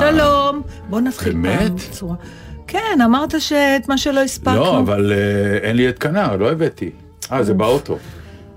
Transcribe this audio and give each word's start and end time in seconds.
שלום. 0.00 0.62
בוא 0.88 1.00
נתחיל 1.00 1.32
באמת? 1.32 1.58
פעם 1.58 1.76
בצורה... 1.90 2.14
כן, 2.66 2.98
אמרת 3.04 3.40
שאת 3.40 3.88
מה 3.88 3.98
שלא 3.98 4.20
הספקנו. 4.20 4.54
לא, 4.54 4.78
אבל 4.78 5.12
אה, 5.12 5.68
אין 5.68 5.76
לי 5.76 5.88
את 5.88 5.98
כנר, 5.98 6.36
לא 6.36 6.50
הבאתי. 6.50 6.90
אה, 7.32 7.42
זה 7.42 7.54
באוטו. 7.54 7.98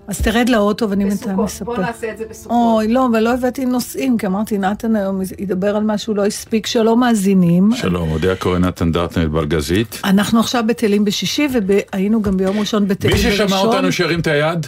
אז 0.07 0.21
תרד 0.21 0.49
לאוטו 0.49 0.89
ואני 0.89 1.05
בינתיים 1.05 1.37
בסוכות, 1.37 1.45
אספר. 1.49 1.65
בוא 1.65 1.77
נעשה 1.77 2.11
את 2.11 2.17
זה 2.17 2.25
בסוכות. 2.29 2.57
אוי, 2.57 2.87
לא, 2.87 3.07
ולא 3.13 3.33
הבאתי 3.33 3.65
נושאים, 3.65 4.17
כי 4.17 4.27
אמרתי, 4.27 4.57
נתן 4.57 4.95
היום 4.95 5.21
ידבר 5.39 5.75
על 5.75 5.83
מה 5.83 5.97
שהוא 5.97 6.15
לא 6.15 6.25
הספיק, 6.25 6.67
שלום 6.67 6.99
מאזינים. 6.99 7.69
שלום, 7.75 8.11
אודיה 8.11 8.35
קורן 8.35 8.65
נתן 8.65 8.91
דרטנר 8.91 9.27
בלגזית. 9.27 10.01
אנחנו 10.03 10.39
עכשיו 10.39 10.63
בטלים 10.67 11.05
בשישי, 11.05 11.47
והיינו 11.67 12.21
גם 12.21 12.37
ביום 12.37 12.59
ראשון 12.59 12.87
בטלים 12.87 13.15
מי 13.15 13.21
בראשון. 13.23 13.47
ששמע 13.47 13.59
אותנו 13.59 13.91
שירים 13.91 14.19
את 14.19 14.27
היד? 14.27 14.67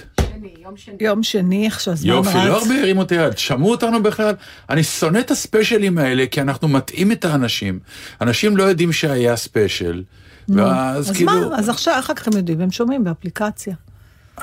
יום 0.66 0.78
שני. 0.78 0.96
יום 1.00 1.24
שני, 1.24 1.66
איך 1.66 1.80
שהזמן 1.80 2.10
יופי, 2.10 2.34
לא 2.34 2.40
רץ. 2.40 2.62
הרבה 2.62 2.82
הרימו 2.82 3.02
את 3.02 3.12
היד. 3.12 3.38
שמעו 3.38 3.72
אותנו 3.72 4.04
בכלל? 4.04 4.34
אני 4.70 4.84
שונא 4.84 5.20
את 5.20 5.32
הספיישלים 5.32 5.98
האלה, 5.98 6.26
כי 6.32 6.42
אנחנו 6.42 6.68
מטעים 6.68 7.12
את 7.12 7.26
האנשים. 7.26 7.80
אנשים 8.22 8.58
לא 8.58 8.64
יודעים 8.64 8.92
שהיה 8.92 9.36
ספיישל. 9.36 10.04
ואז 10.50 11.10
אז 11.10 11.16
כאילו, 11.16 11.32
מה, 11.32 11.58
אז 11.58 11.70
עכשיו, 11.70 12.00
אחר 12.00 12.14
כך 12.14 12.28
הם 12.28 12.34
יודעים, 12.38 12.62
הם 12.62 12.72
שומעים 12.72 13.04
באפליקציה. 13.04 13.76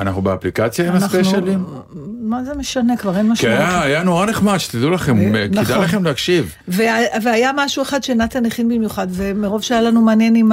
אנחנו 0.00 0.22
באפליקציה 0.22 0.88
עם 0.88 0.94
הספיישלים? 0.94 1.64
מה 2.20 2.44
זה 2.44 2.54
משנה, 2.54 2.96
כבר 2.96 3.16
אין 3.16 3.28
משמעות. 3.28 3.58
היה 3.58 3.82
היה 3.82 4.02
נורא 4.02 4.26
נחמד, 4.26 4.58
שתדעו 4.58 4.90
לכם, 4.90 5.34
אה, 5.34 5.48
כדאי 5.48 5.62
נכון. 5.62 5.84
לכם 5.84 6.04
להקשיב. 6.04 6.54
והיה, 6.68 7.50
משהו 7.56 7.82
אחד 7.82 8.02
שנתן 8.02 8.46
הכין 8.46 8.68
במיוחד, 8.68 9.06
ומרוב 9.10 9.62
שהיה 9.62 9.80
לנו 9.80 10.02
מעניין 10.02 10.34
עם 10.34 10.52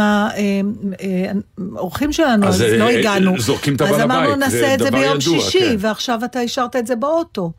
האורחים 1.75 2.11
שלנו, 2.11 2.47
אז, 2.47 2.55
אז, 2.55 2.61
לא 2.61 2.89
אה, 2.89 2.99
הגענו. 2.99 3.39
זורקים 3.39 3.75
את 3.75 3.81
אז 3.81 3.87
הבעל 3.87 4.01
אמרנו 4.01 4.27
הבית, 4.27 4.37
נעשה 4.39 4.59
זה 4.59 4.73
את 4.73 4.79
זה 4.79 4.89
דבר 4.89 4.99
ביום 4.99 5.17
ידוע, 5.17 5.39
שישי, 5.41 5.59
כן. 5.59 5.75
ועכשיו 5.79 6.19
אתה 6.25 6.39
השארת 6.39 6.75
את 6.75 6.87
זה 6.87 6.95
באוטו. 6.95 7.51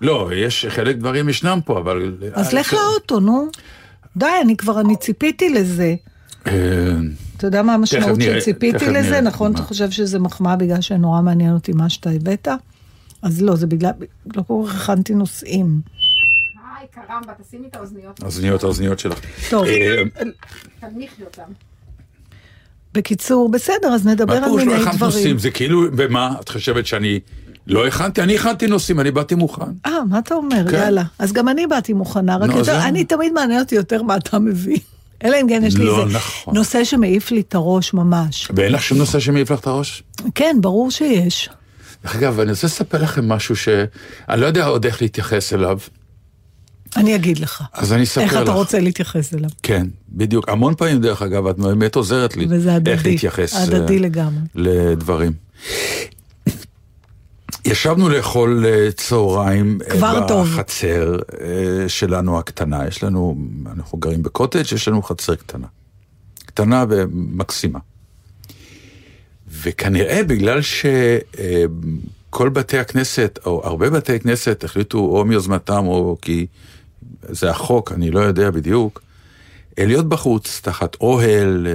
לא, 0.00 0.30
יש 0.34 0.66
חלק 0.68 0.96
דברים 0.96 1.28
ישנם 1.28 1.58
פה, 1.64 1.78
אבל... 1.78 2.14
אז 2.32 2.52
לך 2.52 2.72
לאוטו, 2.72 3.20
נו. 3.20 3.48
די, 4.16 4.26
אני 4.42 4.56
כבר, 4.56 4.80
אני 4.80 4.96
ציפיתי 4.96 5.48
לזה. 5.48 5.94
אתה 7.36 7.46
יודע 7.46 7.62
מה 7.62 7.74
המשמעות 7.74 8.20
שציפיתי 8.20 8.86
לזה? 8.90 9.08
נראה. 9.08 9.20
נכון, 9.20 9.52
מה? 9.52 9.58
אתה 9.58 9.66
חושב 9.66 9.90
שזה 9.90 10.18
מחמאה 10.18 10.56
בגלל 10.56 10.80
שנורא 10.80 11.20
מעניין 11.20 11.54
אותי 11.54 11.72
מה 11.72 11.88
שאתה 11.88 12.10
הבאת? 12.10 12.48
אז 13.22 13.42
לא, 13.42 13.56
זה 13.56 13.66
בגלל, 13.66 13.90
לא 14.36 14.42
כל 14.46 14.64
כך 14.68 14.74
הכנתי 14.90 15.14
נושאים. 15.14 15.80
קרמבה, 16.94 17.32
תשימי 17.42 17.66
את 17.66 17.76
האוזניות. 17.76 18.22
האוזניות, 18.22 18.62
האוזניות 18.62 18.98
שלך. 18.98 19.20
טוב, 19.50 19.64
אה, 19.64 20.02
תנמיכי 20.80 21.22
אותם. 21.24 21.42
בקיצור, 22.94 23.50
בסדר, 23.50 23.88
אז 23.88 24.06
נדבר 24.06 24.34
מה 24.34 24.38
על 24.38 24.44
פירוש 24.44 24.62
לא 24.62 24.66
מיני 24.66 24.82
הכנת 24.82 24.94
דברים. 24.94 25.12
נושאים? 25.12 25.38
זה 25.38 25.50
כאילו, 25.50 25.82
ומה? 25.96 26.34
את 26.40 26.48
חושבת 26.48 26.86
שאני 26.86 27.20
לא 27.66 27.86
הכנתי? 27.86 28.22
אני 28.22 28.34
הכנתי 28.34 28.66
נושאים, 28.66 29.00
אני 29.00 29.10
באתי 29.10 29.34
מוכן. 29.34 29.64
אה, 29.86 30.04
מה 30.10 30.18
אתה 30.18 30.34
אומר? 30.34 30.64
כן. 30.70 30.76
יאללה. 30.76 31.02
אז 31.18 31.32
גם 31.32 31.48
אני 31.48 31.66
באתי 31.66 31.92
מוכנה, 31.92 32.36
רק. 32.36 32.50
אני 32.68 33.04
תמיד 33.04 33.32
מעניין 33.32 33.60
אותי 33.60 33.74
יותר 33.74 34.02
מה 34.02 34.16
אתה 34.16 34.38
מביא. 34.38 34.78
אלא 35.24 35.36
אם 35.40 35.46
כן 35.48 35.62
יש 35.66 35.76
לי 35.76 35.84
לא, 35.84 36.02
איזה 36.04 36.16
נכון. 36.16 36.54
נושא 36.54 36.84
שמעיף 36.84 37.30
לי 37.30 37.40
את 37.40 37.54
הראש 37.54 37.94
ממש. 37.94 38.48
ואין 38.56 38.72
לך 38.72 38.82
שום 38.82 38.98
נושא 38.98 39.20
שמעיף 39.20 39.50
לך 39.50 39.60
את 39.60 39.66
הראש? 39.66 40.02
כן, 40.34 40.56
ברור 40.60 40.90
שיש. 40.90 41.48
דרך 42.04 42.16
אגב, 42.16 42.40
אני 42.40 42.50
רוצה 42.50 42.66
לספר 42.66 43.02
לכם 43.02 43.28
משהו 43.28 43.56
שאני 43.56 44.40
לא 44.40 44.46
יודע 44.46 44.66
עוד 44.66 44.86
איך 44.86 45.02
להתייחס 45.02 45.52
אליו, 45.52 45.78
אני 46.96 47.14
אגיד 47.14 47.38
לך. 47.38 47.62
אז 47.72 47.92
אני 47.92 48.02
אספר 48.02 48.24
לך. 48.24 48.32
איך 48.32 48.42
אתה 48.42 48.52
רוצה 48.52 48.80
להתייחס 48.80 49.34
אליו. 49.34 49.50
כן, 49.62 49.86
בדיוק. 50.08 50.48
המון 50.48 50.74
פעמים, 50.74 51.00
דרך 51.00 51.22
אגב, 51.22 51.46
את 51.46 51.56
באמת 51.56 51.94
עוזרת 51.96 52.36
לי. 52.36 52.46
וזה 52.48 52.74
הדדי. 52.74 52.90
איך 52.90 53.06
להתייחס 53.06 53.54
הדדי 53.54 53.94
אה, 53.94 54.00
לגמרי. 54.00 54.40
לדברים. 54.54 55.32
ישבנו 57.64 58.08
לאכול 58.08 58.66
אה, 58.66 58.92
צהריים 58.92 59.78
אה, 59.82 59.90
כבר 59.90 60.28
טוב. 60.28 60.46
בחצר 60.48 61.18
אה, 61.40 61.88
שלנו 61.88 62.38
הקטנה. 62.38 62.86
יש 62.86 63.02
לנו, 63.02 63.36
אנחנו 63.66 63.98
גרים 63.98 64.22
בקוטג', 64.22 64.72
יש 64.72 64.88
לנו 64.88 65.02
חצר 65.02 65.34
קטנה. 65.34 65.66
קטנה 66.46 66.84
ומקסימה. 66.88 67.78
וכנראה 69.62 70.22
בגלל 70.22 70.60
שכל 70.62 72.48
בתי 72.48 72.78
הכנסת, 72.78 73.38
או 73.46 73.60
הרבה 73.64 73.90
בתי 73.90 74.20
כנסת, 74.20 74.64
החליטו 74.64 74.98
או 74.98 75.24
מיוזמתם 75.24 75.86
או 75.86 76.16
כי 76.22 76.46
זה 77.22 77.50
החוק, 77.50 77.92
אני 77.92 78.10
לא 78.10 78.20
יודע 78.20 78.50
בדיוק, 78.50 79.02
להיות 79.78 80.08
בחוץ, 80.08 80.60
תחת 80.64 80.96
אוהל. 81.00 81.66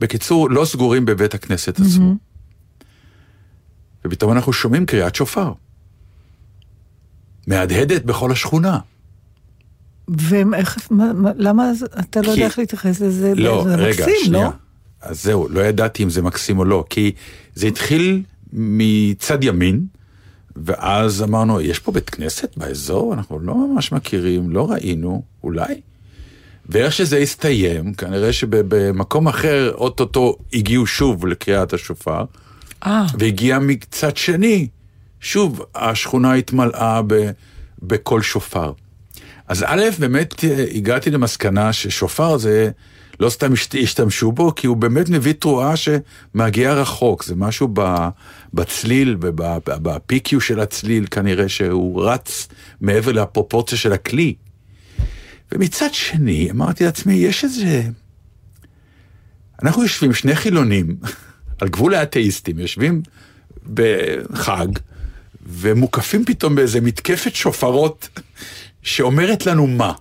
בקיצור, 0.00 0.50
לא 0.50 0.64
סגורים 0.64 1.04
בבית 1.04 1.34
הכנסת 1.34 1.80
עצמו. 1.80 2.14
ופתאום 4.04 4.32
אנחנו 4.32 4.52
שומעים 4.52 4.86
קריאת 4.86 5.14
שופר. 5.14 5.52
מהדהדת 7.46 8.04
בכל 8.04 8.32
השכונה. 8.32 8.78
ואיך, 10.08 10.76
מה- 10.90 11.12
מה- 11.12 11.30
למה 11.36 11.70
אתה 12.00 12.20
לא 12.20 12.24
כי- 12.26 12.30
יודע 12.30 12.44
איך 12.44 12.58
להתייחס 12.58 13.00
לזה? 13.00 13.32
לא, 13.36 13.64
זה 13.68 13.74
רגע, 13.74 13.90
מקסים, 14.06 14.24
שנייה. 14.24 14.44
לא? 14.44 14.50
אז 15.02 15.22
זהו, 15.22 15.48
לא 15.48 15.60
ידעתי 15.60 16.02
אם 16.02 16.10
זה 16.10 16.22
מקסים 16.22 16.58
או 16.58 16.64
לא, 16.64 16.84
כי 16.90 17.12
זה 17.54 17.66
התחיל 17.66 18.22
מצד 18.52 19.44
ימין, 19.44 19.86
ואז 20.56 21.22
אמרנו, 21.22 21.60
יש 21.60 21.78
פה 21.78 21.92
בית 21.92 22.10
כנסת 22.10 22.56
באזור? 22.56 23.14
אנחנו 23.14 23.38
לא 23.38 23.54
ממש 23.54 23.92
מכירים, 23.92 24.50
לא 24.50 24.70
ראינו, 24.70 25.22
אולי? 25.44 25.80
ואיך 26.68 26.92
שזה 26.92 27.16
הסתיים, 27.18 27.94
כנראה 27.94 28.32
שבמקום 28.32 29.28
אחר, 29.28 29.72
אוטוטו 29.74 30.36
הגיעו 30.52 30.86
שוב 30.86 31.26
לקריאת 31.26 31.72
השופר, 31.72 32.24
אה, 32.86 33.06
והגיע 33.18 33.58
מצד 33.58 34.16
שני, 34.16 34.68
שוב, 35.20 35.64
השכונה 35.74 36.34
התמלאה 36.34 37.02
ב, 37.06 37.30
בקול 37.82 38.22
שופר. 38.22 38.72
אז 39.48 39.64
א', 39.66 39.82
באמת 39.98 40.44
אה, 40.44 40.64
הגעתי 40.74 41.10
למסקנה 41.10 41.72
ששופר 41.72 42.36
זה, 42.38 42.70
לא 43.20 43.30
סתם 43.30 43.52
השת- 43.52 43.74
השתמשו 43.82 44.32
בו, 44.32 44.54
כי 44.54 44.66
הוא 44.66 44.76
באמת 44.76 45.08
מביא 45.08 45.32
תרועה 45.32 45.74
שמגיע 45.76 46.72
רחוק, 46.74 47.24
זה 47.24 47.34
משהו 47.36 47.68
ב, 47.72 48.08
בצליל 48.54 49.16
ובפיקיו 49.20 50.40
של 50.40 50.60
הצליל, 50.60 51.06
כנראה 51.10 51.48
שהוא 51.48 52.04
רץ 52.04 52.48
מעבר 52.80 53.12
לפרופורציה 53.12 53.78
של 53.78 53.92
הכלי. 53.92 54.34
ומצד 55.52 55.88
שני, 55.94 56.50
אמרתי 56.50 56.84
לעצמי, 56.84 57.14
יש 57.14 57.44
איזה... 57.44 57.82
אנחנו 59.62 59.82
יושבים, 59.82 60.12
שני 60.14 60.36
חילונים, 60.36 60.96
על 61.60 61.68
גבול 61.68 61.94
האתאיסטים, 61.94 62.58
יושבים 62.58 63.02
בחג, 63.74 64.68
ומוקפים 65.46 66.24
פתאום 66.24 66.54
באיזה 66.54 66.80
מתקפת 66.80 67.34
שופרות 67.34 68.08
שאומרת 68.82 69.46
לנו 69.46 69.66
מה? 69.66 69.92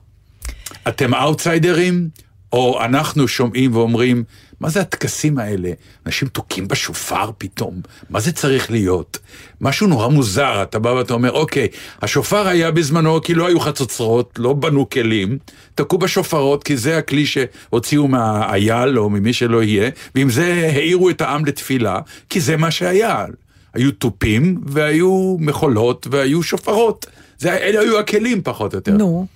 אתם 0.87 1.13
אאוטסיידרים, 1.13 2.09
או 2.53 2.83
אנחנו 2.83 3.27
שומעים 3.27 3.75
ואומרים, 3.75 4.23
מה 4.59 4.69
זה 4.69 4.81
הטקסים 4.81 5.37
האלה? 5.37 5.71
אנשים 6.05 6.27
תוקעים 6.27 6.67
בשופר 6.67 7.29
פתאום, 7.37 7.81
מה 8.09 8.19
זה 8.19 8.31
צריך 8.31 8.71
להיות? 8.71 9.17
משהו 9.61 9.87
נורא 9.87 10.07
מוזר, 10.07 10.63
אתה 10.63 10.79
בא 10.79 10.89
ואתה 10.89 11.13
אומר, 11.13 11.31
אוקיי, 11.31 11.67
השופר 12.01 12.47
היה 12.47 12.71
בזמנו 12.71 13.21
כי 13.21 13.33
לא 13.33 13.47
היו 13.47 13.59
חצוצרות, 13.59 14.39
לא 14.39 14.53
בנו 14.53 14.89
כלים, 14.89 15.37
תקעו 15.75 15.97
בשופרות 15.97 16.63
כי 16.63 16.77
זה 16.77 16.97
הכלי 16.97 17.25
שהוציאו 17.25 18.07
מהאייל 18.07 18.99
או 18.99 19.09
ממי 19.09 19.33
שלא 19.33 19.63
יהיה, 19.63 19.89
ועם 20.15 20.29
זה 20.29 20.71
העירו 20.75 21.09
את 21.09 21.21
העם 21.21 21.45
לתפילה, 21.45 21.99
כי 22.29 22.39
זה 22.39 22.57
מה 22.57 22.71
שהיה. 22.71 23.25
היו 23.73 23.91
תופים 23.91 24.61
והיו 24.65 25.37
מכולות 25.39 26.07
והיו 26.11 26.43
שופרות. 26.43 27.05
זה, 27.37 27.57
אלה 27.57 27.79
היו 27.79 27.99
הכלים 27.99 28.41
פחות 28.43 28.73
או 28.73 28.77
יותר. 28.77 28.91
נו, 28.91 29.27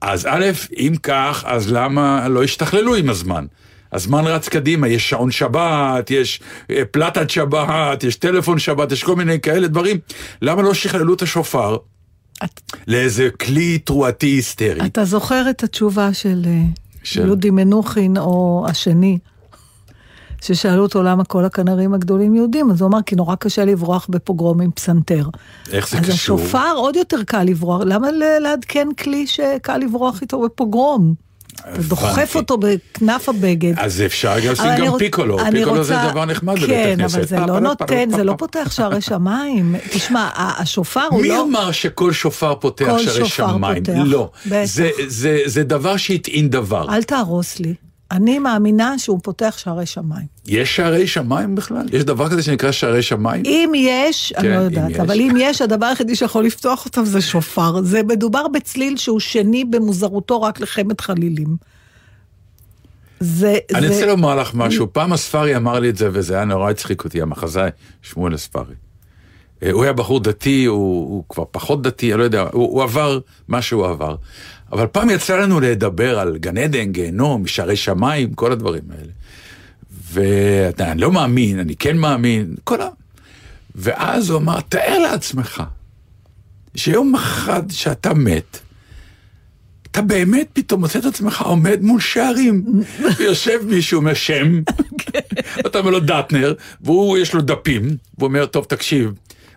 אז 0.00 0.26
א', 0.26 0.44
אם 0.76 0.92
כך, 1.02 1.44
אז 1.46 1.72
למה 1.72 2.28
לא 2.28 2.42
השתכללו 2.44 2.94
עם 2.94 3.10
הזמן? 3.10 3.46
הזמן 3.92 4.24
רץ 4.26 4.48
קדימה, 4.48 4.88
יש 4.88 5.10
שעון 5.10 5.30
שבת, 5.30 6.10
יש 6.10 6.40
אה, 6.70 6.82
פלטת 6.90 7.30
שבת, 7.30 8.04
יש 8.04 8.16
טלפון 8.16 8.58
שבת, 8.58 8.92
יש 8.92 9.02
כל 9.04 9.16
מיני 9.16 9.40
כאלה 9.40 9.68
דברים. 9.68 9.96
למה 10.42 10.62
לא 10.62 10.74
שכללו 10.74 11.14
את 11.14 11.22
השופר 11.22 11.76
את- 12.44 12.60
לאיזה 12.86 13.28
כלי 13.40 13.78
תרועתי 13.78 14.26
היסטרי? 14.26 14.86
אתה 14.86 15.04
זוכר 15.04 15.50
את 15.50 15.62
התשובה 15.62 16.12
של 16.14 16.42
אה, 16.46 16.62
של- 17.02 17.26
יהודי 17.26 17.50
מנוחין, 17.50 18.16
או 18.16 18.64
השני, 18.68 19.18
ששאלו 20.42 20.82
אותו 20.82 21.02
למה 21.02 21.24
כל 21.24 21.44
הכנרים 21.44 21.94
הגדולים 21.94 22.34
יהודים, 22.34 22.70
אז 22.70 22.80
הוא 22.80 22.88
אמר, 22.88 23.02
כי 23.06 23.16
נורא 23.16 23.34
קשה 23.34 23.64
לברוח 23.64 24.06
בפוגרום 24.10 24.60
עם 24.60 24.70
פסנתר. 24.70 25.24
איך 25.72 25.88
זה 25.88 25.98
אז 25.98 26.02
קשור? 26.10 26.40
השופר 26.40 26.72
עוד 26.76 26.96
יותר 26.96 27.22
קל 27.26 27.42
לברוח, 27.42 27.82
למה 27.86 28.08
לעדכן 28.42 28.88
כלי 28.98 29.26
שקל 29.26 29.76
לברוח 29.78 30.22
איתו 30.22 30.40
בפוגרום? 30.42 31.14
אתה 31.72 31.82
דוחף. 31.82 32.36
אותו 32.36 32.56
בכנף 32.56 33.28
הבגד. 33.28 33.78
אז 33.78 34.02
אפשר 34.06 34.40
גם 34.40 34.52
לשים 34.52 34.70
גם 34.78 34.98
פיקולו, 34.98 35.38
פיקולו 35.50 35.84
זה 35.84 35.96
דבר 36.10 36.24
נחמד 36.24 36.54
בבית 36.56 36.66
כן, 36.66 36.96
הכנסת. 37.00 37.16
אבל 37.16 37.26
זה 37.26 37.38
לא 37.38 37.60
נותן, 37.60 38.10
זה. 38.10 38.24
לא 38.24 38.34
פותח 38.38 38.72
שערי 38.72 39.00
שמיים. 39.00 39.74
תשמע, 39.90 40.28
השופר 40.34 41.06
הוא 41.10 41.22
מי 41.22 41.28
לא... 41.28 41.42
אמר 41.42 41.72
שכל 41.72 42.12
שופר 42.12 42.54
פותח 42.54 42.92
שערי 42.98 43.28
שמיים? 43.28 43.84
פותח, 43.84 43.98
לא. 44.04 44.30
זה 45.46 45.62
דבר 45.64 45.96
שהטעין 45.96 46.50
דבר. 46.50 46.86
אל 46.94 47.02
תהרוס 47.02 47.58
לי. 47.58 47.74
אני 48.10 48.38
מאמינה 48.38 48.98
שהוא 48.98 49.20
פותח 49.22 49.54
שערי 49.58 49.86
שמיים. 49.86 50.26
יש 50.46 50.76
שערי 50.76 51.06
שמיים 51.06 51.54
בכלל? 51.54 51.86
יש 51.92 52.04
דבר 52.04 52.28
כזה 52.28 52.42
שנקרא 52.42 52.72
שערי 52.72 53.02
שמיים? 53.02 53.42
אם 53.46 53.72
יש, 53.76 54.32
אני 54.36 54.48
כן, 54.48 54.54
לא 54.54 54.58
אם 54.58 54.62
יודעת, 54.64 54.90
יש. 54.90 54.96
אבל 54.96 55.20
אם 55.20 55.34
יש, 55.38 55.62
הדבר 55.62 55.86
היחידי 55.86 56.16
שיכול 56.16 56.44
לפתוח 56.44 56.84
אותם 56.84 57.04
זה 57.04 57.20
שופר. 57.20 57.82
זה 57.82 58.02
מדובר 58.02 58.48
בצליל 58.48 58.96
שהוא 58.96 59.20
שני 59.20 59.64
במוזרותו 59.64 60.42
רק 60.42 60.60
לחמת 60.60 61.00
חלילים. 61.00 61.56
זה... 63.20 63.58
אני 63.74 63.88
זה- 63.88 63.94
רוצה 63.94 64.06
לומר 64.06 64.34
לך 64.34 64.50
משהו, 64.54 64.92
פעם 64.92 65.12
הספרי 65.12 65.56
אמר 65.56 65.78
לי 65.80 65.88
את 65.88 65.96
זה, 65.96 66.08
וזה 66.12 66.34
היה 66.34 66.44
נורא 66.44 66.70
הצחיק 66.70 67.04
אותי, 67.04 67.22
המחזאי, 67.22 67.70
שמואל 68.02 68.34
הספרי. 68.34 68.74
אה, 69.62 69.70
הוא 69.70 69.82
היה 69.82 69.92
בחור 69.92 70.20
דתי, 70.20 70.64
הוא, 70.64 70.78
הוא 71.10 71.24
כבר 71.28 71.44
פחות 71.50 71.82
דתי, 71.82 72.12
אני 72.12 72.18
לא 72.18 72.24
יודע, 72.24 72.40
הוא, 72.40 72.50
הוא 72.52 72.82
עבר 72.82 73.18
מה 73.48 73.62
שהוא 73.62 73.86
עבר. 73.86 74.16
אבל 74.72 74.86
פעם 74.86 75.10
יצא 75.10 75.36
לנו 75.36 75.60
לדבר 75.60 76.18
על 76.18 76.38
גן 76.38 76.58
עדן, 76.58 76.92
גיהנום, 76.92 77.46
שערי 77.46 77.76
שמיים, 77.76 78.34
כל 78.34 78.52
הדברים 78.52 78.82
האלה. 78.90 79.12
ואני 80.12 81.00
לא 81.00 81.12
מאמין, 81.12 81.58
אני 81.58 81.76
כן 81.76 81.96
מאמין, 81.96 82.54
כל 82.64 82.80
ה... 82.80 82.88
ואז 83.74 84.30
הוא 84.30 84.38
אמר, 84.38 84.60
תאר 84.60 84.98
לעצמך, 84.98 85.62
שיום 86.74 87.14
אחד 87.14 87.62
שאתה 87.70 88.14
מת, 88.14 88.58
אתה 89.90 90.02
באמת 90.02 90.48
פתאום 90.52 90.80
מוצא 90.80 90.98
את 90.98 91.04
עצמך 91.04 91.42
עומד 91.42 91.82
מול 91.82 92.00
שערים, 92.00 92.64
ויושב 93.18 93.60
מישהו 93.66 93.98
אומר 93.98 94.14
שם, 94.14 94.62
אתה 95.66 95.78
אומר 95.78 95.90
לו 95.90 96.00
דטנר, 96.00 96.54
והוא 96.80 97.18
יש 97.18 97.34
לו 97.34 97.40
דפים, 97.40 97.82
והוא 98.18 98.28
אומר, 98.28 98.46
טוב 98.46 98.64
תקשיב, 98.64 99.12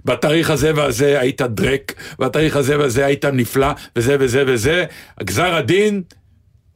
בתאריך 0.05 0.49
הזה 0.49 0.71
והזה 0.75 1.19
היית 1.19 1.41
דרק, 1.41 1.93
בתאריך 2.19 2.55
הזה 2.55 2.79
והזה 2.79 3.05
היית 3.05 3.25
נפלא, 3.25 3.71
וזה 3.95 4.15
וזה 4.19 4.43
וזה, 4.47 4.85
גזר 5.23 5.55
הדין, 5.55 6.01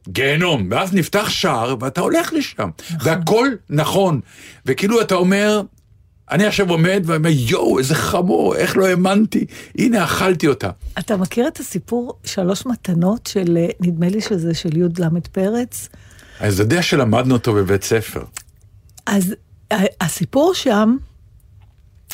גיהנום, 0.08 0.68
ואז 0.70 0.94
נפתח 0.94 1.28
שער 1.28 1.76
ואתה 1.80 2.00
הולך 2.00 2.32
לשם, 2.32 2.70
והכל 3.00 3.48
נכון, 3.70 4.20
וכאילו 4.66 5.00
אתה 5.00 5.14
אומר, 5.14 5.62
אני 6.30 6.46
עכשיו 6.46 6.70
עומד 6.70 7.02
ואומר, 7.06 7.30
יואו, 7.32 7.78
איזה 7.78 7.94
חמור, 7.94 8.56
איך 8.56 8.76
לא 8.76 8.86
האמנתי, 8.86 9.46
הנה 9.78 10.04
אכלתי 10.04 10.46
אותה. 10.46 10.70
אתה 10.98 11.16
מכיר 11.16 11.48
את 11.48 11.60
הסיפור 11.60 12.18
שלוש 12.24 12.66
מתנות 12.66 13.26
של, 13.26 13.56
אה, 13.56 13.68
נדמה 13.80 14.08
לי 14.08 14.20
שזה 14.20 14.54
של 14.54 14.76
י"ל 14.76 14.88
פרץ? 15.32 15.88
אז 16.40 16.54
אתה 16.54 16.62
יודע 16.62 16.82
שלמדנו 16.82 17.34
אותו 17.34 17.54
בבית 17.54 17.84
ספר. 17.84 18.24
אז 19.06 19.34
הסיפור 20.00 20.54
שם, 20.54 20.96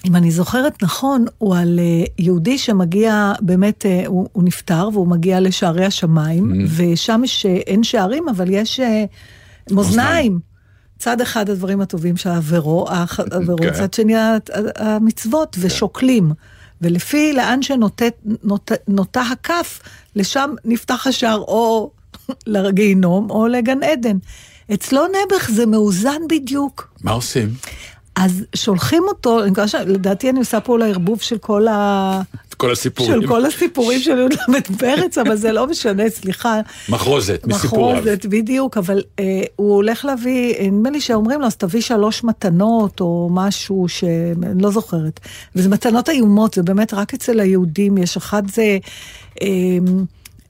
אם 0.05 0.17
אני 0.17 0.31
זוכרת 0.31 0.83
נכון, 0.83 1.25
הוא 1.39 1.57
על 1.57 1.79
אה, 1.83 2.05
יהודי 2.19 2.59
שמגיע, 2.59 3.33
באמת, 3.41 3.87
אה, 3.87 4.03
הוא, 4.07 4.29
הוא 4.33 4.45
נפטר 4.45 4.89
והוא 4.93 5.07
מגיע 5.09 5.41
לשערי 5.41 5.85
השמיים, 5.85 6.53
Mm-hmm. 6.53 6.69
ושם 6.77 7.21
יש, 7.25 7.47
אה, 7.47 7.57
אין 7.57 7.85
שערים, 7.85 8.29
אבל 8.29 8.51
יש 8.51 8.81
מאזניים. 9.71 10.39
צד 10.99 11.21
אחד 11.21 11.51
הדברים 11.51 11.81
הטובים 11.81 12.17
של 12.17 12.29
העבירו, 12.31 12.87
העבירו, 12.91 13.57
כן. 13.63 13.73
צד 13.75 13.95
שני 13.95 14.17
ה- 14.17 14.37
ה- 14.37 14.39
המצוות, 14.97 15.57
ושוקלים. 15.61 16.33
ולפי 16.81 17.33
לאן 17.33 17.63
שנוטה 17.63 18.05
נוט, 18.45 18.73
נוטה 18.89 19.23
הכף, 19.33 19.81
לשם 20.17 20.51
נפתח 20.65 21.07
השער 21.07 21.39
או 21.39 21.91
לגיהינום 22.47 23.31
או 23.31 23.47
לגן 23.47 23.83
עדן. 23.83 24.17
אצלו 24.75 25.01
נעבך 25.07 25.51
זה 25.51 25.67
מאוזן 25.67 26.21
בדיוק. 26.31 26.95
מה 27.05 27.11
עושים? 27.13 27.49
אז 28.17 28.45
שולחים 28.55 29.03
אותו, 29.09 29.43
אני 29.43 29.51
מקווה 29.51 29.69
ש... 29.69 29.75
לדעתי 29.75 30.31
אני 30.31 30.39
עושה 30.39 30.61
פה 30.61 30.73
אולי 30.73 30.91
ערבוב 30.91 31.21
של 31.21 31.39
כל 31.39 31.69
ה... 31.69 32.21
כל 32.57 32.73
הסיפורים. 32.73 33.23
של 33.23 33.29
כל 33.29 33.47
הסיפורים 33.47 34.01
של 34.01 34.19
יהודה 34.19 34.37
פרץ, 34.79 35.19
אבל 35.19 35.37
זה 35.37 35.53
לא 35.53 35.67
משנה, 35.67 36.11
סליחה. 36.11 36.61
מחרוזת, 36.89 37.47
מסיפוריו. 37.47 37.97
מחרוזת, 37.97 38.27
בדיוק, 38.27 38.77
אבל 38.77 39.03
אה, 39.19 39.43
הוא 39.57 39.75
הולך 39.75 40.05
להביא, 40.05 40.55
אה, 40.55 40.67
נדמה 40.71 40.91
לי 40.91 41.01
שאומרים 41.01 41.41
לו, 41.41 41.47
אז 41.47 41.57
תביא 41.57 41.81
שלוש 41.81 42.25
מתנות 42.25 43.01
או 43.01 43.29
משהו 43.33 43.89
שאני 43.89 44.63
לא 44.63 44.71
זוכרת. 44.71 45.21
וזה 45.57 45.69
מתנות 45.69 46.09
איומות, 46.09 46.55
זה 46.55 46.63
באמת 46.63 46.95
רק 46.95 47.15
אצל 47.15 47.41
היהודים 47.41 47.99
יש. 47.99 48.17
אחד 48.17 48.51
זה... 48.51 48.79
אה, 49.43 49.49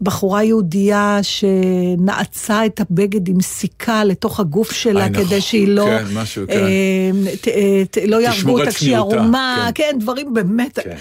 בחורה 0.04 0.44
יהודייה 0.44 1.18
שנעצה 1.22 2.66
את 2.66 2.80
הבגד 2.80 3.28
עם 3.28 3.40
סיכה 3.40 4.04
לתוך 4.04 4.40
הגוף 4.40 4.72
שלה 4.72 5.08
נכון, 5.08 5.24
כדי 5.24 5.40
שהיא 5.40 5.68
לא... 5.68 5.84
כן, 5.84 6.04
משהו, 6.14 6.46
כן. 6.46 6.52
אה, 6.52 7.10
ת, 7.40 7.48
אה, 7.48 7.82
ת, 7.90 7.98
לא 8.06 8.22
יהרגו 8.22 8.58
אותה 8.60 8.70
כשהיא 8.72 8.96
ערומה, 8.96 9.70
כן. 9.74 9.84
כן, 9.92 9.98
דברים 9.98 10.34
באמת. 10.34 10.78
כן. 10.78 10.96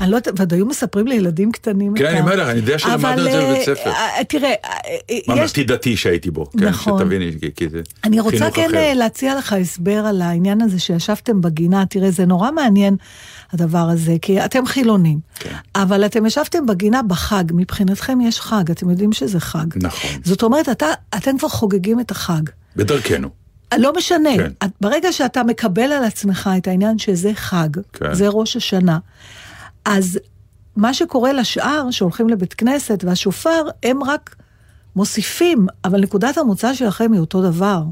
אני 0.00 0.10
לא 0.10 0.16
יודעת, 0.16 0.34
ועוד 0.36 0.52
היו 0.52 0.66
מספרים 0.66 1.06
לילדים 1.06 1.52
קטנים 1.52 1.94
כן, 1.94 2.06
אני 2.06 2.20
אומר 2.20 2.36
לך, 2.36 2.48
אני 2.48 2.58
יודע 2.58 2.78
שלמדנו 2.78 3.26
את 3.26 3.32
זה 3.32 3.40
בבית 3.46 3.62
ספר. 3.62 3.90
אה, 3.90 4.18
אה, 4.18 4.24
תראה, 4.24 4.48
אה, 4.48 4.54
אה, 4.84 4.96
יש... 5.10 5.28
ממלכתי 5.28 5.64
דתי 5.64 5.96
שהייתי 5.96 6.30
בו, 6.30 6.50
כן, 6.50 6.64
נכון. 6.68 6.98
שתביני, 6.98 7.30
כי- 7.56 7.68
זה 7.68 7.80
אני 8.04 8.20
רוצה 8.20 8.36
חינוך 8.38 8.56
כן 8.56 8.66
אחר. 8.70 8.76
אה, 8.76 8.94
להציע 8.94 9.38
לך 9.38 9.52
הסבר 9.52 10.06
על 10.06 10.22
העניין 10.22 10.60
הזה 10.60 10.78
שישבתם 10.78 11.40
בגינה. 11.40 11.86
תראה, 11.86 12.10
זה 12.10 12.26
נורא 12.26 12.50
מעניין 12.50 12.96
הדבר 13.52 13.88
הזה, 13.90 14.16
כי 14.22 14.44
אתם 14.44 14.66
חילונים. 14.66 15.20
כן. 15.34 15.54
אבל 15.74 16.06
אתם 16.06 16.26
ישבתם 16.26 16.66
בגינה 16.66 17.02
בחג, 17.02 17.44
מבחינתכם 17.52 18.20
יש 18.20 18.40
חג, 18.40 18.70
אתם 18.70 18.90
יודעים 18.90 19.12
שזה 19.12 19.40
חג. 19.40 19.66
נכון. 19.76 20.10
זאת 20.24 20.42
אומרת, 20.42 20.68
אתה, 20.68 20.86
אתם 21.16 21.38
כבר 21.38 21.48
חוגגים 21.48 22.00
את 22.00 22.10
החג. 22.10 22.42
בדרכנו. 22.76 23.28
לא 23.78 23.92
משנה, 23.96 24.30
כן. 24.36 24.68
ברגע 24.80 25.12
שאתה 25.12 25.42
מקבל 25.42 25.92
על 25.92 26.04
עצמך 26.04 26.50
את 26.58 26.68
העניין 26.68 26.98
שזה 26.98 27.30
חג, 27.34 27.68
כן. 27.92 28.14
זה 28.14 28.28
ראש 28.28 28.56
השנה, 28.56 28.98
אז 29.84 30.18
מה 30.76 30.94
שקורה 30.94 31.32
לשאר, 31.32 31.90
שהולכים 31.90 32.28
לבית 32.28 32.54
כנסת 32.54 33.04
והשופר, 33.06 33.62
הם 33.82 34.02
רק 34.04 34.36
מוסיפים, 34.96 35.66
אבל 35.84 36.00
נקודת 36.00 36.38
המוצא 36.38 36.74
שלכם 36.74 37.12
היא 37.12 37.20
אותו 37.20 37.42
דבר. 37.42 37.82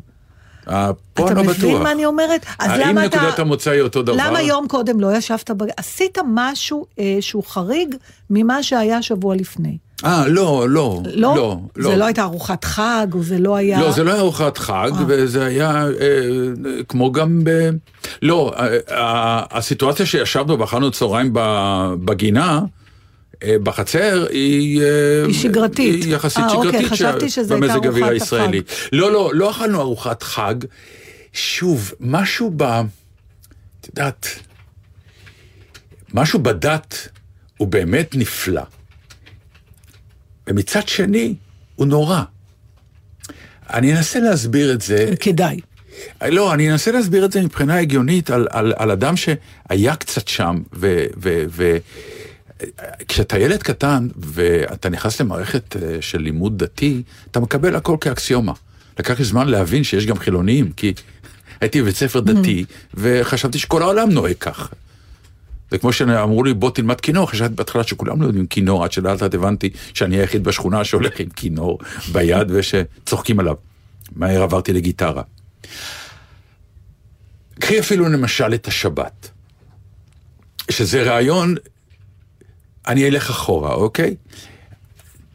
אה, 0.69 0.91
פה 1.15 1.25
אתה 1.25 1.33
אני 1.33 1.47
לא 1.47 1.53
מבין 1.53 1.71
בטוח. 1.71 1.83
מה 1.83 1.93
אני 1.93 2.05
אומרת? 2.05 2.47
אז 2.59 2.71
האם 2.71 2.89
למה 2.89 3.07
אתה... 3.07 3.17
נקודת 3.17 3.39
המוצא 3.39 3.71
היא 3.71 3.81
אותו 3.81 4.03
דבר? 4.03 4.17
למה 4.19 4.43
יום 4.43 4.69
קודם 4.69 5.01
לא 5.01 5.17
ישבת 5.17 5.51
ב... 5.51 5.63
עשית 5.77 6.19
משהו 6.35 6.87
אה, 6.99 7.17
שהוא 7.21 7.45
חריג 7.45 7.95
ממה 8.31 8.63
שהיה 8.63 9.03
שבוע 9.03 9.37
לפני. 9.37 9.79
אה, 10.05 10.29
לא, 10.29 10.67
לא, 10.69 11.01
לא? 11.15 11.57
לא, 11.77 11.91
זה 11.91 11.97
לא 11.97 12.05
הייתה 12.05 12.23
ארוחת 12.23 12.65
חג, 12.65 13.07
או 13.15 13.23
זה 13.23 13.39
לא 13.39 13.57
היה... 13.57 13.81
לא, 13.81 13.93
זה 13.93 14.05
לא 14.05 14.11
היה 14.11 14.21
ארוחת 14.21 14.59
חג, 14.59 14.91
אה. 14.99 15.05
וזה 15.07 15.45
היה 15.45 15.87
אה, 16.01 16.83
כמו 16.89 17.13
גם 17.13 17.41
ב... 17.45 17.71
לא, 18.23 18.53
אה, 18.57 18.77
אה, 18.91 19.43
הסיטואציה 19.51 20.07
שישבנו 20.07 20.59
ואכלנו 20.59 20.91
צהריים 20.91 21.31
בגינה, 22.05 22.61
בחצר, 23.45 24.27
היא... 24.31 24.83
אה, 24.83 25.25
היא 25.27 25.35
שגרתית. 25.35 26.05
היא 26.05 26.15
יחסית 26.15 26.45
אה, 26.45 26.53
אוקיי, 26.53 26.71
שגרתית. 26.71 26.93
חשבתי 26.93 27.31
שזה 27.31 27.55
הייתה 27.55 27.75
ארוחת 27.75 28.11
הישראלי. 28.11 28.63
לא, 28.93 29.13
לא, 29.13 29.31
לא 29.35 29.51
אכלנו 29.51 29.81
ארוחת 29.81 30.23
חג. 30.23 30.55
שוב, 31.33 31.93
משהו 32.01 32.53
ב... 32.57 32.63
את 32.63 33.87
יודעת, 33.87 34.29
משהו 36.15 36.39
בדת 36.39 37.09
הוא 37.57 37.69
באמת 37.69 38.15
נפלא. 38.15 38.63
ומצד 40.47 40.89
שני, 40.89 41.35
הוא 41.77 41.87
נורא. 41.87 42.23
אני 43.71 43.97
אנסה 43.97 44.21
להסביר 44.21 44.73
את 44.73 44.81
זה. 44.81 45.11
כדאי. 45.21 45.61
לא, 46.23 46.55
אני 46.55 46.73
אנסה 46.73 46.93
להסביר 46.93 47.25
את 47.25 47.33
זה 47.33 47.43
מבחינה 47.43 47.79
הגיונית 47.79 48.31
על, 48.31 48.47
על, 48.51 48.73
על 48.77 48.91
אדם 48.91 49.15
שהיה 49.17 49.97
קצת 49.97 50.29
שם, 50.29 50.63
ו... 50.75 51.05
ו, 51.17 51.45
ו 51.49 51.77
כשאתה 53.09 53.39
ילד 53.39 53.63
קטן 53.63 54.09
ואתה 54.17 54.89
נכנס 54.89 55.21
למערכת 55.21 55.77
אה, 55.77 55.97
של 56.01 56.19
לימוד 56.19 56.65
דתי, 56.65 57.03
אתה 57.31 57.41
מקבל 57.41 57.77
הכל 57.77 57.97
כאקסיומה. 58.01 58.53
לקח 58.99 59.19
לי 59.19 59.25
זמן 59.25 59.49
להבין 59.49 59.85
שיש 59.85 60.07
גם 60.07 60.19
חילונים, 60.19 60.73
כי 60.73 60.95
הייתי 61.61 61.83
בבית 61.83 61.97
ספר 61.97 62.21
דתי, 62.21 62.65
וחשבתי 62.95 63.59
שכל 63.59 63.83
העולם 63.83 64.11
נוהג 64.11 64.37
כך. 64.41 64.71
זה 65.71 65.79
כמו 65.79 65.93
שאמרו 65.93 66.45
לי, 66.45 66.55
בוא 66.55 66.71
תלמד 66.71 67.01
כינור, 67.01 67.31
חשבתי 67.31 67.55
בהתחלה 67.55 67.83
שכולם 67.85 68.23
לא 68.23 68.27
יודעים 68.27 68.47
כינור, 68.47 68.85
עד 68.85 68.93
שלאט 68.93 69.23
לאט 69.23 69.35
הבנתי 69.35 69.71
שאני 69.95 70.17
היחיד 70.17 70.45
בשכונה 70.45 70.85
שהולך 70.85 71.21
עם 71.21 71.29
כינור 71.29 71.79
ביד 72.13 72.51
ושצוחקים 72.51 73.41
עליו. 73.41 73.55
מהר 74.17 74.43
עברתי 74.43 74.73
לגיטרה. 74.73 75.23
קחי 77.61 77.81
אפילו 77.81 78.09
למשל 78.09 78.55
את 78.55 78.67
השבת, 78.67 79.31
שזה 80.71 81.03
רעיון, 81.03 81.55
אני 82.87 83.09
אלך 83.09 83.31
אחורה, 83.31 83.75
אוקיי? 83.75 84.15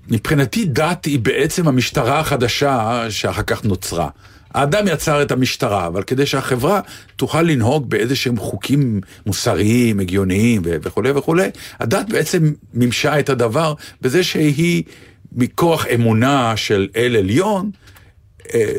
מבחינתי 0.08 0.66
דת 0.66 1.06
היא 1.06 1.20
בעצם 1.20 1.68
המשטרה 1.68 2.20
החדשה 2.20 3.06
שאחר 3.10 3.44
כך 3.44 3.66
נוצרה. 3.66 4.10
האדם 4.54 4.88
יצר 4.88 5.22
את 5.22 5.32
המשטרה, 5.32 5.88
אבל 5.88 6.04
כדי 6.04 6.26
שהחברה 6.26 6.80
תוכל 7.16 7.42
לנהוג 7.42 7.90
באיזה 7.90 8.16
שהם 8.16 8.38
חוקים 8.38 9.02
מוסריים, 9.26 10.00
הגיוניים 10.00 10.62
וכולי 10.66 11.12
וכולי, 11.12 11.50
הדת 11.80 12.10
בעצם 12.10 12.54
מימשה 12.74 13.20
את 13.20 13.30
הדבר 13.30 13.74
בזה 14.02 14.24
שהיא 14.24 14.84
מכוח 15.32 15.86
אמונה 15.94 16.58
של 16.58 16.88
אל 16.96 17.16
עליון, 17.16 17.72
אה, 18.54 18.74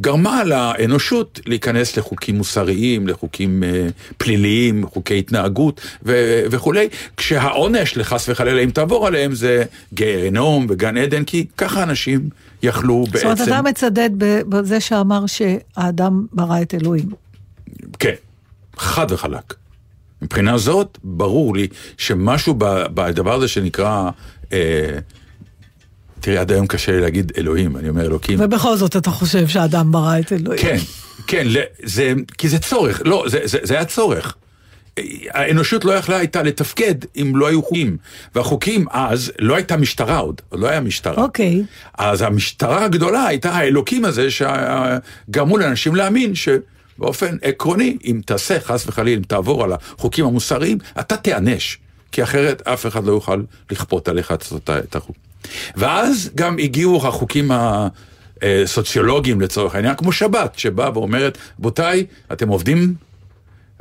גרמה 0.00 0.44
לאנושות 0.44 1.40
להיכנס 1.46 1.96
לחוקים 1.96 2.36
מוסריים, 2.36 3.08
לחוקים 3.08 3.64
אה, 3.64 3.86
פליליים, 4.18 4.86
חוקי 4.86 5.18
התנהגות 5.18 5.80
ו- 6.02 6.42
וכולי, 6.50 6.88
כשהעונש 7.16 7.96
לחס 7.96 8.28
וחלילה 8.28 8.62
אם 8.62 8.70
תעבור 8.70 9.06
עליהם 9.06 9.34
זה 9.34 9.64
גיהנום 9.94 10.66
וגן 10.68 10.96
עדן, 10.96 11.24
כי 11.24 11.46
ככה 11.56 11.82
אנשים 11.82 12.28
יכלו 12.62 13.04
זאת 13.12 13.22
אומרת, 13.24 13.38
בעצם... 13.38 13.52
אתה 13.52 13.62
מצדד 13.62 14.10
בזה 14.48 14.80
שאמר 14.80 15.24
שהאדם 15.26 16.26
ברא 16.32 16.62
את 16.62 16.74
אלוהים. 16.74 17.08
כן, 17.98 18.14
חד 18.76 19.06
וחלק. 19.12 19.54
מבחינה 20.22 20.58
זאת, 20.58 20.98
ברור 21.04 21.56
לי 21.56 21.68
שמשהו 21.98 22.54
בדבר 22.94 23.34
הזה 23.34 23.48
שנקרא... 23.48 24.10
אה, 24.52 24.98
תראי, 26.22 26.38
עד 26.38 26.52
היום 26.52 26.66
קשה 26.66 26.92
לי 26.92 27.00
להגיד 27.00 27.32
אלוהים, 27.38 27.76
אני 27.76 27.88
אומר 27.88 28.06
אלוקים. 28.06 28.38
ובכל 28.40 28.76
זאת 28.76 28.96
אתה 28.96 29.10
חושב 29.10 29.48
שהאדם 29.48 29.92
ברא 29.92 30.18
את 30.18 30.32
אלוהים. 30.32 30.60
כן, 30.62 30.76
כן, 31.26 31.46
זה, 31.82 32.12
כי 32.38 32.48
זה 32.48 32.58
צורך, 32.58 33.02
לא, 33.04 33.24
זה, 33.28 33.40
זה, 33.44 33.58
זה 33.62 33.74
היה 33.74 33.84
צורך. 33.84 34.34
האנושות 35.30 35.84
לא 35.84 35.92
יכלה 35.92 36.16
הייתה 36.16 36.42
לתפקד 36.42 36.94
אם 37.16 37.36
לא 37.36 37.46
היו 37.46 37.62
חוקים. 37.62 37.96
והחוקים 38.34 38.86
אז, 38.90 39.32
לא 39.38 39.54
הייתה 39.54 39.76
משטרה 39.76 40.18
עוד, 40.18 40.40
לא 40.52 40.68
היה 40.68 40.80
משטרה. 40.80 41.24
אוקיי. 41.24 41.62
אז 41.98 42.22
המשטרה 42.22 42.84
הגדולה 42.84 43.26
הייתה 43.26 43.50
האלוקים 43.50 44.04
הזה 44.04 44.28
שגרמו 44.30 45.58
לאנשים 45.58 45.94
להאמין 45.94 46.32
שבאופן 46.34 47.36
עקרוני, 47.42 47.96
אם 48.04 48.20
תעשה 48.26 48.60
חס 48.60 48.86
וחלילה, 48.86 49.16
אם 49.16 49.22
תעבור 49.22 49.64
על 49.64 49.72
החוקים 49.72 50.24
המוסריים, 50.24 50.78
אתה 51.00 51.16
תיענש. 51.16 51.78
כי 52.12 52.22
אחרת 52.22 52.68
אף 52.68 52.86
אחד 52.86 53.04
לא 53.04 53.12
יוכל 53.12 53.42
לכפות 53.70 54.08
עליך 54.08 54.34
את 54.68 54.96
החוק. 54.96 55.16
ואז 55.76 56.30
גם 56.34 56.56
הגיעו 56.58 57.08
החוקים 57.08 57.50
הסוציולוגיים 58.42 59.40
לצורך 59.40 59.74
העניין, 59.74 59.94
כמו 59.94 60.12
שבת, 60.12 60.58
שבאה 60.58 60.90
ואומרת, 60.98 61.38
רבותיי, 61.58 62.06
אתם 62.32 62.48
עובדים 62.48 62.94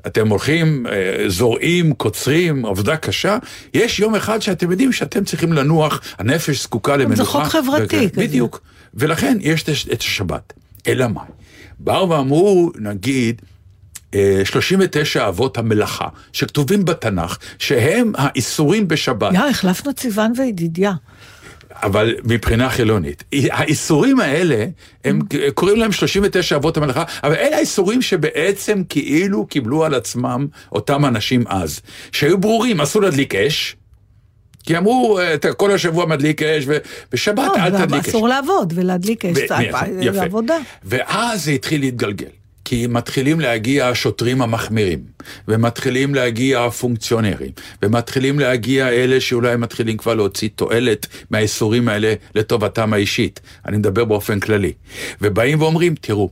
אתם 0.07 0.27
הולכים, 0.27 0.85
אה, 0.87 1.29
זורעים, 1.29 1.93
קוצרים, 1.93 2.65
עבודה 2.65 2.97
קשה, 2.97 3.37
יש 3.73 3.99
יום 3.99 4.15
אחד 4.15 4.41
שאתם 4.41 4.71
יודעים 4.71 4.91
שאתם 4.91 5.23
צריכים 5.23 5.53
לנוח, 5.53 6.01
הנפש 6.17 6.63
זקוקה 6.63 6.97
למנוחה. 6.97 7.23
חוק 7.23 7.43
חברתי 7.43 8.05
וכן. 8.05 8.21
בדיוק. 8.21 8.61
ולכן 8.93 9.37
יש 9.41 9.63
את 9.93 9.99
השבת. 9.99 10.53
אלא 10.87 11.07
מה? 11.07 11.21
באו 11.79 12.09
ואמרו, 12.09 12.71
נגיד, 12.79 13.41
אה, 14.15 14.41
39 14.45 15.27
אבות 15.27 15.57
המלאכה, 15.57 16.07
שכתובים 16.33 16.85
בתנ"ך, 16.85 17.37
שהם 17.59 18.11
האיסורים 18.17 18.87
בשבת. 18.87 19.33
יא, 19.33 19.39
החלפנו 19.39 19.91
את 19.91 19.99
סיוון 19.99 20.33
וידידיה. 20.37 20.93
אבל 21.75 22.15
מבחינה 22.23 22.69
חילונית. 22.69 23.23
האיסורים 23.51 24.19
האלה, 24.19 24.65
הם 25.05 25.19
קוראים 25.53 25.77
להם 25.77 25.91
39 25.91 26.55
אבות 26.55 26.77
המלאכה, 26.77 27.03
אבל 27.23 27.35
אלה 27.35 27.55
האיסורים 27.57 28.01
שבעצם 28.01 28.81
כאילו 28.89 29.45
קיבלו 29.45 29.85
על 29.85 29.93
עצמם 29.93 30.47
אותם 30.71 31.05
אנשים 31.05 31.43
אז, 31.47 31.81
שהיו 32.11 32.37
ברורים, 32.37 32.81
אסור 32.81 33.01
להדליק 33.01 33.35
אש. 33.35 33.75
כי 34.63 34.77
אמרו, 34.77 35.19
אתה 35.33 35.53
כל 35.53 35.71
השבוע 35.71 36.05
מדליק 36.05 36.43
אש, 36.43 36.63
ובשבת 36.67 37.37
לא, 37.37 37.55
אל 37.55 37.85
תדליק 37.85 38.01
אש. 38.03 38.09
אסור 38.09 38.27
לעבוד 38.27 38.73
ולהדליק 38.75 39.25
אש, 39.25 39.37
זה 39.37 39.45
יפה. 40.01 40.23
עבודה. 40.23 40.57
ואז 40.83 41.45
זה 41.45 41.51
התחיל 41.51 41.81
להתגלגל. 41.81 42.40
כי 42.71 42.87
מתחילים 42.87 43.39
להגיע 43.39 43.87
השוטרים 43.87 44.41
המחמירים, 44.41 44.99
ומתחילים 45.47 46.15
להגיע 46.15 46.63
הפונקציונרים, 46.63 47.51
ומתחילים 47.83 48.39
להגיע 48.39 48.89
אלה 48.89 49.21
שאולי 49.21 49.57
מתחילים 49.57 49.97
כבר 49.97 50.13
להוציא 50.13 50.49
תועלת 50.55 51.07
מהאיסורים 51.31 51.89
האלה 51.89 52.13
לטובתם 52.35 52.93
האישית. 52.93 53.39
אני 53.65 53.77
מדבר 53.77 54.05
באופן 54.05 54.39
כללי. 54.39 54.73
ובאים 55.21 55.61
ואומרים, 55.61 55.95
תראו, 56.01 56.29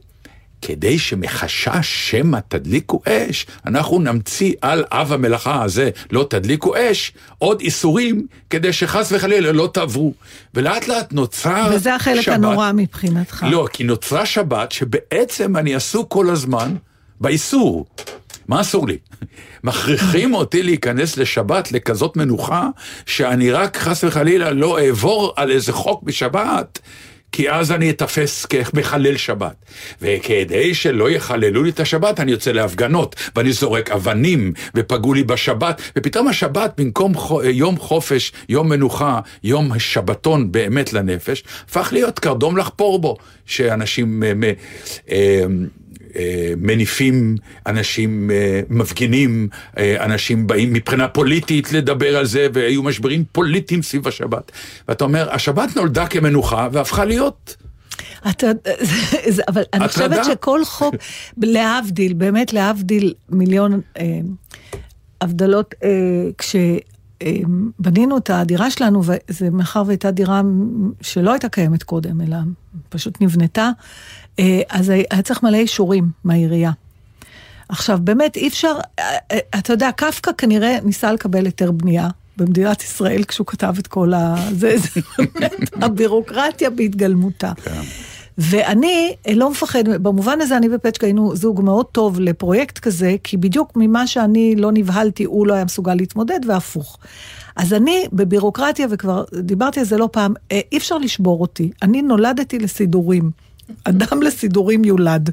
כדי 0.61 0.99
שמחשש 0.99 2.09
שמא 2.09 2.37
תדליקו 2.47 3.01
אש, 3.07 3.45
אנחנו 3.65 3.99
נמציא 3.99 4.53
על 4.61 4.83
אב 4.91 5.13
המלאכה 5.13 5.63
הזה, 5.63 5.89
לא 6.11 6.27
תדליקו 6.29 6.73
אש, 6.77 7.13
עוד 7.37 7.61
איסורים, 7.61 8.27
כדי 8.49 8.73
שחס 8.73 9.11
וחלילה 9.11 9.51
לא 9.51 9.69
תעברו. 9.73 10.13
ולאט 10.53 10.87
לאט 10.87 11.13
נוצר 11.13 11.69
וזה 11.73 11.95
החלק 11.95 12.21
שבת. 12.21 12.35
הנורא 12.35 12.71
מבחינתך. 12.73 13.45
לא, 13.49 13.67
כי 13.73 13.83
נוצרה 13.83 14.25
שבת 14.25 14.71
שבעצם 14.71 15.57
אני 15.57 15.75
עסוק 15.75 16.11
כל 16.11 16.29
הזמן 16.29 16.75
באיסור. 17.21 17.85
מה 18.47 18.61
אסור 18.61 18.87
לי? 18.87 18.97
מכריחים 19.63 20.33
אותי 20.33 20.63
להיכנס 20.63 21.17
לשבת 21.17 21.71
לכזאת 21.71 22.17
מנוחה, 22.17 22.67
שאני 23.05 23.51
רק 23.51 23.77
חס 23.77 24.03
וחלילה 24.03 24.51
לא 24.51 24.79
אעבור 24.79 25.33
על 25.35 25.51
איזה 25.51 25.73
חוק 25.73 26.03
בשבת, 26.03 26.79
כי 27.31 27.51
אז 27.51 27.71
אני 27.71 27.89
אתפס 27.89 28.45
כמחלל 28.45 29.17
שבת. 29.17 29.55
וכדי 30.01 30.73
שלא 30.73 31.09
יחללו 31.09 31.63
לי 31.63 31.69
את 31.69 31.79
השבת, 31.79 32.19
אני 32.19 32.31
יוצא 32.31 32.51
להפגנות, 32.51 33.15
ואני 33.35 33.51
זורק 33.51 33.91
אבנים, 33.91 34.53
ופגעו 34.75 35.13
לי 35.13 35.23
בשבת, 35.23 35.81
ופתאום 35.97 36.27
השבת, 36.27 36.73
במקום 36.77 37.13
חו- 37.13 37.43
יום 37.43 37.77
חופש, 37.77 38.31
יום 38.49 38.69
מנוחה, 38.69 39.19
יום 39.43 39.79
שבתון 39.79 40.51
באמת 40.51 40.93
לנפש, 40.93 41.43
הפך 41.69 41.89
להיות 41.91 42.19
קרדום 42.19 42.57
לחפור 42.57 42.99
בו, 42.99 43.17
שאנשים 43.45 44.23
אה, 44.23 44.31
אה, 44.43 44.51
אה, 45.11 45.45
מניפים, 46.57 47.35
אנשים 47.67 48.31
אה, 48.31 48.61
מפגינים, 48.69 49.47
אה, 49.77 50.05
אנשים 50.05 50.47
באים 50.47 50.73
מבחינה 50.73 51.07
פוליטית 51.07 51.73
לדבר 51.73 52.17
על 52.17 52.25
זה, 52.25 52.47
והיו 52.53 52.83
משברים 52.83 53.23
פוליטיים 53.31 53.81
סביב 53.81 54.07
השבת. 54.07 54.51
ואתה 54.87 55.03
אומר, 55.03 55.31
השבת 55.31 55.75
נולדה 55.75 56.07
כמנוחה 56.07 56.67
והפכה 56.71 57.05
להיות... 57.05 57.55
אתה, 58.29 58.47
זה, 59.27 59.41
אבל 59.47 59.63
אני? 59.73 59.87
חושבת 59.87 60.25
שכל 60.25 60.65
חוק, 60.65 60.95
להבדיל, 61.37 62.13
באמת 62.13 62.53
להבדיל 62.53 63.13
מיליון 63.29 63.81
אה, 63.99 64.19
הבדלות, 65.21 65.75
אה, 65.83 65.89
כשבנינו 66.37 68.17
את 68.17 68.29
הדירה 68.29 68.71
שלנו, 68.71 69.01
וזה 69.03 69.49
מאחר 69.49 69.83
והייתה 69.85 70.11
דירה 70.11 70.41
שלא 71.01 71.31
הייתה 71.31 71.49
קיימת 71.49 71.83
קודם, 71.83 72.21
אלא 72.21 72.37
פשוט 72.89 73.21
נבנתה, 73.21 73.61
אה, 73.63 73.73
אז 74.69 74.89
היה 74.89 75.21
צריך 75.23 75.43
מלא 75.43 75.57
אישורים 75.57 76.09
מהעירייה. 76.23 76.71
עכשיו, 77.69 77.99
באמת 78.01 78.35
אי 78.35 78.47
אפשר, 78.47 78.75
אה, 78.99 79.17
אה, 79.31 79.39
אתה 79.59 79.73
יודע, 79.73 79.89
קפקא 79.91 80.31
כנראה 80.37 80.77
ניסה 80.83 81.13
לקבל 81.13 81.45
היתר 81.45 81.71
בנייה 81.71 82.09
במדינת 82.37 82.83
ישראל 82.83 83.23
כשהוא 83.23 83.47
כתב 83.47 83.75
את 83.79 83.87
כל 83.87 84.13
ה... 84.13 84.35
זה, 84.51 84.77
זה 84.77 85.01
באמת 85.17 85.69
הבירוקרטיה 85.83 86.69
בהתגלמותה. 86.69 87.51
ואני 88.37 89.15
אה, 89.27 89.33
לא 89.33 89.49
מפחד, 89.49 89.89
במובן 89.89 90.41
הזה 90.41 90.57
אני 90.57 90.67
ופצ'קה 90.71 91.05
היינו 91.05 91.35
זוג 91.35 91.61
מאוד 91.61 91.85
טוב 91.85 92.19
לפרויקט 92.19 92.79
כזה, 92.79 93.15
כי 93.23 93.37
בדיוק 93.37 93.71
ממה 93.75 94.07
שאני 94.07 94.55
לא 94.55 94.71
נבהלתי, 94.71 95.23
הוא 95.23 95.47
לא 95.47 95.53
היה 95.53 95.65
מסוגל 95.65 95.93
להתמודד, 95.93 96.39
והפוך. 96.47 96.97
אז 97.55 97.73
אני 97.73 98.05
בבירוקרטיה, 98.13 98.87
וכבר 98.89 99.23
דיברתי 99.39 99.79
על 99.79 99.85
זה 99.85 99.97
לא 99.97 100.09
פעם, 100.11 100.33
אה, 100.51 100.59
אי 100.71 100.77
אפשר 100.77 100.97
לשבור 100.97 101.41
אותי. 101.41 101.71
אני 101.81 102.01
נולדתי 102.01 102.59
לסידורים. 102.59 103.31
אדם 103.83 104.21
לסידורים 104.21 104.85
יולד. 104.85 105.29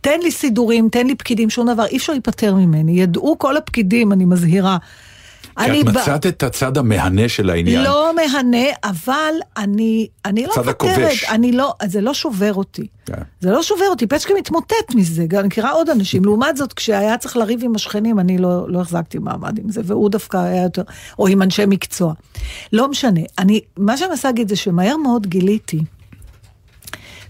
תן 0.00 0.20
לי 0.22 0.30
סידורים, 0.30 0.88
תן 0.88 1.06
לי 1.06 1.14
פקידים, 1.14 1.50
שום 1.50 1.72
דבר, 1.72 1.86
אי 1.86 1.96
אפשר 1.96 2.12
להיפטר 2.12 2.54
ממני. 2.54 3.00
ידעו 3.00 3.38
כל 3.38 3.56
הפקידים, 3.56 4.12
אני 4.12 4.24
מזהירה. 4.24 4.78
כי 5.64 5.80
את 5.80 5.86
ב- 5.86 5.88
מצאת 5.88 6.26
את 6.26 6.42
הצד 6.42 6.78
המהנה 6.78 7.28
של 7.28 7.50
העניין. 7.50 7.82
לא 7.84 8.12
מהנה, 8.16 8.66
אבל 8.84 9.34
אני, 9.56 10.08
אני 10.24 10.46
לא 10.46 10.52
מוותרת. 10.56 11.12
אני 11.28 11.52
לא, 11.52 11.74
זה 11.84 12.00
לא 12.00 12.14
שובר 12.14 12.54
אותי. 12.54 12.86
כן. 13.06 13.14
זה 13.40 13.50
לא 13.50 13.62
שובר 13.62 13.84
אותי, 13.90 14.06
פצ'קי 14.06 14.32
מתמוטט 14.34 14.94
מזה, 14.94 15.26
אני 15.38 15.46
מכירה 15.46 15.70
עוד 15.70 15.90
אנשים. 15.90 16.24
לעומת 16.24 16.56
זאת, 16.56 16.72
כשהיה 16.72 17.18
צריך 17.18 17.36
לריב 17.36 17.64
עם 17.64 17.74
השכנים, 17.74 18.20
אני 18.20 18.38
לא, 18.38 18.68
לא 18.68 18.80
החזקתי 18.80 19.18
מעמד 19.18 19.58
עם 19.58 19.70
זה, 19.70 19.80
והוא 19.84 20.10
דווקא 20.10 20.36
היה 20.36 20.62
יותר, 20.62 20.82
או 21.18 21.26
עם 21.26 21.42
אנשי 21.42 21.66
מקצוע. 21.66 22.14
לא 22.72 22.88
משנה. 22.88 23.20
אני, 23.38 23.60
מה 23.76 23.96
שאני 23.96 24.10
מנסה 24.10 24.28
להגיד 24.28 24.48
זה 24.48 24.56
שמהר 24.56 24.96
מאוד 24.96 25.26
גיליתי 25.26 25.80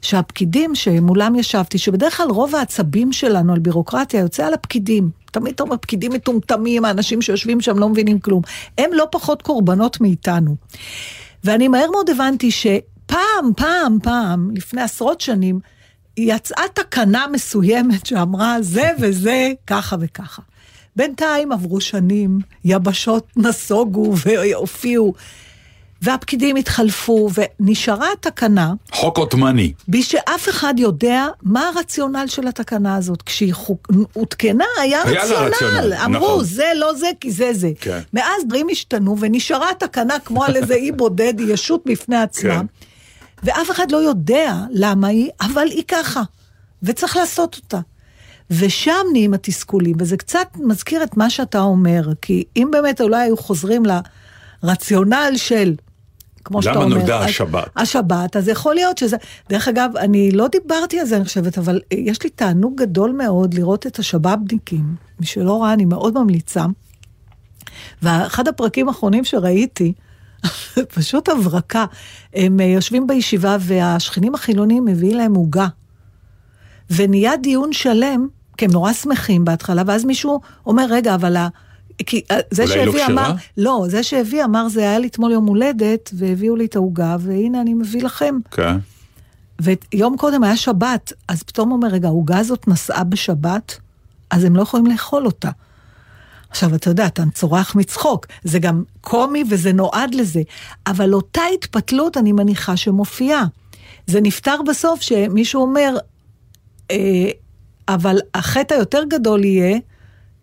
שהפקידים 0.02 0.74
שמולם 0.74 1.34
ישבתי, 1.34 1.78
שבדרך 1.78 2.16
כלל 2.16 2.28
רוב 2.30 2.54
העצבים 2.54 3.12
שלנו 3.12 3.52
על 3.52 3.58
בירוקרטיה 3.58 4.20
יוצא 4.20 4.46
על 4.46 4.54
הפקידים. 4.54 5.10
תמיד 5.32 5.54
אתה 5.54 5.62
אומר, 5.62 5.76
פקידים 5.76 6.12
מטומטמים, 6.12 6.84
האנשים 6.84 7.22
שיושבים 7.22 7.60
שם 7.60 7.78
לא 7.78 7.88
מבינים 7.88 8.18
כלום. 8.18 8.42
הם 8.78 8.90
לא 8.92 9.06
פחות 9.10 9.42
קורבנות 9.42 10.00
מאיתנו. 10.00 10.56
ואני 11.44 11.68
מהר 11.68 11.90
מאוד 11.90 12.10
הבנתי 12.10 12.50
שפעם, 12.50 13.52
פעם, 13.56 13.98
פעם, 14.02 14.50
לפני 14.54 14.82
עשרות 14.82 15.20
שנים, 15.20 15.60
יצאה 16.16 16.64
תקנה 16.74 17.26
מסוימת 17.32 18.06
שאמרה 18.06 18.56
זה 18.60 18.90
וזה, 19.00 19.52
ככה 19.66 19.96
וככה. 20.00 20.42
בינתיים 20.96 21.52
עברו 21.52 21.80
שנים, 21.80 22.38
יבשות 22.64 23.26
נסוגו 23.36 24.14
והופיעו, 24.26 25.14
והפקידים 26.02 26.56
התחלפו, 26.56 27.28
ונשארה 27.34 28.12
התקנה, 28.12 28.72
חוק 28.92 29.18
עות'מאני. 29.18 29.72
בלי 29.88 30.02
שאף 30.02 30.48
אחד 30.48 30.74
יודע 30.78 31.26
מה 31.42 31.68
הרציונל 31.68 32.24
של 32.26 32.48
התקנה 32.48 32.96
הזאת. 32.96 33.22
כשהיא 33.22 33.54
חוק... 33.54 33.88
הותקנה, 34.12 34.64
היה, 34.80 35.02
היה 35.02 35.22
רציונל. 35.24 35.48
רציונל, 35.48 35.94
אמרו, 35.94 36.26
נכון. 36.26 36.44
זה 36.44 36.72
לא 36.76 36.94
זה, 36.94 37.08
כי 37.20 37.32
זה 37.32 37.50
זה. 37.52 37.70
כן. 37.80 38.00
מאז 38.12 38.42
דברים 38.46 38.66
השתנו, 38.70 39.16
ונשארה 39.20 39.70
התקנה 39.70 40.18
כמו 40.18 40.44
על 40.44 40.56
איזה 40.56 40.74
אי 40.74 40.92
בודד, 40.92 41.38
היא 41.38 41.52
ישות 41.54 41.82
בפני 41.86 42.16
עצמה. 42.16 42.60
כן. 42.60 42.66
ואף 43.42 43.70
אחד 43.70 43.90
לא 43.90 43.96
יודע 43.96 44.54
למה 44.70 45.08
היא, 45.08 45.30
אבל 45.40 45.66
היא 45.66 45.82
ככה. 45.88 46.22
וצריך 46.82 47.16
לעשות 47.16 47.56
אותה. 47.56 47.80
ושם 48.50 49.06
נהיים 49.12 49.34
התסכולים, 49.34 49.96
וזה 49.98 50.16
קצת 50.16 50.48
מזכיר 50.56 51.02
את 51.02 51.16
מה 51.16 51.30
שאתה 51.30 51.60
אומר, 51.60 52.02
כי 52.22 52.44
אם 52.56 52.68
באמת 52.70 53.00
אולי 53.00 53.22
היו 53.22 53.36
חוזרים 53.36 53.82
לרציונל 54.62 55.32
של, 55.36 55.74
כמו 56.44 56.62
שאתה 56.62 56.74
למה 56.74 56.84
אומר, 56.84 56.96
נולדה 56.96 57.18
הש- 57.20 57.30
השבת? 57.30 57.68
השבת, 57.76 58.36
אז 58.36 58.48
יכול 58.48 58.74
להיות 58.74 58.98
שזה... 58.98 59.16
דרך 59.48 59.68
אגב, 59.68 59.90
אני 59.96 60.30
לא 60.30 60.48
דיברתי 60.48 61.00
על 61.00 61.06
זה, 61.06 61.16
אני 61.16 61.24
חושבת, 61.24 61.58
אבל 61.58 61.80
אה, 61.92 61.98
יש 62.00 62.22
לי 62.22 62.30
תענוג 62.30 62.80
גדול 62.80 63.12
מאוד 63.12 63.54
לראות 63.54 63.86
את 63.86 63.98
השבאבניקים. 63.98 64.94
מי 65.20 65.26
שלא 65.26 65.62
ראה, 65.62 65.72
אני 65.72 65.84
מאוד 65.84 66.14
ממליצה. 66.14 66.64
ואחד 68.02 68.48
הפרקים 68.48 68.88
האחרונים 68.88 69.24
שראיתי, 69.24 69.92
פשוט 70.94 71.28
הברקה, 71.28 71.84
הם 72.34 72.60
אה, 72.60 72.64
יושבים 72.64 73.06
בישיבה 73.06 73.56
והשכנים 73.60 74.34
החילונים 74.34 74.84
מביאים 74.84 75.16
להם 75.16 75.34
עוגה. 75.34 75.68
ונהיה 76.90 77.36
דיון 77.36 77.72
שלם, 77.72 78.26
כי 78.56 78.64
הם 78.64 78.70
נורא 78.70 78.92
שמחים 78.92 79.44
בהתחלה, 79.44 79.82
ואז 79.86 80.04
מישהו 80.04 80.40
אומר, 80.66 80.86
רגע, 80.90 81.14
אבל 81.14 81.36
ה... 81.36 81.48
כי 82.06 82.22
אה, 82.30 82.38
זה 82.50 82.62
לא 82.62 82.68
שהביא 82.68 83.04
כשרה? 83.04 83.06
אמר, 83.06 83.32
לא, 83.56 83.84
זה 83.88 84.02
שהביא 84.02 84.44
אמר, 84.44 84.68
זה 84.68 84.80
היה 84.80 84.98
לי 84.98 85.06
אתמול 85.06 85.32
יום 85.32 85.46
הולדת, 85.46 86.10
והביאו 86.12 86.56
לי 86.56 86.64
את 86.64 86.76
העוגה, 86.76 87.16
והנה 87.20 87.60
אני 87.60 87.74
מביא 87.74 88.02
לכם. 88.02 88.34
כן. 88.50 88.76
ויום 89.60 90.16
קודם 90.16 90.44
היה 90.44 90.56
שבת, 90.56 91.12
אז 91.28 91.42
פתאום 91.42 91.72
אומר, 91.72 91.88
רגע, 91.88 92.08
העוגה 92.08 92.38
הזאת 92.38 92.68
נסעה 92.68 93.04
בשבת, 93.04 93.78
אז 94.30 94.44
הם 94.44 94.56
לא 94.56 94.62
יכולים 94.62 94.86
לאכול 94.86 95.26
אותה. 95.26 95.50
עכשיו, 96.50 96.74
אתה 96.74 96.90
יודע, 96.90 97.06
אתה 97.06 97.22
צורח 97.34 97.74
מצחוק, 97.74 98.26
זה 98.44 98.58
גם 98.58 98.82
קומי 99.00 99.44
וזה 99.50 99.72
נועד 99.72 100.14
לזה, 100.14 100.42
אבל 100.86 101.14
אותה 101.14 101.42
התפתלות, 101.54 102.16
אני 102.16 102.32
מניחה 102.32 102.76
שמופיעה. 102.76 103.44
זה 104.06 104.20
נפתר 104.20 104.56
בסוף 104.66 105.00
שמישהו 105.00 105.62
אומר, 105.62 105.96
אה, 106.90 107.30
אבל 107.88 108.16
החטא 108.34 108.74
היותר 108.74 109.02
גדול 109.08 109.44
יהיה 109.44 109.78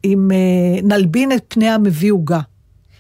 אם 0.06 0.32
אה, 0.32 0.82
נלבין 0.84 1.32
את 1.32 1.44
פני 1.48 1.70
המביא 1.70 2.12
עוגה. 2.12 2.39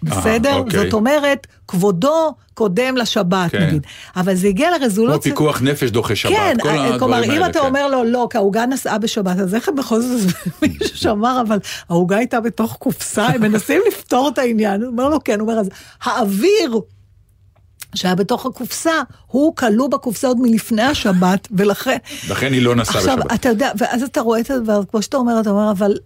בסדר? 0.03 0.55
אוקיי. 0.55 0.79
זאת 0.79 0.93
אומרת, 0.93 1.47
כבודו 1.67 2.35
קודם 2.53 2.97
לשבת, 2.97 3.51
כן. 3.51 3.67
נגיד. 3.67 3.81
אבל 4.15 4.35
זה 4.35 4.47
הגיע 4.47 4.69
כמו 4.69 4.79
לרזולוציה... 4.79 5.31
פיקוח 5.31 5.61
נפש 5.61 5.89
דוחה 5.89 6.15
שבת, 6.15 6.31
כן, 6.33 6.57
כל 6.61 6.67
אה, 6.69 6.73
הדברים 6.73 6.99
כלומר, 6.99 7.23
אם 7.23 7.29
האלה, 7.31 7.45
אתה 7.45 7.59
כן. 7.59 7.65
אומר 7.65 7.87
לו, 7.87 8.03
לא, 8.03 8.27
כי 8.29 8.37
העוגה 8.37 8.65
נסעה 8.65 8.97
בשבת, 8.97 9.39
אז 9.39 9.55
איך 9.55 9.69
בכל 9.77 10.01
זאת, 10.01 10.33
מישהו 10.61 10.97
שאמר, 10.97 11.41
אבל 11.47 11.59
העוגה 11.89 12.17
הייתה 12.17 12.39
בתוך 12.39 12.75
קופסה, 12.79 13.25
הם 13.25 13.41
מנסים 13.41 13.81
לפתור 13.87 14.29
את 14.33 14.37
העניין. 14.37 14.81
הוא 14.81 14.91
אומר 14.91 15.09
לו, 15.09 15.23
כן, 15.23 15.39
הוא 15.39 15.49
אומר, 15.49 15.59
אז 15.59 15.69
האוויר 16.03 16.79
שהיה 17.95 18.15
בתוך 18.15 18.45
הקופסה, 18.45 18.93
הוא 19.27 19.55
כלוא 19.55 19.87
בקופסה 19.87 20.27
עוד 20.27 20.39
מלפני 20.39 20.83
השבת, 20.83 21.47
ולכן... 21.51 21.97
לכן 22.29 22.53
היא 22.53 22.61
לא 22.61 22.75
נסעה 22.75 22.97
עכשיו, 22.97 23.17
בשבת. 23.17 23.33
אתה 23.33 23.49
יודע, 23.49 23.71
ואז 23.77 24.03
אתה 24.03 24.21
רואה 24.21 24.39
את 24.39 24.51
הדבר, 24.51 24.81
כמו 24.91 25.01
שאתה 25.01 25.17
אומר, 25.17 25.39
אתה 25.41 25.49
אומר, 25.49 25.71
אבל 25.71 25.97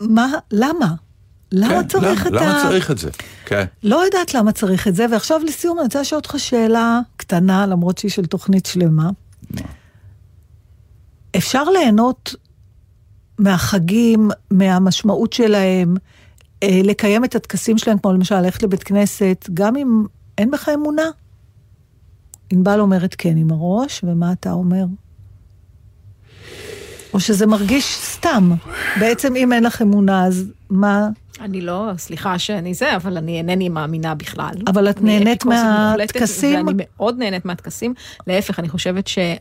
מה, 0.00 0.32
למה? 0.52 0.94
למה 1.52 1.82
כן, 1.82 1.88
צריך 1.88 2.26
את 2.26 2.32
למה, 2.32 2.40
ה... 2.40 2.44
למה 2.44 2.62
צריך 2.62 2.90
את 2.90 2.98
זה? 2.98 3.10
כן. 3.44 3.64
לא 3.82 4.04
יודעת 4.04 4.34
למה 4.34 4.52
צריך 4.52 4.88
את 4.88 4.94
זה, 4.94 5.06
ועכשיו 5.12 5.40
לסיום 5.44 5.78
אני 5.78 5.84
רוצה 5.84 6.00
לשאול 6.00 6.18
אותך 6.18 6.34
שאלה 6.38 7.00
קטנה, 7.16 7.66
למרות 7.66 7.98
שהיא 7.98 8.10
של 8.10 8.26
תוכנית 8.26 8.66
שלמה. 8.66 9.10
אפשר 11.36 11.64
ליהנות 11.64 12.34
מהחגים, 13.38 14.30
מהמשמעות 14.50 15.32
שלהם, 15.32 15.96
אה, 16.62 16.80
לקיים 16.84 17.24
את 17.24 17.34
הטקסים 17.34 17.78
שלהם, 17.78 17.98
כמו 17.98 18.12
למשל 18.12 18.40
ללכת 18.40 18.62
לבית 18.62 18.82
כנסת, 18.82 19.48
גם 19.54 19.76
אם 19.76 20.04
אין 20.38 20.50
בך 20.50 20.68
אמונה? 20.74 21.10
ענבל 22.50 22.80
אומרת 22.80 23.14
כן 23.18 23.36
עם 23.36 23.50
הראש, 23.50 24.04
ומה 24.04 24.32
אתה 24.32 24.52
אומר? 24.52 24.84
או 27.14 27.20
שזה 27.20 27.46
מרגיש 27.46 27.98
סתם. 28.02 28.52
בעצם 29.00 29.36
אם 29.36 29.52
אין 29.52 29.64
לך 29.64 29.82
אמונה, 29.82 30.24
אז 30.26 30.44
מה... 30.70 31.08
אני 31.40 31.60
לא, 31.60 31.90
סליחה 31.98 32.38
שאני 32.38 32.74
זה, 32.74 32.96
אבל 32.96 33.16
אני 33.16 33.38
אינני 33.38 33.68
מאמינה 33.68 34.14
בכלל. 34.14 34.52
אבל 34.66 34.90
את 34.90 35.02
נהנית 35.02 35.44
מהטקסים? 35.44 36.66
ואני 36.66 36.84
מאוד 36.84 37.18
נהנית 37.18 37.44
מהטקסים. 37.44 37.94
להפך, 38.26 38.58
אני 38.58 38.68
חושבת 38.68 39.06
שה... 39.06 39.34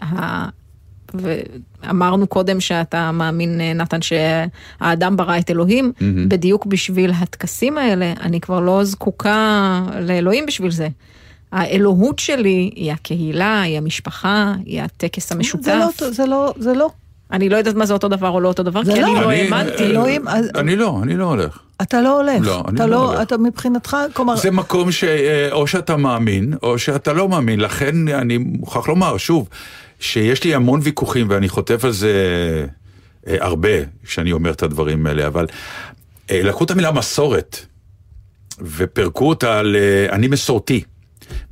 ואמרנו 1.13 2.27
קודם 2.27 2.59
שאתה 2.59 3.11
מאמין, 3.11 3.61
אה, 3.61 3.73
נתן, 3.73 3.99
שהאדם 4.01 5.17
ברא 5.17 5.37
את 5.37 5.51
אלוהים, 5.51 5.91
בדיוק 6.27 6.65
בשביל 6.65 7.11
הטקסים 7.15 7.77
האלה, 7.77 8.13
אני 8.21 8.41
כבר 8.41 8.59
לא 8.59 8.83
זקוקה 8.83 9.81
לאלוהים 9.99 10.45
בשביל 10.45 10.71
זה. 10.71 10.87
האלוהות 11.51 12.19
שלי 12.19 12.71
היא 12.75 12.91
הקהילה, 12.91 13.61
היא 13.61 13.77
המשפחה, 13.77 14.53
היא 14.65 14.81
הטקס 14.81 15.31
המשותף. 15.31 15.63
זה 15.63 15.75
לא, 15.75 16.11
זה 16.11 16.25
לא, 16.25 16.53
זה 16.57 16.73
לא. 16.73 16.89
אני 17.31 17.49
לא 17.49 17.57
יודעת 17.57 17.75
מה 17.75 17.85
זה 17.85 17.93
אותו 17.93 18.07
דבר 18.07 18.29
או 18.29 18.39
לא 18.39 18.47
אותו 18.47 18.63
דבר, 18.63 18.83
זה 18.83 18.93
כי 18.93 18.99
לא. 19.01 19.05
אני 19.07 19.15
לא 19.21 19.29
אני- 19.31 19.41
האמנתי. 19.41 19.83
אלוהים, 19.83 20.27
אז- 20.27 20.49
אני 20.55 20.75
לא, 20.75 20.99
אני 21.03 21.17
לא 21.17 21.25
הולך. 21.25 21.59
אתה 21.81 22.01
לא 22.01 22.17
הולך. 22.21 22.45
לא, 22.47 22.63
אני 22.67 22.75
אתה 22.75 22.85
לא 22.85 22.91
לא, 22.91 23.07
הולך. 23.09 23.21
אתה 23.21 23.37
מבחינתך, 23.37 23.97
כלומר, 24.13 24.35
זה 24.35 24.51
מקום 24.51 24.91
שאו 24.91 25.67
שאתה 25.67 25.97
מאמין, 25.97 26.53
או 26.63 26.79
שאתה 26.79 27.13
לא 27.13 27.29
מאמין. 27.29 27.59
לכן 27.59 28.07
אני 28.07 28.37
מוכרח 28.37 28.87
לומר, 28.87 29.17
שוב, 29.17 29.49
שיש 29.99 30.43
לי 30.43 30.55
המון 30.55 30.79
ויכוחים, 30.83 31.27
ואני 31.29 31.49
חוטף 31.49 31.85
על 31.85 31.91
זה 31.91 32.11
אה, 33.27 33.35
הרבה, 33.39 33.69
כשאני 34.05 34.31
אומר 34.31 34.51
את 34.51 34.63
הדברים 34.63 35.05
האלה, 35.05 35.27
אבל 35.27 35.45
אה, 36.31 36.41
לקחו 36.43 36.63
את 36.63 36.71
המילה 36.71 36.91
מסורת, 36.91 37.57
ופירקו 38.61 39.29
אותה 39.29 39.61
ל... 39.63 39.75
אני 40.11 40.27
מסורתי. 40.27 40.83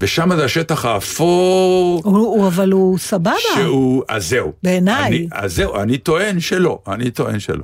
ושם 0.02 0.36
זה 0.36 0.46
השטח 0.46 0.86
האפור, 0.86 2.02
הוא, 2.04 2.18
הוא, 2.18 2.48
אבל 2.48 2.72
הוא 2.72 2.98
סבבה. 2.98 3.34
שהוא, 3.56 4.04
אז 4.08 4.30
זהו. 4.30 4.52
בעיניי. 4.64 5.28
אז 5.32 5.56
זהו, 5.56 5.76
אני 5.76 5.98
טוען 5.98 6.40
שלא, 6.40 6.80
אני 6.88 7.12
טוען 7.12 7.40
שלא. 7.40 7.64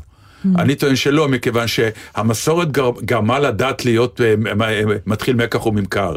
אני 0.58 0.76
טוען 0.76 0.96
שלא, 0.96 1.28
מכיוון 1.28 1.66
שהמסורת 1.68 2.72
גר, 2.72 2.90
גרמה 3.06 3.40
לדת 3.40 3.86
להיות 3.86 4.22
אה, 4.22 4.36
מ- 4.38 4.64
מתחיל 5.06 5.36
מקח 5.36 5.66
וממכר. 5.66 6.16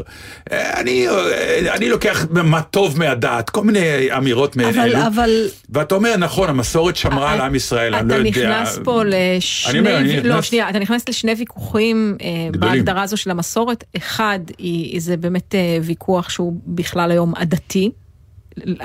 אה, 0.51 0.79
אני, 0.79 1.07
אה, 1.09 1.75
אני 1.75 1.89
לוקח 1.89 2.25
מה 2.31 2.61
טוב 2.61 2.99
מהדת, 2.99 3.49
כל 3.49 3.63
מיני 3.63 3.79
אמירות 4.17 4.55
מעין 4.55 4.69
אבל, 4.69 4.79
אלו. 4.95 5.07
אבל, 5.07 5.47
ואתה 5.69 5.95
אומר, 5.95 6.17
נכון, 6.17 6.49
המסורת 6.49 6.95
שמרה 6.95 7.31
על 7.33 7.41
עם 7.41 7.55
ישראל, 7.55 7.95
אני 7.95 8.09
לא 8.09 8.13
יודע. 8.13 8.29
אתה 8.29 8.39
נכנס 8.39 8.79
פה 8.83 9.01
לשני, 9.05 9.71
אני 9.71 9.79
אומר, 9.79 9.97
אני 9.97 10.23
לא 10.23 10.29
נכנס- 10.35 10.45
שנייה, 10.45 10.69
אתה 10.69 10.79
נכנס 10.79 11.09
לשני 11.09 11.33
ויכוחים 11.37 12.17
אה, 12.21 12.27
גדולים. 12.51 12.75
בהגדרה 12.75 13.01
הזו 13.03 13.17
של 13.17 13.31
המסורת. 13.31 13.83
אחד, 13.97 14.39
זה 14.97 15.17
באמת 15.17 15.55
אה, 15.55 15.59
ויכוח 15.83 16.29
שהוא 16.29 16.53
בכלל 16.67 17.11
היום 17.11 17.33
עדתי. 17.35 17.91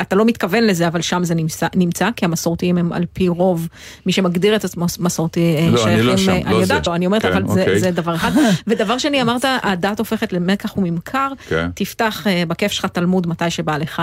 אתה 0.00 0.16
לא 0.16 0.24
מתכוון 0.24 0.64
לזה, 0.64 0.86
אבל 0.88 1.00
שם 1.00 1.24
זה 1.24 1.34
נמצא, 1.34 1.66
נמצא 1.74 2.08
כי 2.16 2.24
המסורתיים 2.24 2.78
הם 2.78 2.92
על 2.92 3.04
פי 3.12 3.28
רוב, 3.28 3.68
מי 4.06 4.12
שמגדיר 4.12 4.56
את 4.56 4.64
עצמו 4.64 4.86
מסורתי 4.98 5.56
אה, 5.58 5.70
לא, 5.70 5.84
אני 5.86 6.02
לא 6.02 6.16
שם, 6.16 6.30
אה, 6.30 6.40
לא 6.44 6.48
אני 6.50 6.54
יודעת, 6.54 6.84
זה. 6.84 6.90
לא, 6.90 6.96
אני 6.96 7.06
אומרת, 7.06 7.22
כן, 7.22 7.32
אבל 7.32 7.48
זה, 7.48 7.60
אוקיי. 7.60 7.80
זה 7.80 7.90
דבר 7.90 8.14
אחד. 8.14 8.30
ודבר 8.66 8.98
שני, 8.98 9.22
אמרת, 9.22 9.44
הדת 9.62 9.98
הופכת 9.98 10.32
למקח 10.32 10.76
וממכר, 10.76 11.32
כן. 11.48 11.70
תפתח 11.74 12.26
אה, 12.26 12.42
בכיף 12.48 12.72
שלך 12.72 12.84
תלמוד 12.86 13.26
מתי 13.26 13.50
שבא 13.50 13.76
לך, 13.76 14.02